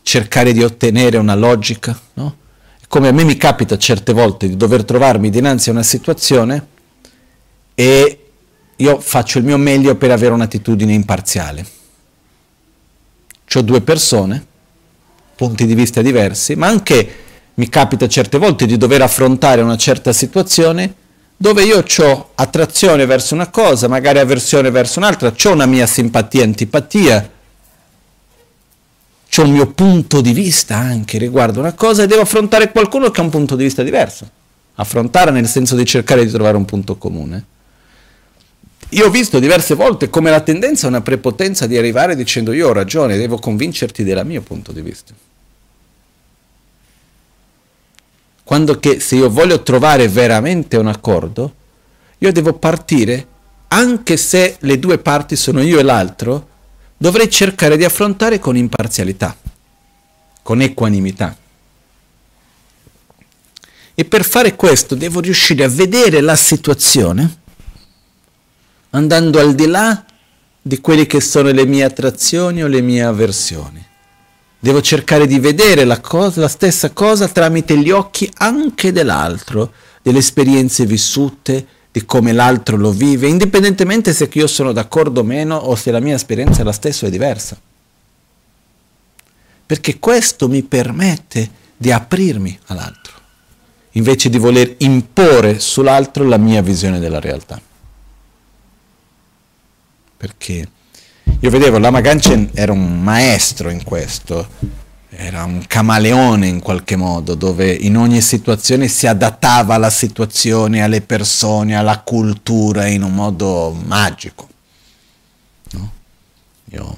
cercare 0.01 0.53
di 0.53 0.63
ottenere 0.63 1.17
una 1.17 1.35
logica, 1.35 1.97
no? 2.13 2.37
Come 2.87 3.07
a 3.07 3.11
me 3.11 3.23
mi 3.23 3.37
capita 3.37 3.77
certe 3.77 4.11
volte 4.11 4.49
di 4.49 4.57
dover 4.57 4.83
trovarmi 4.83 5.29
dinanzi 5.29 5.69
a 5.69 5.73
una 5.73 5.83
situazione 5.83 6.67
e 7.73 8.19
io 8.75 8.99
faccio 8.99 9.37
il 9.37 9.45
mio 9.45 9.57
meglio 9.57 9.95
per 9.95 10.11
avere 10.11 10.33
un'attitudine 10.33 10.93
imparziale. 10.93 11.65
Ho 13.53 13.61
due 13.61 13.81
persone, 13.81 14.45
punti 15.35 15.65
di 15.65 15.75
vista 15.75 16.01
diversi, 16.01 16.55
ma 16.55 16.67
anche 16.67 17.15
mi 17.53 17.69
capita 17.69 18.07
certe 18.07 18.37
volte 18.37 18.65
di 18.65 18.77
dover 18.77 19.01
affrontare 19.01 19.61
una 19.61 19.77
certa 19.77 20.11
situazione 20.11 20.95
dove 21.41 21.63
io 21.63 21.83
ho 21.83 22.29
attrazione 22.35 23.07
verso 23.07 23.33
una 23.33 23.49
cosa, 23.49 23.87
magari 23.87 24.19
avversione 24.19 24.69
verso 24.69 24.99
un'altra, 24.99 25.33
ho 25.43 25.51
una 25.51 25.65
mia 25.65 25.87
simpatia, 25.87 26.43
antipatia, 26.43 27.31
ho 29.35 29.41
un 29.41 29.49
mio 29.49 29.71
punto 29.71 30.21
di 30.21 30.33
vista 30.33 30.75
anche 30.77 31.17
riguardo 31.17 31.59
una 31.59 31.73
cosa 31.73 32.03
e 32.03 32.07
devo 32.07 32.21
affrontare 32.21 32.69
qualcuno 32.71 33.09
che 33.09 33.21
ha 33.21 33.23
un 33.23 33.31
punto 33.31 33.55
di 33.55 33.63
vista 33.63 33.81
diverso. 33.81 34.29
Affrontare 34.75 35.31
nel 35.31 35.47
senso 35.47 35.75
di 35.75 35.83
cercare 35.83 36.23
di 36.23 36.31
trovare 36.31 36.57
un 36.57 36.65
punto 36.65 36.97
comune. 36.97 37.45
Io 38.89 39.07
ho 39.07 39.09
visto 39.09 39.39
diverse 39.39 39.73
volte 39.73 40.11
come 40.11 40.29
la 40.29 40.41
tendenza 40.41 40.85
è 40.85 40.89
una 40.89 41.01
prepotenza 41.01 41.65
di 41.65 41.75
arrivare 41.75 42.15
dicendo 42.15 42.51
io 42.51 42.69
ho 42.69 42.73
ragione, 42.73 43.17
devo 43.17 43.39
convincerti 43.39 44.03
del 44.03 44.23
mio 44.27 44.41
punto 44.41 44.71
di 44.71 44.81
vista. 44.81 45.11
Quando 48.51 48.81
che 48.81 48.99
se 48.99 49.15
io 49.15 49.29
voglio 49.29 49.63
trovare 49.63 50.09
veramente 50.09 50.75
un 50.75 50.87
accordo, 50.87 51.55
io 52.17 52.33
devo 52.33 52.51
partire, 52.51 53.25
anche 53.69 54.17
se 54.17 54.57
le 54.59 54.77
due 54.77 54.97
parti 54.97 55.37
sono 55.37 55.61
io 55.61 55.79
e 55.79 55.83
l'altro, 55.83 56.49
dovrei 56.97 57.29
cercare 57.29 57.77
di 57.77 57.85
affrontare 57.85 58.39
con 58.39 58.57
imparzialità, 58.57 59.37
con 60.43 60.59
equanimità. 60.59 61.33
E 63.93 64.03
per 64.03 64.25
fare 64.25 64.57
questo 64.57 64.95
devo 64.95 65.21
riuscire 65.21 65.63
a 65.63 65.69
vedere 65.69 66.19
la 66.19 66.35
situazione 66.35 67.37
andando 68.89 69.39
al 69.39 69.55
di 69.55 69.67
là 69.67 70.03
di 70.61 70.81
quelle 70.81 71.07
che 71.07 71.21
sono 71.21 71.51
le 71.51 71.65
mie 71.65 71.85
attrazioni 71.85 72.61
o 72.61 72.67
le 72.67 72.81
mie 72.81 73.03
avversioni. 73.03 73.85
Devo 74.63 74.79
cercare 74.79 75.25
di 75.25 75.39
vedere 75.39 75.85
la, 75.85 75.99
cosa, 75.99 76.39
la 76.39 76.47
stessa 76.47 76.91
cosa 76.91 77.27
tramite 77.27 77.75
gli 77.79 77.89
occhi 77.89 78.31
anche 78.37 78.91
dell'altro, 78.91 79.73
delle 80.03 80.19
esperienze 80.19 80.85
vissute, 80.85 81.65
di 81.91 82.05
come 82.05 82.31
l'altro 82.31 82.77
lo 82.77 82.91
vive, 82.91 83.27
indipendentemente 83.27 84.13
se 84.13 84.29
io 84.31 84.45
sono 84.45 84.71
d'accordo 84.71 85.21
o 85.21 85.23
meno 85.23 85.55
o 85.55 85.75
se 85.75 85.89
la 85.89 85.99
mia 85.99 86.13
esperienza 86.13 86.61
è 86.61 86.63
la 86.63 86.71
stessa 86.71 87.05
o 87.05 87.07
è 87.07 87.11
diversa. 87.11 87.59
Perché 89.65 89.97
questo 89.97 90.47
mi 90.47 90.61
permette 90.61 91.49
di 91.75 91.91
aprirmi 91.91 92.59
all'altro, 92.67 93.13
invece 93.93 94.29
di 94.29 94.37
voler 94.37 94.75
imporre 94.77 95.59
sull'altro 95.59 96.23
la 96.23 96.37
mia 96.37 96.61
visione 96.61 96.99
della 96.99 97.19
realtà. 97.19 97.59
Perché 100.17 100.69
io 101.43 101.49
vedevo 101.49 101.79
Lama 101.79 102.01
Ganchen 102.01 102.51
era 102.53 102.71
un 102.71 103.01
maestro 103.01 103.71
in 103.71 103.83
questo, 103.83 104.47
era 105.09 105.43
un 105.43 105.65
camaleone 105.65 106.45
in 106.45 106.59
qualche 106.59 106.95
modo, 106.95 107.33
dove 107.33 107.71
in 107.71 107.97
ogni 107.97 108.21
situazione 108.21 108.87
si 108.87 109.07
adattava 109.07 109.73
alla 109.73 109.89
situazione, 109.89 110.83
alle 110.83 111.01
persone, 111.01 111.75
alla 111.75 111.99
cultura 112.01 112.85
in 112.85 113.01
un 113.01 113.15
modo 113.15 113.75
magico. 113.85 114.47
No? 115.71 115.91
Io 116.65 116.97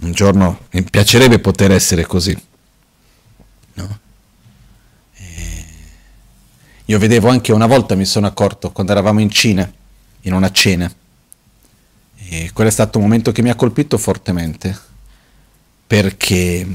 un 0.00 0.12
giorno 0.12 0.60
mi 0.70 0.82
piacerebbe 0.82 1.40
poter 1.40 1.72
essere 1.72 2.06
così. 2.06 2.36
No? 3.74 3.98
Io 6.86 6.98
vedevo 6.98 7.28
anche 7.28 7.52
una 7.52 7.66
volta, 7.66 7.94
mi 7.94 8.06
sono 8.06 8.26
accorto, 8.26 8.72
quando 8.72 8.92
eravamo 8.92 9.20
in 9.20 9.28
Cina, 9.28 9.70
in 10.22 10.32
una 10.32 10.50
cena, 10.50 10.90
e 12.30 12.50
quello 12.52 12.68
è 12.68 12.72
stato 12.72 12.98
un 12.98 13.04
momento 13.04 13.32
che 13.32 13.42
mi 13.42 13.50
ha 13.50 13.54
colpito 13.54 13.96
fortemente 13.96 14.76
perché 15.86 16.66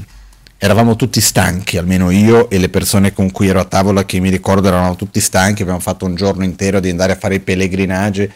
eravamo 0.58 0.96
tutti 0.96 1.20
stanchi, 1.20 1.76
almeno 1.76 2.10
io 2.10 2.50
e 2.50 2.58
le 2.58 2.68
persone 2.68 3.12
con 3.12 3.30
cui 3.30 3.48
ero 3.48 3.60
a 3.60 3.64
tavola 3.64 4.04
che 4.04 4.18
mi 4.18 4.30
ricordo 4.30 4.66
eravamo 4.66 4.96
tutti 4.96 5.20
stanchi, 5.20 5.62
abbiamo 5.62 5.80
fatto 5.80 6.04
un 6.06 6.14
giorno 6.16 6.42
intero 6.42 6.80
di 6.80 6.90
andare 6.90 7.12
a 7.12 7.16
fare 7.16 7.36
i 7.36 7.40
pellegrinaggi, 7.40 8.30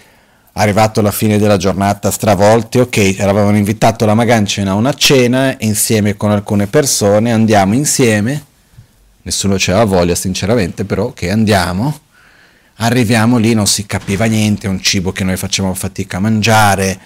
arrivato 0.53 1.01
alla 1.01 1.11
fine 1.11 1.39
della 1.39 1.57
giornata 1.57 2.11
stravolti, 2.11 2.79
ok, 2.79 3.17
eravamo 3.19 3.57
invitato 3.57 4.05
la 4.05 4.15
Magancena 4.15 4.73
a 4.73 4.75
una 4.75 4.93
cena 4.93 5.57
insieme 5.59 6.17
con 6.17 6.31
alcune 6.31 6.67
persone, 6.67 7.33
andiamo 7.33 7.75
insieme, 7.75 8.45
nessuno 9.23 9.57
c'aveva 9.59 9.85
voglia 9.85 10.15
sinceramente, 10.15 10.85
però 10.85 11.13
che 11.13 11.31
andiamo, 11.31 11.99
arriviamo 12.79 13.39
lì, 13.39 13.55
non 13.55 13.67
si 13.67 13.87
capiva 13.87 14.27
niente, 14.27 14.69
un 14.69 14.81
cibo 14.81 15.13
che 15.13 15.25
noi 15.25 15.37
facevamo 15.37 15.75
fatica 15.75 16.19
a 16.19 16.21
mangiare, 16.21 17.01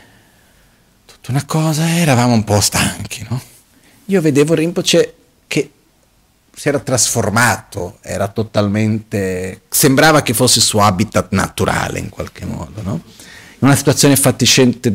tutta 1.07 1.31
una 1.31 1.45
cosa, 1.45 1.89
eravamo 1.89 2.35
un 2.35 2.45
po' 2.45 2.61
stanchi, 2.61 3.27
no? 3.29 3.41
io 4.07 4.21
vedevo 4.21 4.55
Rinpoche 4.55 5.15
che 5.47 5.71
si 6.55 6.69
era 6.69 6.81
trasformato, 6.81 7.99
era 8.03 8.29
totalmente, 8.29 9.63
sembrava 9.69 10.23
che 10.23 10.35
fosse 10.35 10.59
il 10.59 10.65
suo 10.65 10.83
habitat 10.83 11.33
naturale 11.33 11.99
in 11.99 12.09
qualche 12.09 12.45
modo, 12.45 12.83
no? 12.83 12.93
in 12.93 13.69
una 13.69 13.77
situazione 13.77 14.17
fatiscente 14.17 14.95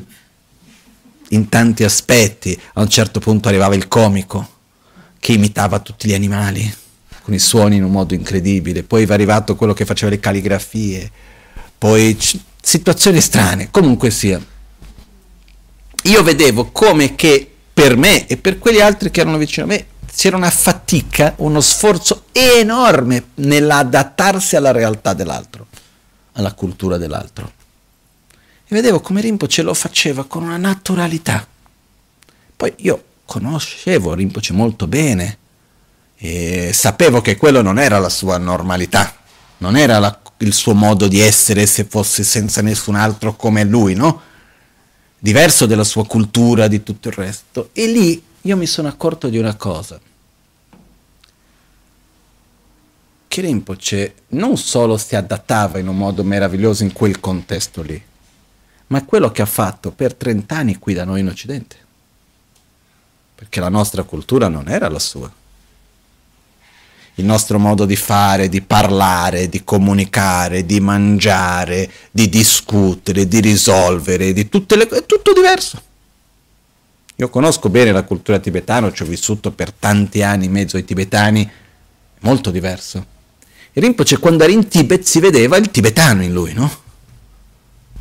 in 1.30 1.50
tanti 1.50 1.84
aspetti, 1.84 2.60
a 2.74 2.82
un 2.82 2.90
certo 2.90 3.20
punto 3.20 3.48
arrivava 3.48 3.76
il 3.76 3.88
comico 3.88 4.56
che 5.20 5.34
imitava 5.34 5.80
tutti 5.80 6.08
gli 6.08 6.14
animali 6.14 6.86
con 7.28 7.36
i 7.36 7.40
suoni 7.40 7.76
in 7.76 7.84
un 7.84 7.92
modo 7.92 8.14
incredibile, 8.14 8.84
poi 8.84 9.04
è 9.04 9.12
arrivato 9.12 9.58
quello 9.58 9.74
che 9.74 9.84
faceva 9.84 10.10
le 10.10 10.18
calligrafie, 10.18 11.12
poi 11.78 12.16
c- 12.16 12.40
situazioni 12.62 13.20
strane, 13.20 13.70
comunque 13.70 14.12
sia. 14.12 14.42
Io 16.04 16.24
vedevo 16.24 16.72
come 16.72 17.16
che 17.16 17.52
per 17.74 17.98
me 17.98 18.26
e 18.28 18.38
per 18.38 18.60
quegli 18.60 18.80
altri 18.80 19.12
che 19.12 19.20
erano 19.20 19.36
vicino 19.36 19.66
a 19.66 19.68
me 19.68 19.88
c'era 20.16 20.38
una 20.38 20.50
fatica, 20.50 21.34
uno 21.40 21.60
sforzo 21.60 22.28
enorme 22.32 23.32
nell'adattarsi 23.36 24.56
alla 24.56 24.72
realtà 24.72 25.14
dell'altro, 25.14 25.68
alla 26.32 26.54
cultura 26.54 26.96
dell'altro. 26.96 27.52
E 28.66 28.74
vedevo 28.74 29.02
come 29.02 29.20
Rinpoche 29.20 29.64
lo 29.64 29.74
faceva 29.74 30.24
con 30.24 30.44
una 30.44 30.56
naturalità. 30.56 31.46
Poi 32.56 32.74
io 32.78 33.04
conoscevo 33.26 34.14
Rinpoche 34.14 34.54
molto 34.54 34.88
bene 34.88 35.40
e 36.20 36.72
sapevo 36.74 37.22
che 37.22 37.38
quello 37.38 37.62
non 37.62 37.78
era 37.78 38.00
la 38.00 38.10
sua 38.10 38.38
normalità, 38.38 39.16
non 39.58 39.78
era 39.78 40.00
la, 40.00 40.20
il 40.38 40.54
suo 40.54 40.74
modo 40.74 41.08
di 41.08 41.20
essere 41.20 41.66
se 41.68 41.86
fosse 41.86 42.24
senza 42.24 42.62
nessun 42.62 42.96
altro 42.96 43.36
come 43.36 43.64
lui, 43.64 43.94
no? 43.94 44.22
Diverso 45.20 45.66
della 45.68 45.84
sua 45.84 46.06
cultura, 46.06 46.68
di 46.68 46.82
tutto 46.82 47.10
il 47.10 47.14
resto. 47.14 47.70
E 47.74 47.88
lì 47.88 48.24
io 48.42 48.58
mi 48.58 48.66
sono 48.66 48.88
accorto 48.88 49.30
di 49.30 49.38
una 49.38 49.56
cosa. 49.56 50.00
Che 53.28 53.42
Rinpoche 53.42 54.16
non 54.30 54.58
solo 54.58 54.98
si 54.98 55.16
adattava 55.16 55.78
in 55.78 55.88
un 55.88 55.98
modo 55.98 56.24
meraviglioso 56.24 56.84
in 56.84 56.94
quel 56.94 57.20
contesto 57.20 57.84
lì, 57.84 58.02
ma 58.88 59.06
quello 59.06 59.32
che 59.32 59.44
ha 59.44 59.48
fatto 59.48 59.92
per 59.92 60.16
30 60.16 60.56
anni 60.56 60.80
qui 60.80 60.94
da 60.96 61.04
noi 61.04 61.20
in 61.20 61.28
Occidente. 61.28 61.76
Perché 63.36 63.60
la 63.60 63.70
nostra 63.70 64.02
cultura 64.02 64.48
non 64.48 64.68
era 64.68 64.90
la 64.90 64.98
sua. 64.98 65.32
Il 67.20 67.26
nostro 67.26 67.58
modo 67.58 67.86
di 67.86 67.96
fare, 67.96 68.48
di 68.48 68.62
parlare, 68.62 69.50
di 69.50 69.64
comunicare, 69.64 70.66
di 70.66 70.80
mangiare, 70.80 71.90
di 72.12 72.30
discutere, 72.30 73.28
di 73.28 73.40
risolvere, 73.40 74.34
di 74.34 74.48
tutte 74.50 74.76
le 74.76 74.88
cose, 74.88 75.02
è 75.02 75.06
tutto 75.06 75.34
diverso. 75.34 75.82
Io 77.16 77.30
conosco 77.30 77.70
bene 77.70 77.92
la 77.92 78.04
cultura 78.04 78.38
tibetana, 78.38 78.92
ci 78.92 79.02
ho 79.02 79.08
vissuto 79.08 79.52
per 79.52 79.72
tanti 79.72 80.22
anni 80.22 80.46
in 80.46 80.52
mezzo 80.52 80.78
ai 80.78 80.86
tibetani, 80.86 81.44
è 81.44 81.50
molto 82.20 82.52
diverso. 82.52 83.04
E 83.74 83.82
Rinpoche 83.82 84.20
quando 84.20 84.44
era 84.44 84.54
in 84.54 84.68
Tibet 84.68 85.02
si 85.02 85.20
vedeva 85.20 85.58
il 85.58 85.72
tibetano 85.72 86.22
in 86.22 86.32
lui, 86.32 86.54
no? 86.54 86.72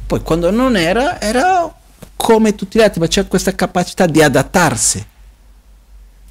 Poi 0.07 0.21
quando 0.21 0.51
non 0.51 0.77
era, 0.77 1.19
era 1.19 1.75
come 2.14 2.55
tutti 2.55 2.79
gli 2.79 2.83
altri, 2.83 3.01
ma 3.01 3.07
c'è 3.07 3.27
questa 3.27 3.55
capacità 3.55 4.05
di 4.05 4.23
adattarsi, 4.23 5.05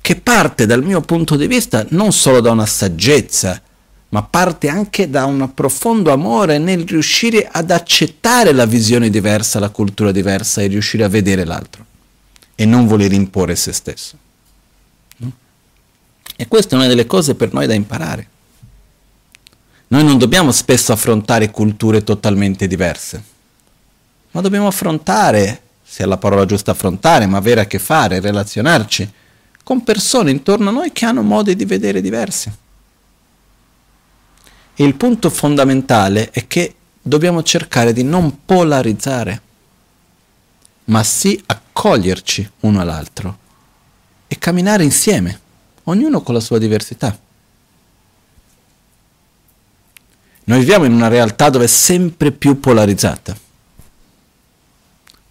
che 0.05 0.17
parte 0.17 0.67
dal 0.67 0.83
mio 0.83 1.01
punto 1.01 1.35
di 1.35 1.47
vista 1.47 1.83
non 1.89 2.13
solo 2.13 2.39
da 2.39 2.51
una 2.51 2.67
saggezza, 2.67 3.59
ma 4.09 4.21
parte 4.21 4.67
anche 4.67 5.09
da 5.09 5.25
un 5.25 5.51
profondo 5.55 6.11
amore 6.11 6.59
nel 6.59 6.85
riuscire 6.85 7.49
ad 7.51 7.71
accettare 7.71 8.51
la 8.51 8.67
visione 8.67 9.09
diversa, 9.09 9.57
la 9.57 9.69
cultura 9.69 10.11
diversa 10.11 10.61
e 10.61 10.67
riuscire 10.67 11.05
a 11.05 11.07
vedere 11.07 11.43
l'altro 11.43 11.83
e 12.53 12.65
non 12.65 12.85
voler 12.85 13.13
imporre 13.13 13.55
se 13.55 13.71
stesso. 13.73 14.15
E 16.35 16.47
questa 16.47 16.75
è 16.75 16.77
una 16.77 16.87
delle 16.87 17.07
cose 17.07 17.33
per 17.33 17.51
noi 17.51 17.65
da 17.65 17.73
imparare. 17.73 18.27
Noi 19.87 20.03
non 20.03 20.19
dobbiamo 20.19 20.51
spesso 20.51 20.91
affrontare 20.91 21.49
culture 21.49 22.03
totalmente 22.03 22.67
diverse 22.67 23.23
ma 24.29 24.41
dobbiamo 24.41 24.67
affrontare, 24.67 25.61
se 25.83 26.03
è 26.03 26.05
la 26.05 26.17
parola 26.17 26.45
giusta 26.45 26.71
affrontare, 26.71 27.25
ma 27.25 27.37
avere 27.37 27.61
a 27.61 27.65
che 27.65 27.79
fare, 27.79 28.19
relazionarci 28.19 29.11
con 29.65 29.83
persone 29.83 30.29
intorno 30.29 30.69
a 30.69 30.71
noi 30.71 30.91
che 30.91 31.05
hanno 31.05 31.23
modi 31.23 31.55
di 31.55 31.65
vedere 31.65 31.99
diversi. 31.99 32.51
E 34.75 34.83
il 34.83 34.93
punto 34.93 35.31
fondamentale 35.31 36.29
è 36.29 36.45
che 36.45 36.75
dobbiamo 37.01 37.41
cercare 37.41 37.91
di 37.91 38.03
non 38.03 38.45
polarizzare, 38.45 39.41
ma 40.85 41.03
sì 41.03 41.41
accoglierci 41.43 42.51
uno 42.59 42.79
all'altro 42.79 43.39
e 44.27 44.37
camminare 44.37 44.83
insieme, 44.83 45.39
ognuno 45.85 46.21
con 46.21 46.35
la 46.35 46.39
sua 46.39 46.59
diversità. 46.59 47.17
Noi 50.43 50.59
viviamo 50.59 50.85
in 50.85 50.93
una 50.93 51.07
realtà 51.07 51.49
dove 51.49 51.65
è 51.65 51.67
sempre 51.67 52.31
più 52.31 52.59
polarizzata 52.59 53.35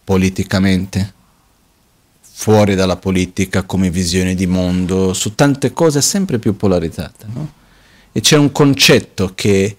politicamente, 0.03 1.14
fuori 2.37 2.75
dalla 2.75 2.97
politica 2.97 3.63
come 3.63 3.91
visione 3.91 4.35
di 4.35 4.49
mondo, 4.49 5.15
su 5.15 5.37
tante 5.37 5.73
cose 5.73 6.03
sempre 6.03 6.41
più 6.41 6.57
polarizzate. 6.57 7.27
No? 7.33 7.53
E 8.11 8.21
c'è 8.21 8.37
un 8.37 8.51
concetto 8.51 9.33
che 9.37 9.75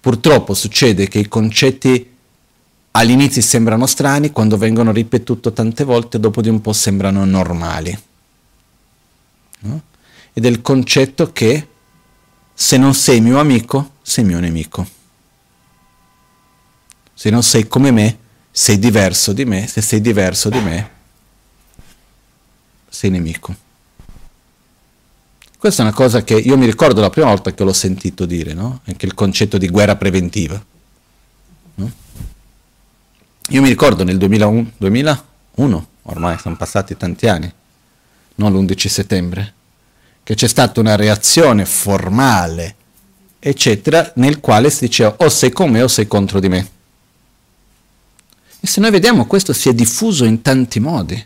purtroppo 0.00 0.54
succede 0.54 1.08
che 1.08 1.18
i 1.18 1.26
concetti 1.26 2.14
all'inizio 2.92 3.42
sembrano 3.42 3.86
strani, 3.86 4.30
quando 4.30 4.56
vengono 4.56 4.92
ripetuti 4.92 5.52
tante 5.52 5.82
volte, 5.82 6.20
dopo 6.20 6.40
di 6.40 6.48
un 6.48 6.60
po' 6.60 6.72
sembrano 6.72 7.24
normali. 7.24 7.98
No? 9.58 9.82
Ed 10.32 10.44
è 10.44 10.48
il 10.48 10.62
concetto 10.62 11.32
che 11.32 11.66
se 12.54 12.76
non 12.76 12.94
sei 12.94 13.20
mio 13.20 13.40
amico, 13.40 13.94
sei 14.02 14.24
mio 14.24 14.38
nemico. 14.38 14.86
Se 17.12 17.30
non 17.30 17.42
sei 17.42 17.66
come 17.66 17.90
me, 17.90 18.18
sei 18.52 18.78
diverso 18.78 19.32
di 19.32 19.44
me, 19.44 19.66
se 19.66 19.80
sei 19.82 20.00
diverso 20.00 20.48
di 20.48 20.60
me, 20.60 20.94
sei 22.88 23.10
nemico. 23.10 23.54
Questa 25.58 25.82
è 25.82 25.86
una 25.86 25.94
cosa 25.94 26.22
che 26.22 26.34
io 26.34 26.56
mi 26.56 26.66
ricordo 26.66 27.00
la 27.00 27.10
prima 27.10 27.28
volta 27.28 27.52
che 27.52 27.64
l'ho 27.64 27.72
sentito 27.72 28.26
dire, 28.26 28.52
no? 28.52 28.80
Anche 28.84 29.06
il 29.06 29.14
concetto 29.14 29.58
di 29.58 29.68
guerra 29.68 29.96
preventiva. 29.96 30.62
No? 31.76 31.92
Io 33.48 33.62
mi 33.62 33.68
ricordo 33.68 34.04
nel 34.04 34.18
2001, 34.18 34.72
2001, 34.76 35.86
ormai 36.02 36.38
sono 36.38 36.56
passati 36.56 36.96
tanti 36.96 37.26
anni, 37.26 37.52
non 38.36 38.52
l'11 38.52 38.86
settembre, 38.86 39.54
che 40.22 40.34
c'è 40.34 40.46
stata 40.46 40.78
una 40.80 40.94
reazione 40.94 41.64
formale, 41.64 42.74
eccetera, 43.38 44.12
nel 44.16 44.40
quale 44.40 44.70
si 44.70 44.86
diceva 44.86 45.14
o 45.18 45.28
sei 45.28 45.50
con 45.50 45.70
me 45.70 45.82
o 45.82 45.88
sei 45.88 46.06
contro 46.06 46.38
di 46.38 46.48
me. 46.48 46.70
E 48.60 48.66
se 48.66 48.80
noi 48.80 48.90
vediamo 48.90 49.26
questo 49.26 49.52
si 49.52 49.68
è 49.68 49.74
diffuso 49.74 50.24
in 50.24 50.42
tanti 50.42 50.80
modi, 50.80 51.24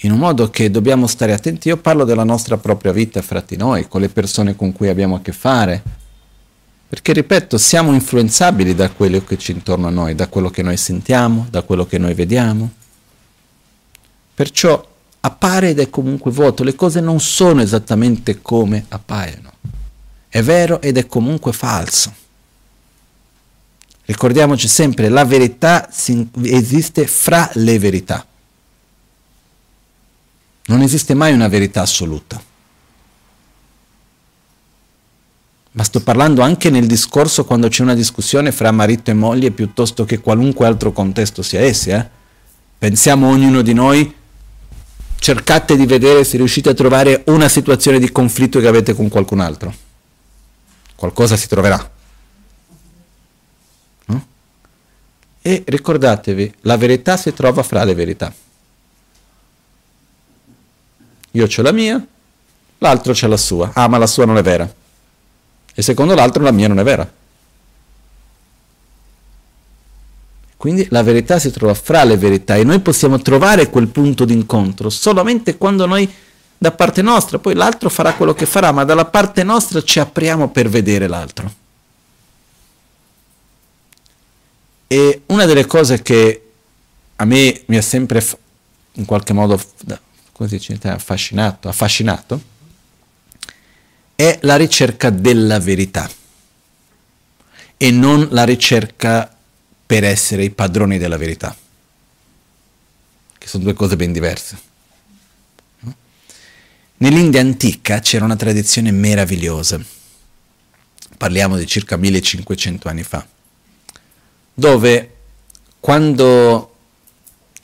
in 0.00 0.12
un 0.12 0.18
modo 0.18 0.50
che 0.50 0.70
dobbiamo 0.70 1.06
stare 1.06 1.32
attenti. 1.32 1.68
Io 1.68 1.78
parlo 1.78 2.04
della 2.04 2.24
nostra 2.24 2.56
propria 2.58 2.92
vita 2.92 3.22
fra 3.22 3.42
di 3.46 3.56
noi, 3.56 3.88
con 3.88 4.00
le 4.00 4.08
persone 4.08 4.54
con 4.54 4.72
cui 4.72 4.88
abbiamo 4.88 5.16
a 5.16 5.20
che 5.20 5.32
fare, 5.32 5.82
perché 6.88 7.12
ripeto, 7.12 7.58
siamo 7.58 7.92
influenzabili 7.92 8.74
da 8.74 8.90
quello 8.90 9.24
che 9.24 9.36
c'è 9.36 9.52
intorno 9.52 9.88
a 9.88 9.90
noi, 9.90 10.14
da 10.14 10.28
quello 10.28 10.50
che 10.50 10.62
noi 10.62 10.76
sentiamo, 10.76 11.46
da 11.50 11.62
quello 11.62 11.86
che 11.86 11.98
noi 11.98 12.14
vediamo. 12.14 12.70
Perciò 14.34 14.86
appare 15.20 15.70
ed 15.70 15.80
è 15.80 15.90
comunque 15.90 16.30
vuoto, 16.30 16.62
le 16.62 16.76
cose 16.76 17.00
non 17.00 17.18
sono 17.18 17.60
esattamente 17.60 18.40
come 18.40 18.84
appaiono. 18.88 19.52
È 20.28 20.42
vero 20.42 20.80
ed 20.80 20.96
è 20.98 21.06
comunque 21.06 21.52
falso. 21.52 22.12
Ricordiamoci 24.04 24.68
sempre, 24.68 25.08
la 25.08 25.24
verità 25.24 25.88
esiste 26.42 27.06
fra 27.08 27.50
le 27.54 27.78
verità. 27.80 28.24
Non 30.66 30.82
esiste 30.82 31.14
mai 31.14 31.32
una 31.32 31.48
verità 31.48 31.82
assoluta. 31.82 32.42
Ma 35.72 35.84
sto 35.84 36.00
parlando 36.00 36.40
anche 36.40 36.70
nel 36.70 36.86
discorso 36.86 37.44
quando 37.44 37.68
c'è 37.68 37.82
una 37.82 37.94
discussione 37.94 38.50
fra 38.50 38.70
marito 38.70 39.10
e 39.10 39.14
moglie 39.14 39.50
piuttosto 39.50 40.04
che 40.04 40.20
qualunque 40.20 40.66
altro 40.66 40.92
contesto 40.92 41.42
sia 41.42 41.60
essi. 41.60 41.90
Eh? 41.90 42.08
Pensiamo 42.78 43.28
ognuno 43.28 43.60
di 43.60 43.74
noi, 43.74 44.14
cercate 45.18 45.76
di 45.76 45.84
vedere 45.84 46.24
se 46.24 46.38
riuscite 46.38 46.70
a 46.70 46.74
trovare 46.74 47.22
una 47.26 47.48
situazione 47.48 47.98
di 47.98 48.10
conflitto 48.10 48.58
che 48.58 48.66
avete 48.66 48.94
con 48.94 49.08
qualcun 49.08 49.40
altro. 49.40 49.74
Qualcosa 50.94 51.36
si 51.36 51.46
troverà. 51.46 51.94
E 55.46 55.62
ricordatevi, 55.64 56.54
la 56.62 56.76
verità 56.76 57.16
si 57.16 57.32
trova 57.32 57.62
fra 57.62 57.84
le 57.84 57.94
verità. 57.94 58.34
Io 61.36 61.46
ho 61.46 61.62
la 61.62 61.72
mia, 61.72 62.04
l'altro 62.78 63.12
c'è 63.12 63.26
la 63.26 63.36
sua. 63.36 63.70
Ah, 63.74 63.88
ma 63.88 63.98
la 63.98 64.06
sua 64.06 64.24
non 64.24 64.38
è 64.38 64.42
vera. 64.42 64.72
E 65.74 65.82
secondo 65.82 66.14
l'altro 66.14 66.42
la 66.42 66.50
mia 66.50 66.66
non 66.66 66.78
è 66.78 66.82
vera. 66.82 67.12
Quindi 70.56 70.86
la 70.88 71.02
verità 71.02 71.38
si 71.38 71.50
trova 71.50 71.74
fra 71.74 72.02
le 72.04 72.16
verità 72.16 72.56
e 72.56 72.64
noi 72.64 72.80
possiamo 72.80 73.20
trovare 73.20 73.68
quel 73.68 73.88
punto 73.88 74.24
d'incontro 74.24 74.88
solamente 74.88 75.58
quando 75.58 75.84
noi 75.84 76.10
da 76.56 76.72
parte 76.72 77.02
nostra, 77.02 77.38
poi 77.38 77.54
l'altro 77.54 77.90
farà 77.90 78.14
quello 78.14 78.32
che 78.32 78.46
farà, 78.46 78.72
ma 78.72 78.84
dalla 78.84 79.04
parte 79.04 79.42
nostra 79.42 79.82
ci 79.82 79.98
apriamo 79.98 80.48
per 80.48 80.70
vedere 80.70 81.06
l'altro. 81.06 81.52
E 84.86 85.22
una 85.26 85.44
delle 85.44 85.66
cose 85.66 86.00
che 86.00 86.42
a 87.16 87.24
me 87.26 87.62
mi 87.66 87.76
ha 87.76 87.82
sempre 87.82 88.24
in 88.92 89.04
qualche 89.04 89.34
modo 89.34 89.60
come 90.36 90.50
si 90.50 90.58
dice, 90.58 90.78
affascinato, 90.82 91.66
affascinato 91.66 92.42
è 94.14 94.38
la 94.42 94.56
ricerca 94.56 95.08
della 95.08 95.58
verità 95.58 96.10
e 97.78 97.90
non 97.90 98.28
la 98.30 98.44
ricerca 98.44 99.34
per 99.86 100.04
essere 100.04 100.44
i 100.44 100.50
padroni 100.50 100.98
della 100.98 101.16
verità, 101.16 101.56
che 103.38 103.46
sono 103.46 103.62
due 103.62 103.72
cose 103.72 103.96
ben 103.96 104.12
diverse. 104.12 104.58
Nell'India 106.98 107.40
antica 107.40 108.00
c'era 108.00 108.26
una 108.26 108.36
tradizione 108.36 108.90
meravigliosa, 108.90 109.80
parliamo 111.16 111.56
di 111.56 111.66
circa 111.66 111.96
1500 111.96 112.88
anni 112.88 113.02
fa 113.02 113.26
dove 114.58 115.14
quando 115.80 116.75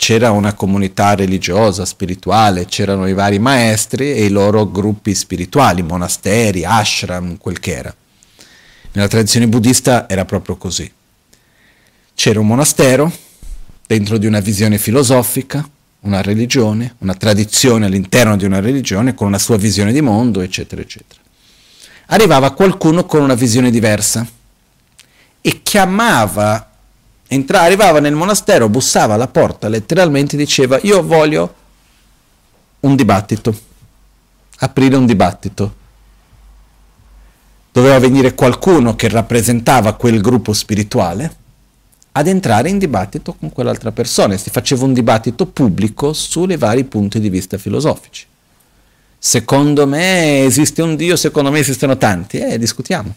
c'era 0.02 0.32
una 0.32 0.54
comunità 0.54 1.14
religiosa, 1.14 1.84
spirituale, 1.84 2.64
c'erano 2.64 3.06
i 3.06 3.12
vari 3.12 3.38
maestri 3.38 4.10
e 4.10 4.24
i 4.24 4.30
loro 4.30 4.68
gruppi 4.68 5.14
spirituali, 5.14 5.80
monasteri, 5.82 6.64
ashram, 6.64 7.36
quel 7.36 7.60
che 7.60 7.72
era. 7.72 7.94
Nella 8.90 9.06
tradizione 9.06 9.46
buddista 9.46 10.08
era 10.08 10.24
proprio 10.24 10.56
così. 10.56 10.90
C'era 12.14 12.40
un 12.40 12.48
monastero 12.48 13.12
dentro 13.86 14.18
di 14.18 14.26
una 14.26 14.40
visione 14.40 14.76
filosofica, 14.76 15.64
una 16.00 16.20
religione, 16.20 16.96
una 16.98 17.14
tradizione 17.14 17.86
all'interno 17.86 18.36
di 18.36 18.44
una 18.44 18.58
religione 18.58 19.14
con 19.14 19.28
una 19.28 19.38
sua 19.38 19.56
visione 19.56 19.92
di 19.92 20.00
mondo, 20.00 20.40
eccetera, 20.40 20.82
eccetera. 20.82 21.20
Arrivava 22.06 22.50
qualcuno 22.50 23.06
con 23.06 23.22
una 23.22 23.34
visione 23.34 23.70
diversa 23.70 24.26
e 25.40 25.62
chiamava, 25.62 26.71
entra, 27.32 27.62
arrivava 27.62 27.98
nel 27.98 28.14
monastero, 28.14 28.68
bussava 28.68 29.14
alla 29.14 29.28
porta, 29.28 29.68
letteralmente 29.68 30.36
diceva 30.36 30.78
io 30.82 31.02
voglio 31.02 31.54
un 32.80 32.94
dibattito, 32.94 33.58
aprire 34.58 34.96
un 34.96 35.06
dibattito. 35.06 35.80
Doveva 37.72 37.98
venire 37.98 38.34
qualcuno 38.34 38.94
che 38.96 39.08
rappresentava 39.08 39.94
quel 39.94 40.20
gruppo 40.20 40.52
spirituale 40.52 41.40
ad 42.12 42.26
entrare 42.26 42.68
in 42.68 42.76
dibattito 42.76 43.32
con 43.32 43.50
quell'altra 43.50 43.92
persona 43.92 44.34
e 44.34 44.38
si 44.38 44.50
faceva 44.50 44.84
un 44.84 44.92
dibattito 44.92 45.46
pubblico 45.46 46.12
sulle 46.12 46.58
vari 46.58 46.84
punti 46.84 47.18
di 47.18 47.30
vista 47.30 47.56
filosofici. 47.56 48.26
Secondo 49.18 49.86
me 49.86 50.44
esiste 50.44 50.82
un 50.82 50.96
Dio, 50.96 51.16
secondo 51.16 51.50
me 51.50 51.60
esistono 51.60 51.96
tanti, 51.96 52.38
eh, 52.38 52.58
discutiamo. 52.58 53.14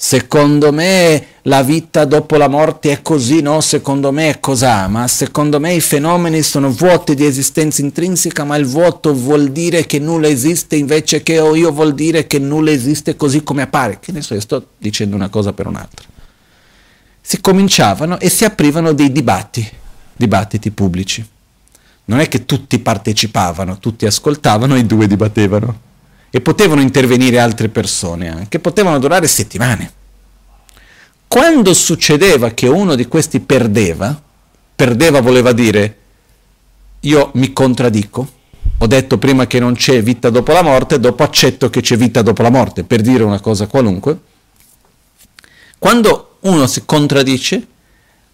Secondo 0.00 0.72
me 0.72 1.26
la 1.42 1.62
vita 1.62 2.04
dopo 2.04 2.36
la 2.36 2.46
morte 2.46 2.92
è 2.92 3.02
così, 3.02 3.42
no? 3.42 3.60
Secondo 3.60 4.12
me 4.12 4.30
è 4.30 4.38
cos'ha, 4.38 4.86
ma 4.86 5.08
secondo 5.08 5.58
me 5.58 5.74
i 5.74 5.80
fenomeni 5.80 6.40
sono 6.42 6.70
vuoti 6.70 7.16
di 7.16 7.24
esistenza 7.24 7.82
intrinseca, 7.82 8.44
ma 8.44 8.54
il 8.54 8.66
vuoto 8.66 9.12
vuol 9.12 9.50
dire 9.50 9.86
che 9.86 9.98
nulla 9.98 10.28
esiste 10.28 10.76
invece 10.76 11.24
che 11.24 11.32
io 11.32 11.72
vuol 11.72 11.94
dire 11.94 12.28
che 12.28 12.38
nulla 12.38 12.70
esiste 12.70 13.16
così 13.16 13.42
come 13.42 13.62
appare. 13.62 13.98
Che 14.00 14.12
ne 14.12 14.22
so, 14.22 14.34
io 14.34 14.40
sto 14.40 14.68
dicendo 14.78 15.16
una 15.16 15.28
cosa 15.28 15.52
per 15.52 15.66
un'altra 15.66 16.06
si 17.28 17.42
cominciavano 17.42 18.18
e 18.20 18.30
si 18.30 18.46
aprivano 18.46 18.94
dei 18.94 19.12
dibattiti, 19.12 19.70
dibattiti 20.16 20.70
pubblici. 20.70 21.22
Non 22.06 22.20
è 22.20 22.28
che 22.28 22.46
tutti 22.46 22.78
partecipavano, 22.78 23.78
tutti 23.80 24.06
ascoltavano 24.06 24.74
e 24.74 24.78
i 24.78 24.86
due 24.86 25.06
dibattevano. 25.06 25.78
E 26.30 26.40
potevano 26.40 26.80
intervenire 26.80 27.38
altre 27.38 27.68
persone 27.68 28.28
anche, 28.28 28.58
potevano 28.58 28.98
durare 28.98 29.26
settimane. 29.26 29.92
Quando 31.26 31.74
succedeva 31.74 32.50
che 32.50 32.68
uno 32.68 32.94
di 32.94 33.06
questi 33.06 33.40
perdeva, 33.40 34.20
perdeva 34.74 35.20
voleva 35.20 35.52
dire 35.52 35.96
io 37.00 37.30
mi 37.34 37.52
contraddico, 37.52 38.32
ho 38.78 38.86
detto 38.86 39.18
prima 39.18 39.46
che 39.46 39.58
non 39.58 39.74
c'è 39.74 40.02
vita 40.02 40.30
dopo 40.30 40.52
la 40.52 40.62
morte, 40.62 40.98
dopo 40.98 41.22
accetto 41.22 41.70
che 41.70 41.80
c'è 41.80 41.96
vita 41.96 42.22
dopo 42.22 42.42
la 42.42 42.50
morte, 42.50 42.84
per 42.84 43.00
dire 43.00 43.24
una 43.24 43.40
cosa 43.40 43.66
qualunque. 43.66 44.18
Quando 45.78 46.36
uno 46.40 46.66
si 46.66 46.84
contraddice, 46.84 47.66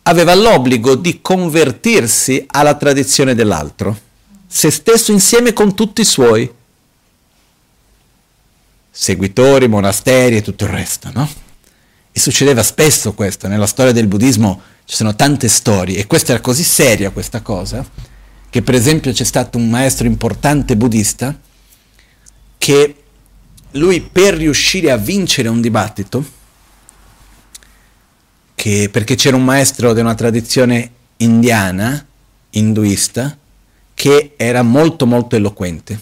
aveva 0.03 0.35
l'obbligo 0.35 0.95
di 0.95 1.21
convertirsi 1.21 2.45
alla 2.47 2.75
tradizione 2.75 3.35
dell'altro, 3.35 3.99
se 4.47 4.71
stesso 4.71 5.13
insieme 5.13 5.53
con 5.53 5.75
tutti 5.75 6.03
i 6.03 6.07
suoi 6.07 6.51
seguitori, 8.97 9.67
monasteri 9.67 10.37
e 10.37 10.43
tutto 10.43 10.65
il 10.65 10.71
resto, 10.71 11.11
no? 11.13 11.29
E 12.13 12.21
succedeva 12.21 12.63
spesso 12.63 13.13
questo, 13.13 13.49
nella 13.49 13.67
storia 13.67 13.91
del 13.91 14.07
buddismo 14.07 14.63
ci 14.85 14.95
sono 14.95 15.17
tante 15.17 15.49
storie 15.49 15.99
e 15.99 16.07
questa 16.07 16.33
era 16.33 16.41
così 16.41 16.63
seria 16.63 17.11
questa 17.11 17.41
cosa, 17.41 17.85
che 18.49 18.63
per 18.63 18.75
esempio 18.75 19.11
c'è 19.11 19.25
stato 19.25 19.59
un 19.59 19.69
maestro 19.69 20.07
importante 20.07 20.77
buddista 20.77 21.37
che 22.57 22.95
lui 23.73 24.01
per 24.01 24.35
riuscire 24.35 24.93
a 24.93 24.97
vincere 24.97 25.49
un 25.49 25.61
dibattito, 25.61 26.25
che, 28.55 28.89
perché 28.93 29.17
c'era 29.17 29.35
un 29.35 29.45
maestro 29.45 29.93
di 29.93 29.99
una 29.99 30.15
tradizione 30.15 30.91
indiana, 31.17 32.07
induista, 32.51 33.37
che 33.93 34.35
era 34.37 34.63
molto 34.63 35.05
molto 35.05 35.35
eloquente, 35.35 36.01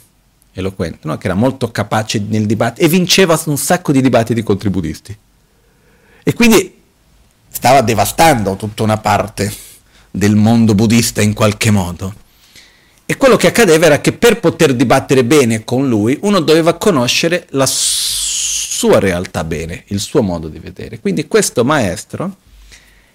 eloquente 0.53 1.01
no? 1.03 1.17
che 1.19 1.27
era 1.27 1.35
molto 1.35 1.71
capace 1.71 2.23
nel 2.27 2.47
dibattito 2.47 2.85
e 2.85 2.89
vinceva 2.89 3.41
un 3.47 3.57
sacco 3.57 3.93
di 3.93 4.01
dibattiti 4.01 4.43
contro 4.43 4.69
i 4.69 4.71
buddisti. 4.71 5.17
E 6.25 6.33
quindi 6.35 6.81
stava 7.49 7.81
devastando 7.81 8.57
tutta 8.57 8.83
una 8.83 8.99
parte 8.99 9.53
del 10.11 10.37
mondo 10.37 10.75
buddista 10.75 11.23
in 11.23 11.33
qualche 11.33 11.71
modo. 11.71 12.15
E 13.05 13.17
quello 13.17 13.37
che 13.37 13.49
accadeva 13.49 13.87
era 13.87 14.01
che 14.01 14.13
per 14.13 14.41
poter 14.41 14.75
dibattere 14.75 15.25
bene 15.25 15.65
con 15.65 15.89
lui, 15.89 16.19
uno 16.23 16.41
doveva 16.41 16.75
conoscere 16.75 17.47
la 17.51 17.67
sua 17.67 18.99
realtà 18.99 19.45
bene, 19.45 19.85
il 19.89 20.01
suo 20.01 20.23
modo 20.23 20.49
di 20.49 20.59
vedere. 20.59 21.01
Quindi 21.01 21.27
questo 21.27 21.65
maestro 21.65 22.37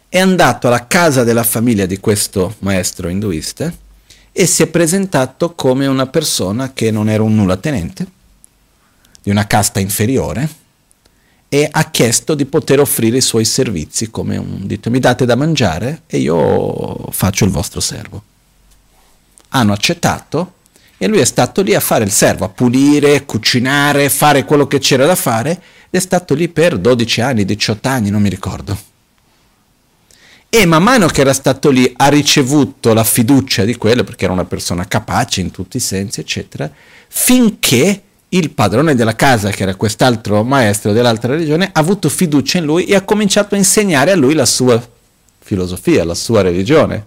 è 0.10 0.20
andato 0.20 0.68
alla 0.68 0.88
casa 0.88 1.24
della 1.24 1.44
famiglia 1.44 1.86
di 1.86 2.00
questo 2.00 2.56
maestro 2.60 3.08
induista 3.10 3.74
e 4.40 4.46
si 4.46 4.62
è 4.62 4.68
presentato 4.68 5.56
come 5.56 5.88
una 5.88 6.06
persona 6.06 6.72
che 6.72 6.92
non 6.92 7.10
era 7.10 7.24
un 7.24 7.34
nulla 7.34 7.58
tenente, 7.58 8.06
di 9.24 9.32
una 9.32 9.48
casta 9.48 9.80
inferiore, 9.80 10.48
e 11.50 11.68
ha 11.72 11.90
chiesto 11.90 12.36
di 12.36 12.46
poter 12.46 12.80
offrire 12.80 13.18
i 13.18 13.22
suoi 13.22 13.46
servizi 13.46 14.12
come 14.12 14.38
un 14.38 14.68
dito 14.68 14.92
mi 14.92 15.00
date 15.00 15.26
da 15.26 15.34
mangiare 15.34 16.04
e 16.06 16.20
io 16.20 17.08
faccio 17.10 17.46
il 17.46 17.50
vostro 17.50 17.80
servo. 17.80 18.22
Hanno 19.50 19.74
accettato 19.74 20.54
e 21.00 21.08
lui 21.08 21.18
è 21.18 21.26
stato 21.26 21.64
lì 21.64 21.74
a 21.74 21.80
fare 21.80 22.04
il 22.04 22.12
servo, 22.12 22.46
a 22.46 22.50
pulire, 22.50 23.26
cucinare, 23.26 24.08
fare 24.08 24.46
quello 24.46 24.68
che 24.68 24.78
c'era 24.78 25.08
da 25.08 25.16
fare 25.16 25.50
ed 25.50 25.60
è 25.90 26.00
stato 26.00 26.36
lì 26.36 26.48
per 26.48 26.78
12 26.78 27.22
anni, 27.22 27.44
18 27.44 27.88
anni, 27.90 28.12
non 28.12 28.22
mi 28.22 28.30
ricordo 28.30 28.97
e 30.60 30.66
man 30.66 30.82
mano 30.82 31.06
che 31.06 31.22
era 31.22 31.34
stato 31.34 31.70
lì 31.70 31.94
ha 31.98 32.08
ricevuto 32.08 32.94
la 32.94 33.04
fiducia 33.04 33.64
di 33.64 33.76
quello 33.76 34.04
perché 34.04 34.24
era 34.24 34.34
una 34.34 34.46
persona 34.46 34.88
capace 34.88 35.40
in 35.40 35.52
tutti 35.52 35.78
i 35.78 35.80
sensi, 35.80 36.20
eccetera, 36.20 36.70
finché 37.08 38.02
il 38.30 38.50
padrone 38.50 38.96
della 38.96 39.16
casa, 39.16 39.52
che 39.52 39.62
era 39.62 39.76
quest'altro 39.76 40.44
maestro 40.44 40.94
dell'altra 40.94 41.34
religione, 41.34 41.70
ha 41.72 41.80
avuto 41.80 42.10
fiducia 42.10 42.58
in 42.58 42.66
lui 42.66 42.86
e 42.86 42.96
ha 42.96 43.04
cominciato 43.04 43.54
a 43.54 43.60
insegnare 43.60 44.12
a 44.12 44.16
lui 44.16 44.34
la 44.34 44.48
sua 44.48 44.84
filosofia, 45.38 46.04
la 46.04 46.16
sua 46.16 46.42
religione, 46.42 47.06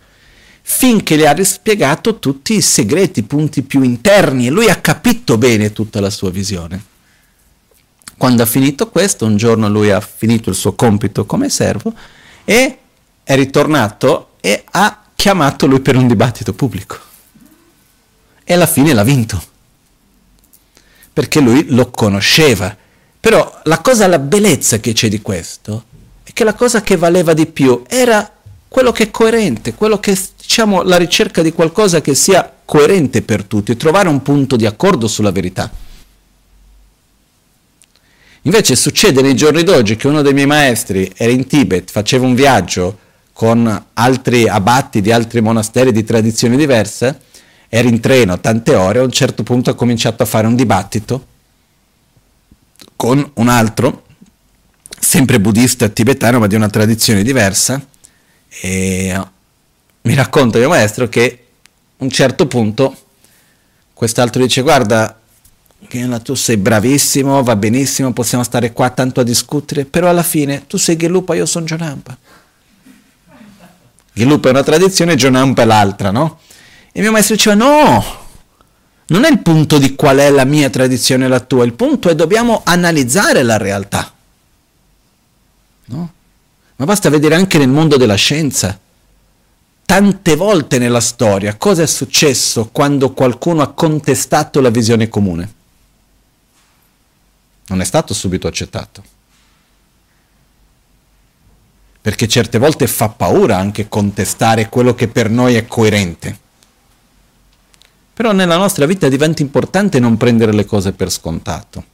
finché 0.62 1.16
le 1.16 1.26
ha 1.26 1.32
rispiegato 1.32 2.20
tutti 2.20 2.54
i 2.54 2.60
segreti, 2.60 3.18
i 3.18 3.24
punti 3.24 3.62
più 3.62 3.82
interni 3.82 4.46
e 4.46 4.50
lui 4.50 4.70
ha 4.70 4.76
capito 4.76 5.36
bene 5.36 5.72
tutta 5.72 6.00
la 6.00 6.10
sua 6.10 6.30
visione. 6.30 6.84
Quando 8.16 8.44
ha 8.44 8.46
finito 8.46 8.88
questo, 8.90 9.26
un 9.26 9.36
giorno 9.36 9.68
lui 9.68 9.90
ha 9.90 10.00
finito 10.00 10.50
il 10.50 10.56
suo 10.56 10.74
compito 10.74 11.26
come 11.26 11.48
servo 11.48 11.92
e 12.44 12.78
è 13.22 13.34
ritornato 13.34 14.30
e 14.40 14.64
ha 14.70 15.02
chiamato 15.14 15.66
lui 15.66 15.80
per 15.80 15.96
un 15.96 16.06
dibattito 16.06 16.52
pubblico. 16.52 16.98
E 18.42 18.54
alla 18.54 18.66
fine 18.66 18.92
l'ha 18.92 19.04
vinto. 19.04 19.42
Perché 21.12 21.40
lui 21.40 21.66
lo 21.68 21.90
conosceva. 21.90 22.76
Però 23.20 23.60
la 23.64 23.80
cosa, 23.80 24.06
la 24.06 24.18
bellezza 24.18 24.78
che 24.78 24.92
c'è 24.92 25.08
di 25.08 25.20
questo, 25.20 25.84
è 26.22 26.32
che 26.32 26.44
la 26.44 26.54
cosa 26.54 26.80
che 26.82 26.96
valeva 26.96 27.34
di 27.34 27.46
più 27.46 27.82
era 27.86 28.32
quello 28.66 28.92
che 28.92 29.04
è 29.04 29.10
coerente, 29.10 29.74
quello 29.74 30.00
che 30.00 30.16
diciamo 30.38 30.82
la 30.82 30.96
ricerca 30.96 31.42
di 31.42 31.52
qualcosa 31.52 32.00
che 32.00 32.14
sia 32.14 32.50
coerente 32.64 33.20
per 33.22 33.44
tutti, 33.44 33.76
trovare 33.76 34.08
un 34.08 34.22
punto 34.22 34.56
di 34.56 34.64
accordo 34.64 35.06
sulla 35.06 35.32
verità. 35.32 35.70
Invece 38.42 38.74
succede 38.74 39.20
nei 39.20 39.34
giorni 39.34 39.64
d'oggi 39.64 39.96
che 39.96 40.08
uno 40.08 40.22
dei 40.22 40.32
miei 40.32 40.46
maestri 40.46 41.12
era 41.14 41.30
in 41.30 41.46
Tibet, 41.46 41.90
faceva 41.90 42.24
un 42.24 42.34
viaggio 42.34 42.98
con 43.40 43.84
altri 43.94 44.46
abatti 44.46 45.00
di 45.00 45.10
altri 45.10 45.40
monasteri 45.40 45.92
di 45.92 46.04
tradizioni 46.04 46.58
diverse, 46.58 47.20
era 47.70 47.88
in 47.88 47.98
treno 47.98 48.38
tante 48.38 48.74
ore, 48.74 48.98
a 48.98 49.02
un 49.02 49.10
certo 49.10 49.42
punto 49.44 49.70
ha 49.70 49.74
cominciato 49.74 50.22
a 50.22 50.26
fare 50.26 50.46
un 50.46 50.54
dibattito 50.54 51.26
con 52.96 53.30
un 53.36 53.48
altro, 53.48 54.04
sempre 54.90 55.40
buddista 55.40 55.88
tibetano 55.88 56.38
ma 56.38 56.48
di 56.48 56.54
una 56.54 56.68
tradizione 56.68 57.22
diversa, 57.22 57.82
e 58.60 59.18
mi 60.02 60.14
racconta 60.14 60.58
mio 60.58 60.68
maestro 60.68 61.08
che 61.08 61.44
a 61.96 62.04
un 62.04 62.10
certo 62.10 62.46
punto 62.46 62.94
quest'altro 63.94 64.42
dice 64.42 64.60
guarda 64.60 65.18
tu 66.22 66.34
sei 66.34 66.58
bravissimo, 66.58 67.42
va 67.42 67.56
benissimo, 67.56 68.12
possiamo 68.12 68.44
stare 68.44 68.74
qua 68.74 68.90
tanto 68.90 69.20
a 69.20 69.24
discutere, 69.24 69.86
però 69.86 70.10
alla 70.10 70.22
fine 70.22 70.66
tu 70.66 70.76
sei 70.76 70.96
Gelupa, 70.96 71.34
io 71.34 71.46
sono 71.46 71.64
Jonampa. 74.12 74.20
Gelupa 74.20 74.48
è 74.48 74.50
una 74.50 74.62
tradizione, 74.62 75.14
Jonampa 75.14 75.62
è 75.62 75.64
l'altra, 75.64 76.10
no? 76.10 76.40
E 76.92 77.00
mio 77.00 77.12
maestro 77.12 77.34
diceva 77.36 77.56
no, 77.56 78.04
non 79.06 79.24
è 79.24 79.30
il 79.30 79.40
punto 79.40 79.78
di 79.78 79.94
qual 79.94 80.18
è 80.18 80.30
la 80.30 80.44
mia 80.44 80.70
tradizione 80.70 81.26
e 81.26 81.28
la 81.28 81.40
tua, 81.40 81.64
il 81.64 81.72
punto 81.72 82.08
è 82.08 82.14
dobbiamo 82.14 82.62
analizzare 82.64 83.42
la 83.42 83.56
realtà. 83.56 84.12
No? 85.86 86.12
ma 86.80 86.86
basta 86.86 87.10
vedere 87.10 87.34
anche 87.34 87.58
nel 87.58 87.68
mondo 87.68 87.98
della 87.98 88.14
scienza. 88.14 88.78
Tante 89.84 90.34
volte 90.34 90.78
nella 90.78 91.00
storia 91.00 91.56
cosa 91.56 91.82
è 91.82 91.86
successo 91.86 92.70
quando 92.72 93.12
qualcuno 93.12 93.60
ha 93.60 93.72
contestato 93.72 94.60
la 94.60 94.70
visione 94.70 95.08
comune? 95.08 95.54
Non 97.66 97.82
è 97.82 97.84
stato 97.84 98.14
subito 98.14 98.46
accettato. 98.46 99.04
Perché 102.02 102.28
certe 102.28 102.58
volte 102.58 102.86
fa 102.86 103.08
paura 103.08 103.56
anche 103.56 103.88
contestare 103.88 104.68
quello 104.68 104.94
che 104.94 105.08
per 105.08 105.28
noi 105.30 105.54
è 105.54 105.66
coerente. 105.66 106.38
Però 108.14 108.32
nella 108.32 108.56
nostra 108.56 108.86
vita 108.86 109.08
diventa 109.08 109.42
importante 109.42 109.98
non 109.98 110.16
prendere 110.16 110.52
le 110.52 110.64
cose 110.64 110.92
per 110.92 111.10
scontato. 111.10 111.84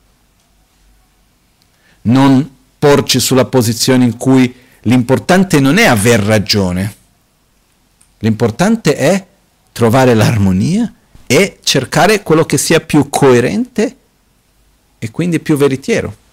Non 2.02 2.54
porci 2.78 3.18
sulla 3.18 3.46
posizione 3.46 4.04
in 4.04 4.16
cui 4.16 4.54
l'importante 4.82 5.58
non 5.60 5.78
è 5.78 5.86
aver 5.86 6.20
ragione, 6.20 6.96
L'importante 8.20 8.96
è 8.96 9.26
trovare 9.72 10.14
l'armonia 10.14 10.92
e 11.26 11.58
cercare 11.62 12.22
quello 12.22 12.44
che 12.44 12.56
sia 12.56 12.80
più 12.80 13.10
coerente 13.10 13.96
e 14.98 15.10
quindi 15.10 15.38
più 15.38 15.56
veritiero. 15.56 16.24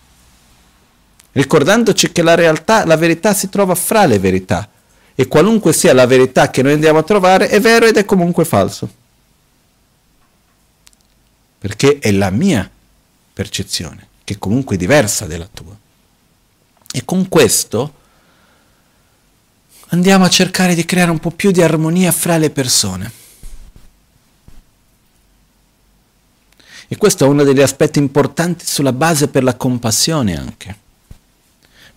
Ricordandoci 1.34 2.12
che 2.12 2.22
la 2.22 2.36
realtà, 2.36 2.86
la 2.86 2.96
verità 2.96 3.34
si 3.34 3.50
trova 3.50 3.74
fra 3.74 4.06
le 4.06 4.20
verità 4.20 4.70
e 5.16 5.28
qualunque 5.28 5.74
sia 5.74 5.94
la 5.94 6.06
verità 6.06 6.50
che 6.50 6.62
noi 6.62 6.74
andiamo 6.74 7.00
a 7.00 7.04
trovare 7.04 7.50
è 7.50 7.60
vero 7.60 7.86
ed 7.88 7.98
è 7.98 8.06
comunque 8.06 8.46
falso. 8.46 9.02
Perché 11.58 11.98
è 11.98 12.12
la 12.12 12.30
mia 12.30 12.70
percezione, 13.34 14.08
che 14.24 14.36
è 14.36 14.38
comunque 14.38 14.78
diversa 14.78 15.26
dalla 15.26 15.50
tua. 15.52 15.76
E 16.92 17.04
con 17.04 17.28
questo 17.30 17.94
andiamo 19.88 20.26
a 20.26 20.30
cercare 20.30 20.76
di 20.76 20.86
creare 20.86 21.10
un 21.10 21.20
po' 21.20 21.32
più 21.32 21.50
di 21.50 21.64
armonia 21.64 22.12
fra 22.12 22.38
le 22.38 22.52
persone. 22.52 23.12
E 26.88 26.96
questo 26.96 27.26
è 27.26 27.28
uno 27.28 27.44
degli 27.44 27.62
aspetti 27.62 27.98
importanti 27.98 28.68
sulla 28.68 28.94
base 28.94 29.30
per 29.30 29.42
la 29.42 29.56
compassione 29.56 30.38
anche. 30.38 30.82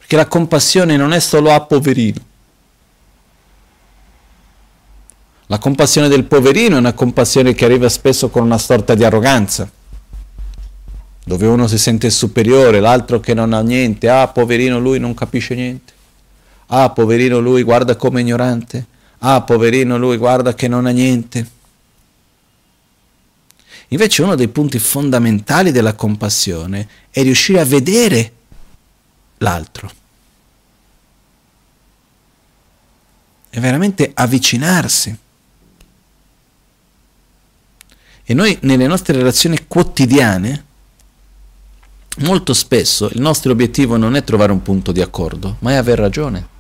Perché 0.06 0.22
la 0.22 0.28
compassione 0.28 0.96
non 0.96 1.12
è 1.12 1.18
solo 1.18 1.50
a 1.50 1.62
poverino. 1.62 2.20
La 5.46 5.58
compassione 5.58 6.06
del 6.06 6.26
poverino 6.26 6.76
è 6.76 6.78
una 6.78 6.92
compassione 6.92 7.54
che 7.54 7.64
arriva 7.64 7.88
spesso 7.88 8.28
con 8.28 8.44
una 8.44 8.56
sorta 8.56 8.94
di 8.94 9.02
arroganza, 9.02 9.68
dove 11.24 11.46
uno 11.48 11.66
si 11.66 11.76
sente 11.76 12.08
superiore, 12.10 12.78
l'altro 12.78 13.18
che 13.18 13.34
non 13.34 13.52
ha 13.52 13.60
niente, 13.62 14.08
ah 14.08 14.28
poverino 14.28 14.78
lui 14.78 15.00
non 15.00 15.12
capisce 15.12 15.56
niente. 15.56 15.92
Ah, 16.66 16.90
poverino 16.90 17.40
lui, 17.40 17.64
guarda 17.64 17.96
come 17.96 18.20
ignorante. 18.20 18.86
Ah, 19.18 19.42
poverino 19.42 19.98
lui, 19.98 20.16
guarda 20.16 20.54
che 20.54 20.68
non 20.68 20.86
ha 20.86 20.90
niente. 20.90 21.50
Invece 23.88 24.22
uno 24.22 24.36
dei 24.36 24.48
punti 24.48 24.78
fondamentali 24.78 25.72
della 25.72 25.94
compassione 25.94 26.88
è 27.10 27.22
riuscire 27.22 27.58
a 27.58 27.64
vedere 27.64 28.34
l'altro. 29.38 29.90
È 33.48 33.60
veramente 33.60 34.10
avvicinarsi. 34.12 35.18
E 38.28 38.34
noi 38.34 38.58
nelle 38.62 38.86
nostre 38.86 39.16
relazioni 39.16 39.66
quotidiane 39.66 40.64
molto 42.18 42.54
spesso 42.54 43.08
il 43.12 43.20
nostro 43.20 43.52
obiettivo 43.52 43.96
non 43.96 44.16
è 44.16 44.24
trovare 44.24 44.52
un 44.52 44.62
punto 44.62 44.90
di 44.92 45.00
accordo, 45.00 45.56
ma 45.60 45.72
è 45.72 45.74
aver 45.74 45.98
ragione. 45.98 46.54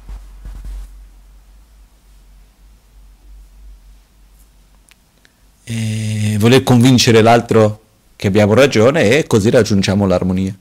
e 5.68 6.36
voler 6.38 6.62
convincere 6.62 7.22
l'altro 7.22 7.80
che 8.14 8.28
abbiamo 8.28 8.54
ragione 8.54 9.18
e 9.18 9.26
così 9.26 9.50
raggiungiamo 9.50 10.06
l'armonia. 10.06 10.56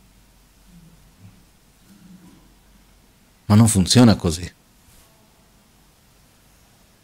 Ma 3.45 3.55
non 3.55 3.67
funziona 3.67 4.15
così. 4.15 4.51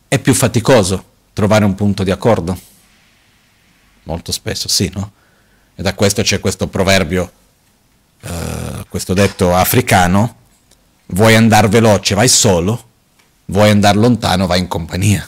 È 0.07 0.19
più 0.19 0.34
faticoso 0.34 1.05
trovare 1.34 1.65
un 1.65 1.76
punto 1.76 2.03
di 2.03 2.11
accordo. 2.11 2.59
Molto 4.03 4.31
spesso 4.31 4.68
sì, 4.68 4.91
no? 4.93 5.11
E 5.76 5.81
da 5.81 5.93
questo 5.93 6.22
c'è 6.22 6.39
questo 6.39 6.68
proverbio, 6.68 7.31
uh, 8.22 8.85
questo 8.89 9.13
detto 9.13 9.55
africano, 9.55 10.35
vuoi 11.07 11.35
andare 11.35 11.68
veloce, 11.68 12.15
vai 12.15 12.27
solo, 12.27 12.89
vuoi 13.45 13.69
andare 13.69 13.97
lontano, 13.97 14.47
vai 14.47 14.59
in 14.59 14.68
compagnia. 14.68 15.27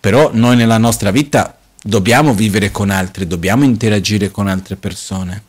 Però 0.00 0.30
noi 0.32 0.56
nella 0.56 0.78
nostra 0.78 1.10
vita 1.10 1.58
dobbiamo 1.82 2.32
vivere 2.32 2.70
con 2.70 2.90
altri, 2.90 3.26
dobbiamo 3.26 3.64
interagire 3.64 4.30
con 4.30 4.48
altre 4.48 4.76
persone. 4.76 5.48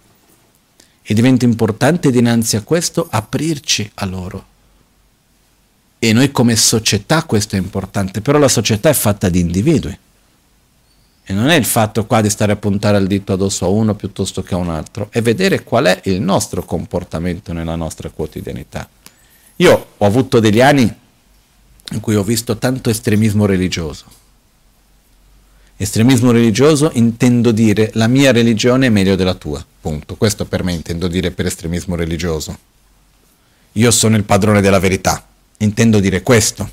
E 1.03 1.13
diventa 1.13 1.45
importante 1.45 2.11
dinanzi 2.11 2.55
a 2.55 2.61
questo 2.61 3.07
aprirci 3.09 3.89
a 3.95 4.05
loro. 4.05 4.45
E 5.99 6.13
noi 6.13 6.31
come 6.31 6.55
società 6.55 7.23
questo 7.23 7.55
è 7.55 7.59
importante, 7.59 8.21
però 8.21 8.37
la 8.37 8.47
società 8.47 8.89
è 8.89 8.93
fatta 8.93 9.29
di 9.29 9.39
individui. 9.39 9.97
E 11.23 11.33
non 11.33 11.49
è 11.49 11.55
il 11.55 11.65
fatto 11.65 12.05
qua 12.05 12.21
di 12.21 12.29
stare 12.29 12.53
a 12.53 12.55
puntare 12.55 12.97
il 12.97 13.07
dito 13.07 13.33
addosso 13.33 13.65
a 13.65 13.69
uno 13.69 13.95
piuttosto 13.95 14.41
che 14.41 14.53
a 14.53 14.57
un 14.57 14.69
altro, 14.69 15.09
è 15.11 15.21
vedere 15.21 15.63
qual 15.63 15.85
è 15.85 16.01
il 16.05 16.21
nostro 16.21 16.63
comportamento 16.63 17.53
nella 17.53 17.75
nostra 17.75 18.09
quotidianità. 18.09 18.87
Io 19.57 19.87
ho 19.97 20.05
avuto 20.05 20.39
degli 20.39 20.61
anni 20.61 20.91
in 21.91 21.99
cui 21.99 22.15
ho 22.15 22.23
visto 22.23 22.57
tanto 22.57 22.89
estremismo 22.89 23.45
religioso 23.45 24.19
Estremismo 25.81 26.29
religioso 26.29 26.91
intendo 26.93 27.51
dire 27.51 27.89
la 27.95 28.05
mia 28.05 28.31
religione 28.31 28.85
è 28.85 28.89
meglio 28.89 29.15
della 29.15 29.33
tua, 29.33 29.65
punto. 29.81 30.15
Questo 30.15 30.45
per 30.45 30.63
me 30.63 30.73
intendo 30.73 31.07
dire 31.07 31.31
per 31.31 31.47
estremismo 31.47 31.95
religioso. 31.95 32.55
Io 33.71 33.89
sono 33.89 34.15
il 34.15 34.23
padrone 34.23 34.61
della 34.61 34.77
verità, 34.77 35.25
intendo 35.57 35.99
dire 35.99 36.21
questo. 36.21 36.69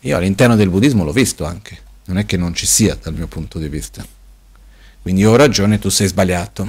Io 0.00 0.16
all'interno 0.16 0.56
del 0.56 0.68
buddismo 0.68 1.04
l'ho 1.04 1.12
visto 1.12 1.44
anche, 1.44 1.78
non 2.06 2.18
è 2.18 2.26
che 2.26 2.36
non 2.36 2.54
ci 2.54 2.66
sia 2.66 2.98
dal 3.00 3.14
mio 3.14 3.28
punto 3.28 3.60
di 3.60 3.68
vista. 3.68 4.04
Quindi 5.00 5.20
io 5.20 5.30
ho 5.30 5.36
ragione, 5.36 5.78
tu 5.78 5.90
sei 5.90 6.08
sbagliato. 6.08 6.68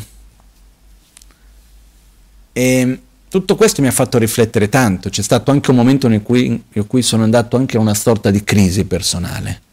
E 2.54 3.00
tutto 3.28 3.56
questo 3.56 3.82
mi 3.82 3.88
ha 3.88 3.92
fatto 3.92 4.20
riflettere 4.20 4.70
tanto, 4.70 5.10
c'è 5.10 5.24
stato 5.24 5.50
anche 5.50 5.72
un 5.72 5.78
momento 5.78 6.08
in 6.08 6.22
cui, 6.22 6.64
in 6.72 6.86
cui 6.86 7.02
sono 7.02 7.24
andato 7.24 7.58
anche 7.58 7.78
a 7.78 7.80
una 7.80 7.96
sorta 7.96 8.30
di 8.30 8.44
crisi 8.44 8.86
personale 8.86 9.70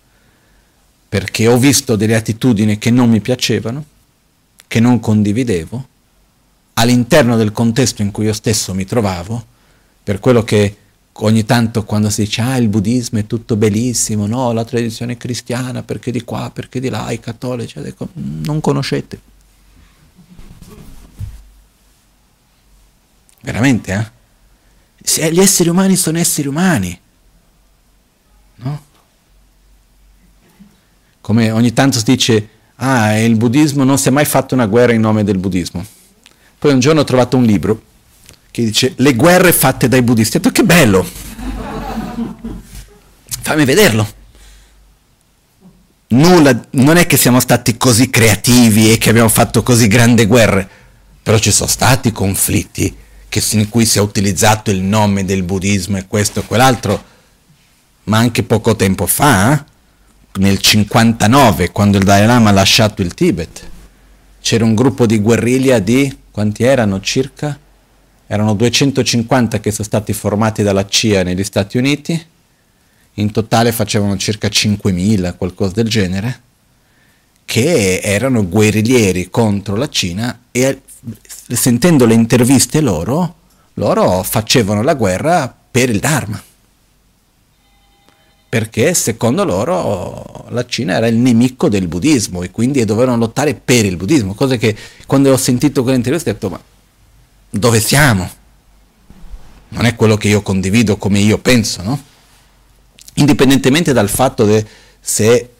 perché 1.08 1.48
ho 1.48 1.56
visto 1.56 1.96
delle 1.96 2.14
attitudini 2.14 2.78
che 2.78 2.90
non 2.90 3.08
mi 3.08 3.20
piacevano, 3.20 3.84
che 4.66 4.80
non 4.80 5.00
condividevo, 5.00 5.88
all'interno 6.74 7.36
del 7.36 7.52
contesto 7.52 8.02
in 8.02 8.10
cui 8.10 8.26
io 8.26 8.32
stesso 8.32 8.74
mi 8.74 8.84
trovavo, 8.84 9.44
per 10.02 10.20
quello 10.20 10.42
che 10.44 10.76
ogni 11.20 11.44
tanto 11.44 11.84
quando 11.84 12.10
si 12.10 12.22
dice 12.22 12.42
ah 12.42 12.56
il 12.56 12.68
buddismo 12.68 13.18
è 13.18 13.26
tutto 13.26 13.56
bellissimo, 13.56 14.26
no, 14.26 14.52
la 14.52 14.64
tradizione 14.64 15.16
cristiana, 15.16 15.82
perché 15.82 16.10
di 16.10 16.22
qua, 16.22 16.50
perché 16.52 16.78
di 16.78 16.88
là, 16.88 17.10
i 17.10 17.18
cattolici, 17.18 17.80
non 18.14 18.60
conoscete. 18.60 19.20
Veramente, 23.40 23.92
eh? 23.92 25.30
Gli 25.32 25.40
esseri 25.40 25.70
umani 25.70 25.96
sono 25.96 26.18
esseri 26.18 26.48
umani, 26.48 27.00
no? 28.56 28.86
Come 31.28 31.50
ogni 31.50 31.74
tanto 31.74 31.98
si 31.98 32.04
dice, 32.04 32.48
ah, 32.76 33.18
il 33.18 33.36
buddismo 33.36 33.84
non 33.84 33.98
si 33.98 34.08
è 34.08 34.10
mai 34.10 34.24
fatto 34.24 34.54
una 34.54 34.64
guerra 34.64 34.94
in 34.94 35.02
nome 35.02 35.24
del 35.24 35.36
buddismo. 35.36 35.84
Poi 36.58 36.72
un 36.72 36.80
giorno 36.80 37.02
ho 37.02 37.04
trovato 37.04 37.36
un 37.36 37.44
libro 37.44 37.82
che 38.50 38.64
dice 38.64 38.94
le 38.96 39.14
guerre 39.14 39.52
fatte 39.52 39.88
dai 39.88 40.00
buddisti. 40.00 40.38
Ho 40.38 40.40
detto 40.40 40.54
che 40.54 40.64
bello, 40.64 41.04
fammi 43.42 43.66
vederlo. 43.66 44.08
Nulla, 46.08 46.58
non 46.70 46.96
è 46.96 47.06
che 47.06 47.18
siamo 47.18 47.40
stati 47.40 47.76
così 47.76 48.08
creativi 48.08 48.90
e 48.90 48.96
che 48.96 49.10
abbiamo 49.10 49.28
fatto 49.28 49.62
così 49.62 49.86
grandi 49.86 50.24
guerre, 50.24 50.66
però 51.22 51.36
ci 51.36 51.52
sono 51.52 51.68
stati 51.68 52.10
conflitti 52.10 52.96
in 53.50 53.68
cui 53.68 53.84
si 53.84 53.98
è 53.98 54.00
utilizzato 54.00 54.70
il 54.70 54.80
nome 54.80 55.26
del 55.26 55.42
buddismo 55.42 55.98
e 55.98 56.06
questo 56.08 56.40
e 56.40 56.46
quell'altro, 56.46 57.04
ma 58.04 58.16
anche 58.16 58.44
poco 58.44 58.74
tempo 58.76 59.06
fa. 59.06 59.52
Eh? 59.52 59.67
Nel 60.38 60.58
59, 60.58 61.70
quando 61.70 61.98
il 61.98 62.04
Dalai 62.04 62.26
Lama 62.26 62.50
ha 62.50 62.52
lasciato 62.52 63.02
il 63.02 63.14
Tibet, 63.14 63.68
c'era 64.40 64.64
un 64.64 64.74
gruppo 64.74 65.06
di 65.06 65.18
guerriglia 65.18 65.78
di, 65.78 66.16
quanti 66.30 66.64
erano 66.64 67.00
circa? 67.00 67.58
Erano 68.26 68.54
250 68.54 69.60
che 69.60 69.70
sono 69.70 69.86
stati 69.86 70.12
formati 70.12 70.62
dalla 70.62 70.86
CIA 70.86 71.22
negli 71.22 71.44
Stati 71.44 71.76
Uniti, 71.76 72.26
in 73.14 73.30
totale 73.32 73.72
facevano 73.72 74.16
circa 74.16 74.48
5.000, 74.48 75.36
qualcosa 75.36 75.72
del 75.74 75.88
genere, 75.88 76.40
che 77.44 78.00
erano 78.00 78.46
guerriglieri 78.46 79.30
contro 79.30 79.76
la 79.76 79.88
Cina 79.88 80.44
e 80.52 80.82
sentendo 81.48 82.06
le 82.06 82.14
interviste 82.14 82.80
loro, 82.80 83.34
loro 83.74 84.22
facevano 84.22 84.82
la 84.82 84.94
guerra 84.94 85.54
per 85.70 85.90
il 85.90 85.98
Dharma 85.98 86.42
perché 88.48 88.94
secondo 88.94 89.44
loro 89.44 90.46
la 90.48 90.64
Cina 90.64 90.94
era 90.94 91.06
il 91.06 91.16
nemico 91.16 91.68
del 91.68 91.86
buddismo 91.86 92.42
e 92.42 92.50
quindi 92.50 92.84
dovevano 92.84 93.18
lottare 93.18 93.54
per 93.54 93.84
il 93.84 93.96
buddismo, 93.96 94.34
cosa 94.34 94.56
che 94.56 94.74
quando 95.06 95.30
ho 95.30 95.36
sentito 95.36 95.82
quell'intervista 95.82 96.30
ho 96.30 96.32
detto 96.32 96.48
ma 96.48 96.60
dove 97.50 97.80
siamo? 97.80 98.30
Non 99.70 99.84
è 99.84 99.94
quello 99.94 100.16
che 100.16 100.28
io 100.28 100.40
condivido 100.40 100.96
come 100.96 101.18
io 101.18 101.38
penso, 101.38 101.82
no? 101.82 102.02
Indipendentemente 103.14 103.92
dal 103.92 104.08
fatto 104.08 104.64
se 105.00 105.50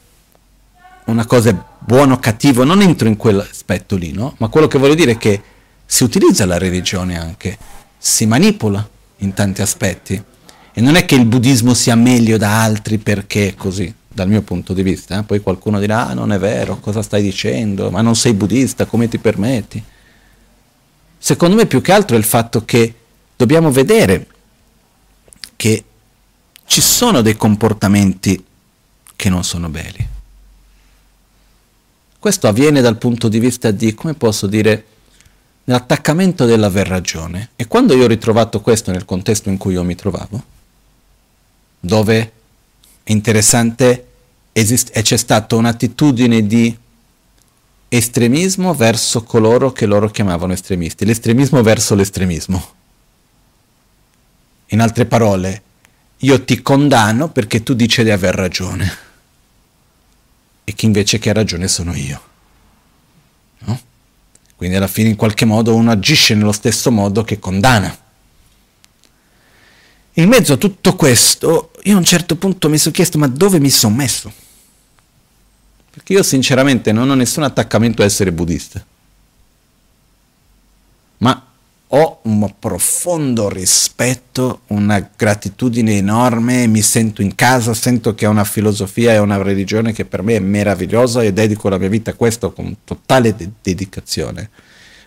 una 1.05 1.25
cosa 1.25 1.49
è 1.51 1.55
buona 1.77 2.13
o 2.13 2.19
cattiva, 2.19 2.63
non 2.63 2.81
entro 2.81 3.07
in 3.07 3.17
quell'aspetto 3.17 3.95
lì, 3.97 4.11
no? 4.13 4.33
Ma 4.37 4.47
quello 4.47 4.67
che 4.67 4.79
voglio 4.79 4.95
dire 4.95 5.11
è 5.11 5.17
che 5.17 5.41
si 5.85 6.03
utilizza 6.03 6.45
la 6.47 6.57
religione 6.57 7.19
anche, 7.19 7.57
si 7.97 8.25
manipola 8.25 8.87
in 9.17 9.33
tanti 9.33 9.61
aspetti 9.61 10.23
e 10.79 10.81
non 10.81 10.95
è 10.95 11.03
che 11.03 11.15
il 11.15 11.25
buddismo 11.25 11.73
sia 11.73 11.95
meglio 11.95 12.37
da 12.37 12.63
altri 12.63 12.99
perché 12.99 13.49
è 13.49 13.53
così, 13.53 13.93
dal 14.07 14.29
mio 14.29 14.41
punto 14.43 14.71
di 14.71 14.81
vista. 14.81 15.19
Eh? 15.19 15.23
Poi 15.23 15.41
qualcuno 15.41 15.77
dirà, 15.77 16.07
ah, 16.07 16.13
non 16.13 16.31
è 16.31 16.39
vero, 16.39 16.79
cosa 16.79 17.01
stai 17.01 17.21
dicendo? 17.21 17.91
Ma 17.91 17.99
non 17.99 18.15
sei 18.15 18.33
buddista, 18.33 18.85
come 18.85 19.09
ti 19.09 19.17
permetti? 19.17 19.83
Secondo 21.17 21.57
me 21.57 21.65
più 21.65 21.81
che 21.81 21.91
altro 21.91 22.15
è 22.15 22.19
il 22.19 22.23
fatto 22.23 22.63
che 22.63 22.93
dobbiamo 23.35 23.71
vedere 23.71 24.25
che 25.57 25.83
ci 26.65 26.79
sono 26.79 27.19
dei 27.19 27.35
comportamenti 27.35 28.41
che 29.17 29.29
non 29.29 29.43
sono 29.43 29.67
belli. 29.67 30.07
Questo 32.17 32.47
avviene 32.47 32.79
dal 32.79 32.97
punto 32.97 33.27
di 33.27 33.39
vista 33.39 33.71
di, 33.71 33.93
come 33.93 34.13
posso 34.13 34.47
dire, 34.47 34.85
l'attaccamento 35.65 36.45
dell'aver 36.45 36.87
ragione. 36.87 37.49
E 37.57 37.67
quando 37.67 37.93
io 37.97 38.05
ho 38.05 38.07
ritrovato 38.07 38.61
questo 38.61 38.91
nel 38.91 39.03
contesto 39.03 39.49
in 39.49 39.57
cui 39.57 39.73
io 39.73 39.83
mi 39.83 39.95
trovavo, 39.95 40.55
dove 41.79 42.31
è 43.03 43.11
interessante 43.11 44.07
esist- 44.51 44.95
e 44.95 45.01
c'è 45.01 45.17
stata 45.17 45.55
un'attitudine 45.55 46.45
di 46.45 46.77
estremismo 47.87 48.73
verso 48.73 49.23
coloro 49.23 49.71
che 49.71 49.85
loro 49.85 50.09
chiamavano 50.09 50.53
estremisti, 50.53 51.05
l'estremismo 51.05 51.61
verso 51.63 51.95
l'estremismo. 51.95 52.73
In 54.67 54.81
altre 54.81 55.05
parole, 55.05 55.63
io 56.17 56.43
ti 56.43 56.61
condanno 56.61 57.29
perché 57.29 57.63
tu 57.63 57.73
dici 57.73 58.03
di 58.03 58.11
aver 58.11 58.35
ragione 58.35 59.07
e 60.63 60.73
chi 60.73 60.85
invece 60.85 61.17
che 61.17 61.31
ha 61.31 61.33
ragione 61.33 61.67
sono 61.67 61.95
io. 61.95 62.21
No? 63.59 63.79
Quindi 64.55 64.75
alla 64.75 64.87
fine 64.87 65.09
in 65.09 65.15
qualche 65.15 65.45
modo 65.45 65.73
uno 65.73 65.89
agisce 65.89 66.35
nello 66.35 66.51
stesso 66.51 66.91
modo 66.91 67.23
che 67.23 67.39
condanna. 67.39 67.97
In 70.13 70.27
mezzo 70.27 70.53
a 70.53 70.57
tutto 70.57 70.95
questo, 70.95 71.71
io 71.83 71.95
a 71.95 71.97
un 71.97 72.03
certo 72.03 72.35
punto 72.35 72.67
mi 72.67 72.77
sono 72.77 72.93
chiesto 72.93 73.17
ma 73.17 73.27
dove 73.27 73.59
mi 73.59 73.69
sono 73.69 73.95
messo? 73.95 74.31
Perché 75.91 76.13
io 76.13 76.23
sinceramente 76.23 76.91
non 76.91 77.09
ho 77.09 77.15
nessun 77.15 77.43
attaccamento 77.43 78.01
a 78.01 78.05
essere 78.05 78.31
buddista, 78.31 78.83
ma 81.17 81.43
ho 81.91 82.19
un 82.23 82.53
profondo 82.59 83.49
rispetto, 83.49 84.61
una 84.67 85.09
gratitudine 85.15 85.97
enorme, 85.97 86.67
mi 86.67 86.81
sento 86.81 87.23
in 87.23 87.33
casa, 87.33 87.73
sento 87.73 88.13
che 88.13 88.25
è 88.25 88.27
una 88.27 88.43
filosofia 88.43 89.13
e 89.13 89.17
una 89.17 89.41
religione 89.41 89.91
che 89.91 90.05
per 90.05 90.21
me 90.21 90.35
è 90.35 90.39
meravigliosa 90.39 91.23
e 91.23 91.33
dedico 91.33 91.67
la 91.67 91.79
mia 91.79 91.89
vita 91.89 92.11
a 92.11 92.13
questo 92.13 92.51
con 92.51 92.77
totale 92.83 93.35
de- 93.35 93.49
dedicazione. 93.61 94.49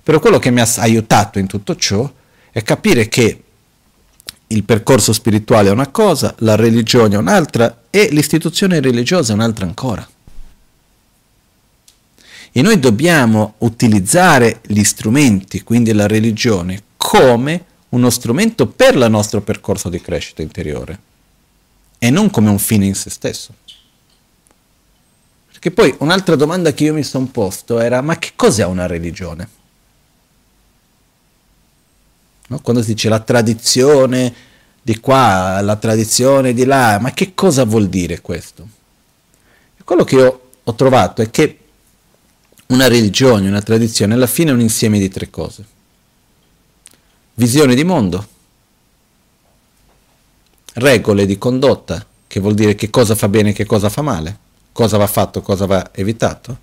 Però 0.02 0.18
quello 0.18 0.40
che 0.40 0.50
mi 0.50 0.60
ha 0.60 0.68
aiutato 0.76 1.38
in 1.38 1.46
tutto 1.46 1.76
ciò 1.76 2.10
è 2.50 2.62
capire 2.62 3.08
che 3.08 3.42
il 4.52 4.64
percorso 4.64 5.12
spirituale 5.12 5.68
è 5.68 5.72
una 5.72 5.88
cosa, 5.88 6.34
la 6.38 6.56
religione 6.56 7.14
è 7.14 7.18
un'altra 7.18 7.84
e 7.90 8.08
l'istituzione 8.10 8.80
religiosa 8.80 9.32
è 9.32 9.34
un'altra 9.34 9.64
ancora. 9.64 10.06
E 12.54 12.60
noi 12.60 12.78
dobbiamo 12.78 13.54
utilizzare 13.58 14.60
gli 14.66 14.84
strumenti, 14.84 15.62
quindi 15.62 15.92
la 15.92 16.06
religione, 16.06 16.82
come 16.96 17.64
uno 17.90 18.10
strumento 18.10 18.66
per 18.66 18.94
il 18.94 19.06
nostro 19.08 19.40
percorso 19.40 19.88
di 19.88 20.00
crescita 20.00 20.42
interiore 20.42 21.10
e 21.98 22.10
non 22.10 22.30
come 22.30 22.50
un 22.50 22.58
fine 22.58 22.86
in 22.86 22.94
se 22.94 23.10
stesso. 23.10 23.54
Perché 25.46 25.70
poi 25.70 25.94
un'altra 25.98 26.34
domanda 26.36 26.72
che 26.72 26.84
io 26.84 26.94
mi 26.94 27.04
sono 27.04 27.26
posto 27.26 27.78
era 27.78 28.00
ma 28.00 28.18
che 28.18 28.32
cos'è 28.34 28.64
una 28.64 28.86
religione? 28.86 29.48
No? 32.52 32.60
Quando 32.60 32.82
si 32.82 32.92
dice 32.92 33.08
la 33.08 33.20
tradizione 33.20 34.34
di 34.82 35.00
qua, 35.00 35.60
la 35.62 35.76
tradizione 35.76 36.52
di 36.52 36.64
là, 36.64 36.98
ma 37.00 37.12
che 37.12 37.32
cosa 37.34 37.64
vuol 37.64 37.88
dire 37.88 38.20
questo? 38.20 38.68
Quello 39.82 40.04
che 40.04 40.16
io 40.16 40.50
ho 40.62 40.74
trovato 40.74 41.22
è 41.22 41.30
che 41.30 41.58
una 42.66 42.88
religione, 42.88 43.48
una 43.48 43.62
tradizione, 43.62 44.14
alla 44.14 44.26
fine 44.26 44.50
è 44.50 44.54
un 44.54 44.60
insieme 44.60 44.98
di 44.98 45.08
tre 45.08 45.30
cose. 45.30 45.64
Visione 47.34 47.74
di 47.74 47.84
mondo, 47.84 48.26
regole 50.74 51.24
di 51.24 51.38
condotta, 51.38 52.04
che 52.26 52.40
vuol 52.40 52.54
dire 52.54 52.74
che 52.74 52.90
cosa 52.90 53.14
fa 53.14 53.28
bene 53.28 53.50
e 53.50 53.52
che 53.52 53.64
cosa 53.64 53.88
fa 53.88 54.02
male, 54.02 54.38
cosa 54.72 54.98
va 54.98 55.06
fatto, 55.06 55.40
cosa 55.40 55.64
va 55.64 55.90
evitato, 55.92 56.58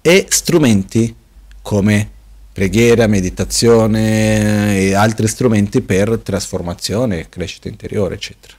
e 0.00 0.26
strumenti 0.28 1.14
come 1.62 2.10
preghiera, 2.54 3.08
meditazione 3.08 4.78
e 4.78 4.94
altri 4.94 5.26
strumenti 5.26 5.80
per 5.80 6.20
trasformazione, 6.22 7.28
crescita 7.28 7.68
interiore, 7.68 8.14
eccetera. 8.14 8.54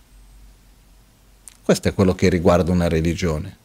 Questo 1.63 1.87
è 1.87 1.93
quello 1.93 2.13
che 2.13 2.27
riguarda 2.27 2.73
una 2.73 2.89
religione. 2.89 3.55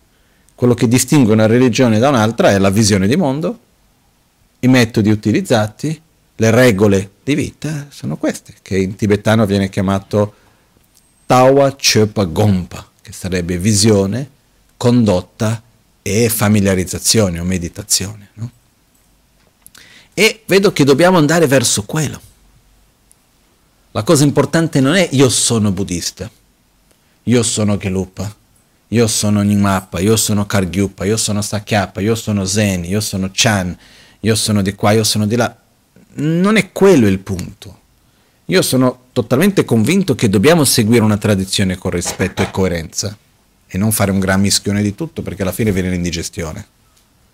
Quello 0.54 0.74
che 0.74 0.86
distingue 0.86 1.32
una 1.32 1.46
religione 1.46 1.98
da 1.98 2.10
un'altra 2.10 2.50
è 2.50 2.58
la 2.58 2.70
visione 2.70 3.08
di 3.08 3.16
mondo, 3.16 3.58
i 4.60 4.68
metodi 4.68 5.10
utilizzati, 5.10 6.00
le 6.36 6.50
regole 6.52 7.10
di 7.24 7.34
vita 7.34 7.88
sono 7.90 8.16
queste, 8.16 8.54
che 8.62 8.78
in 8.78 8.94
tibetano 8.94 9.46
viene 9.46 9.68
chiamato 9.68 10.34
Tawa 11.26 11.74
Chöpa 11.76 12.30
Gompa, 12.30 12.88
che 13.02 13.12
sarebbe 13.12 13.58
visione, 13.58 14.30
condotta 14.76 15.60
e 16.02 16.28
familiarizzazione 16.28 17.40
o 17.40 17.44
meditazione. 17.44 18.28
No? 18.34 18.50
E 20.20 20.42
vedo 20.44 20.70
che 20.70 20.84
dobbiamo 20.84 21.16
andare 21.16 21.46
verso 21.46 21.84
quello. 21.84 22.20
La 23.92 24.02
cosa 24.02 24.22
importante 24.22 24.78
non 24.78 24.94
è 24.94 25.08
io 25.12 25.30
sono 25.30 25.70
buddista, 25.70 26.30
io 27.22 27.42
sono 27.42 27.78
Gelupa, 27.78 28.30
io 28.88 29.06
sono 29.06 29.40
Nyingmapa, 29.40 29.98
io 29.98 30.18
sono 30.18 30.44
Kargyupa, 30.44 31.06
io 31.06 31.16
sono 31.16 31.40
Sakyapa, 31.40 32.02
io 32.02 32.14
sono 32.14 32.44
Zen, 32.44 32.84
io 32.84 33.00
sono 33.00 33.30
Chan, 33.32 33.74
io 34.20 34.34
sono 34.34 34.60
di 34.60 34.74
qua, 34.74 34.92
io 34.92 35.04
sono 35.04 35.24
di 35.24 35.36
là. 35.36 35.56
Non 36.16 36.56
è 36.56 36.70
quello 36.70 37.06
il 37.06 37.20
punto. 37.20 37.80
Io 38.44 38.60
sono 38.60 39.04
totalmente 39.12 39.64
convinto 39.64 40.14
che 40.14 40.28
dobbiamo 40.28 40.64
seguire 40.64 41.02
una 41.02 41.16
tradizione 41.16 41.78
con 41.78 41.92
rispetto 41.92 42.42
e 42.42 42.50
coerenza 42.50 43.16
e 43.66 43.78
non 43.78 43.90
fare 43.90 44.10
un 44.10 44.18
gran 44.18 44.42
mischione 44.42 44.82
di 44.82 44.94
tutto 44.94 45.22
perché 45.22 45.40
alla 45.40 45.52
fine 45.52 45.72
viene 45.72 45.88
l'indigestione. 45.88 46.66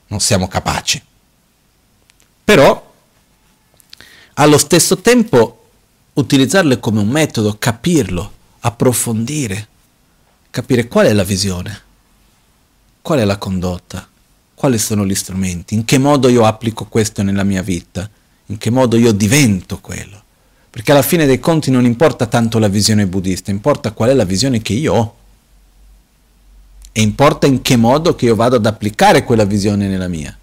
Non 0.06 0.20
siamo 0.20 0.46
capaci. 0.46 1.02
Però 2.46 2.92
allo 4.34 4.58
stesso 4.58 4.98
tempo 4.98 5.66
utilizzarle 6.12 6.78
come 6.78 7.00
un 7.00 7.08
metodo, 7.08 7.56
capirlo, 7.58 8.32
approfondire, 8.60 9.66
capire 10.50 10.86
qual 10.86 11.06
è 11.06 11.12
la 11.12 11.24
visione, 11.24 11.82
qual 13.02 13.18
è 13.18 13.24
la 13.24 13.36
condotta, 13.36 14.06
quali 14.54 14.78
sono 14.78 15.04
gli 15.04 15.14
strumenti, 15.16 15.74
in 15.74 15.84
che 15.84 15.98
modo 15.98 16.28
io 16.28 16.44
applico 16.44 16.84
questo 16.84 17.24
nella 17.24 17.42
mia 17.42 17.62
vita, 17.62 18.08
in 18.46 18.58
che 18.58 18.70
modo 18.70 18.96
io 18.96 19.10
divento 19.10 19.80
quello. 19.80 20.22
Perché 20.70 20.92
alla 20.92 21.02
fine 21.02 21.26
dei 21.26 21.40
conti 21.40 21.72
non 21.72 21.84
importa 21.84 22.26
tanto 22.26 22.60
la 22.60 22.68
visione 22.68 23.08
buddista, 23.08 23.50
importa 23.50 23.90
qual 23.90 24.10
è 24.10 24.14
la 24.14 24.24
visione 24.24 24.62
che 24.62 24.72
io 24.72 24.94
ho. 24.94 25.16
E 26.92 27.00
importa 27.00 27.48
in 27.48 27.60
che 27.60 27.74
modo 27.74 28.14
che 28.14 28.26
io 28.26 28.36
vado 28.36 28.54
ad 28.54 28.66
applicare 28.66 29.24
quella 29.24 29.44
visione 29.44 29.88
nella 29.88 30.06
mia. 30.06 30.38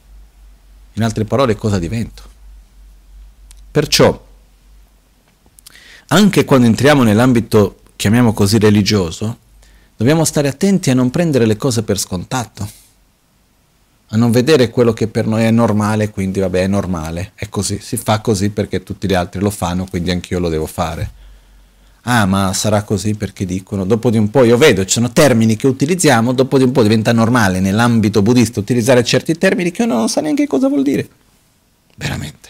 In 0.94 1.04
altre 1.04 1.26
parole, 1.26 1.56
cosa 1.56 1.80
divento? 1.80 2.24
Perciò, 3.72 4.26
anche 6.08 6.46
quando 6.46 6.68
entriamo 6.68 7.04
nell'ambito, 7.04 7.80
chiamiamo 7.96 8.34
così, 8.34 8.60
religioso, 8.60 9.38
dobbiamo 9.98 10.26
stare 10.26 10.48
attenti 10.48 10.90
a 10.90 10.94
non 10.94 11.10
prendere 11.10 11.46
le 11.46 11.58
cose 11.58 11.84
per 11.84 11.98
scontato, 11.98 12.70
a 14.08 14.18
non 14.18 14.32
vedere 14.32 14.70
quello 14.70 14.94
che 14.94 15.08
per 15.08 15.26
noi 15.26 15.44
è 15.44 15.52
normale, 15.52 16.12
quindi 16.12 16.40
vabbè 16.40 16.62
è 16.62 16.68
normale, 16.68 17.32
è 17.34 17.50
così, 17.50 17.80
si 17.80 17.98
fa 17.98 18.20
così 18.20 18.52
perché 18.52 18.84
tutti 18.84 19.08
gli 19.08 19.16
altri 19.16 19.42
lo 19.42 19.50
fanno, 19.50 19.88
quindi 19.90 20.12
anch'io 20.12 20.40
lo 20.40 20.50
devo 20.50 20.68
fare 20.68 21.22
ah 22.04 22.26
ma 22.26 22.54
sarà 22.54 22.84
così 22.84 23.16
perché 23.16 23.46
dicono, 23.46 23.86
dopo 23.86 24.10
di 24.10 24.18
un 24.18 24.30
po' 24.30 24.44
io 24.44 24.58
vedo, 24.58 24.84
ci 24.84 24.94
sono 24.94 25.12
termini 25.12 25.56
che 25.56 25.68
utilizziamo, 25.68 26.34
dopo 26.34 26.58
di 26.58 26.64
un 26.64 26.72
po' 26.72 26.82
diventa 26.82 27.14
normale 27.14 27.60
nell'ambito 27.60 28.22
buddista 28.22 28.60
utilizzare 28.60 29.04
certi 29.04 29.38
termini 29.38 29.72
che 29.72 29.84
uno 29.84 29.96
non 29.96 30.10
sa 30.10 30.22
neanche 30.22 30.48
cosa 30.48 30.68
vuol 30.68 30.84
dire, 30.84 31.08
veramente. 31.96 32.50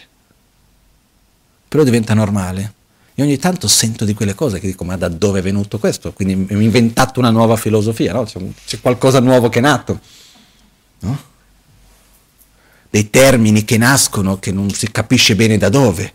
Però 1.68 1.82
diventa 1.82 2.14
normale. 2.14 2.72
E 3.16 3.22
ogni 3.22 3.38
tanto 3.38 3.68
sento 3.68 4.04
di 4.04 4.12
quelle 4.12 4.34
cose 4.34 4.58
che 4.58 4.66
dico, 4.66 4.82
ma 4.82 4.96
da 4.96 5.08
dove 5.08 5.38
è 5.38 5.42
venuto 5.42 5.78
questo? 5.78 6.12
Quindi 6.12 6.52
ho 6.52 6.58
inventato 6.58 7.20
una 7.20 7.30
nuova 7.30 7.56
filosofia, 7.56 8.12
no? 8.12 8.24
c'è, 8.24 8.40
c'è 8.66 8.80
qualcosa 8.80 9.20
nuovo 9.20 9.48
che 9.48 9.60
è 9.60 9.62
nato. 9.62 10.00
No? 11.00 11.18
Dei 12.90 13.10
termini 13.10 13.64
che 13.64 13.78
nascono 13.78 14.40
che 14.40 14.50
non 14.50 14.68
si 14.70 14.90
capisce 14.90 15.36
bene 15.36 15.58
da 15.58 15.68
dove. 15.68 16.12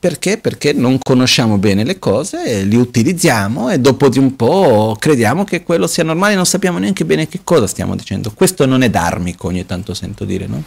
Perché? 0.00 0.38
Perché 0.38 0.72
non 0.72 0.98
conosciamo 1.00 1.58
bene 1.58 1.82
le 1.82 1.98
cose, 1.98 2.62
li 2.62 2.76
utilizziamo 2.76 3.68
e 3.68 3.80
dopo 3.80 4.08
di 4.08 4.20
un 4.20 4.36
po' 4.36 4.96
crediamo 4.96 5.42
che 5.42 5.64
quello 5.64 5.88
sia 5.88 6.04
normale, 6.04 6.36
non 6.36 6.46
sappiamo 6.46 6.78
neanche 6.78 7.04
bene 7.04 7.26
che 7.26 7.40
cosa 7.42 7.66
stiamo 7.66 7.96
dicendo. 7.96 8.30
Questo 8.32 8.64
non 8.64 8.82
è 8.82 8.90
dharmico, 8.90 9.48
ogni 9.48 9.66
tanto 9.66 9.94
sento 9.94 10.24
dire, 10.24 10.46
no? 10.46 10.62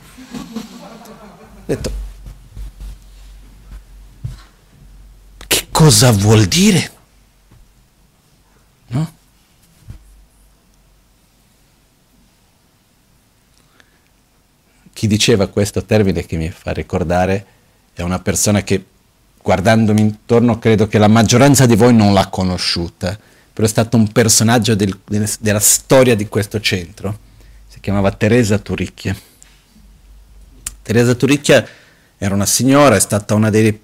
Detto, 1.66 1.92
cosa 5.72 6.12
vuol 6.12 6.46
dire? 6.48 6.92
No? 8.88 9.14
Chi 14.92 15.08
diceva 15.08 15.48
questo 15.48 15.86
termine 15.86 16.26
che 16.26 16.36
mi 16.36 16.52
fa 16.52 16.74
ricordare 16.74 17.46
è 17.94 18.02
una 18.02 18.20
persona 18.20 18.62
che 18.64 18.86
guardandomi 19.42 20.02
intorno 20.02 20.60
credo 20.60 20.88
che 20.88 20.98
la 20.98 21.08
maggioranza 21.08 21.66
di 21.66 21.76
voi 21.76 21.94
non 21.94 22.14
l'ha 22.14 22.28
conosciuta, 22.28 23.18
però 23.54 23.66
è 23.66 23.70
stato 23.70 23.98
un 23.98 24.12
personaggio 24.12 24.76
del, 24.76 24.98
della 25.40 25.60
storia 25.60 26.16
di 26.16 26.28
questo 26.28 26.60
centro. 26.60 27.18
Si 27.68 27.80
chiamava 27.80 28.12
Teresa 28.12 28.58
Turicchia. 28.58 29.16
Teresa 30.82 31.16
Turicchia 31.16 31.66
era 32.18 32.34
una 32.34 32.46
signora, 32.46 32.96
è 32.96 33.00
stata 33.00 33.34
una 33.34 33.50
delle 33.50 33.78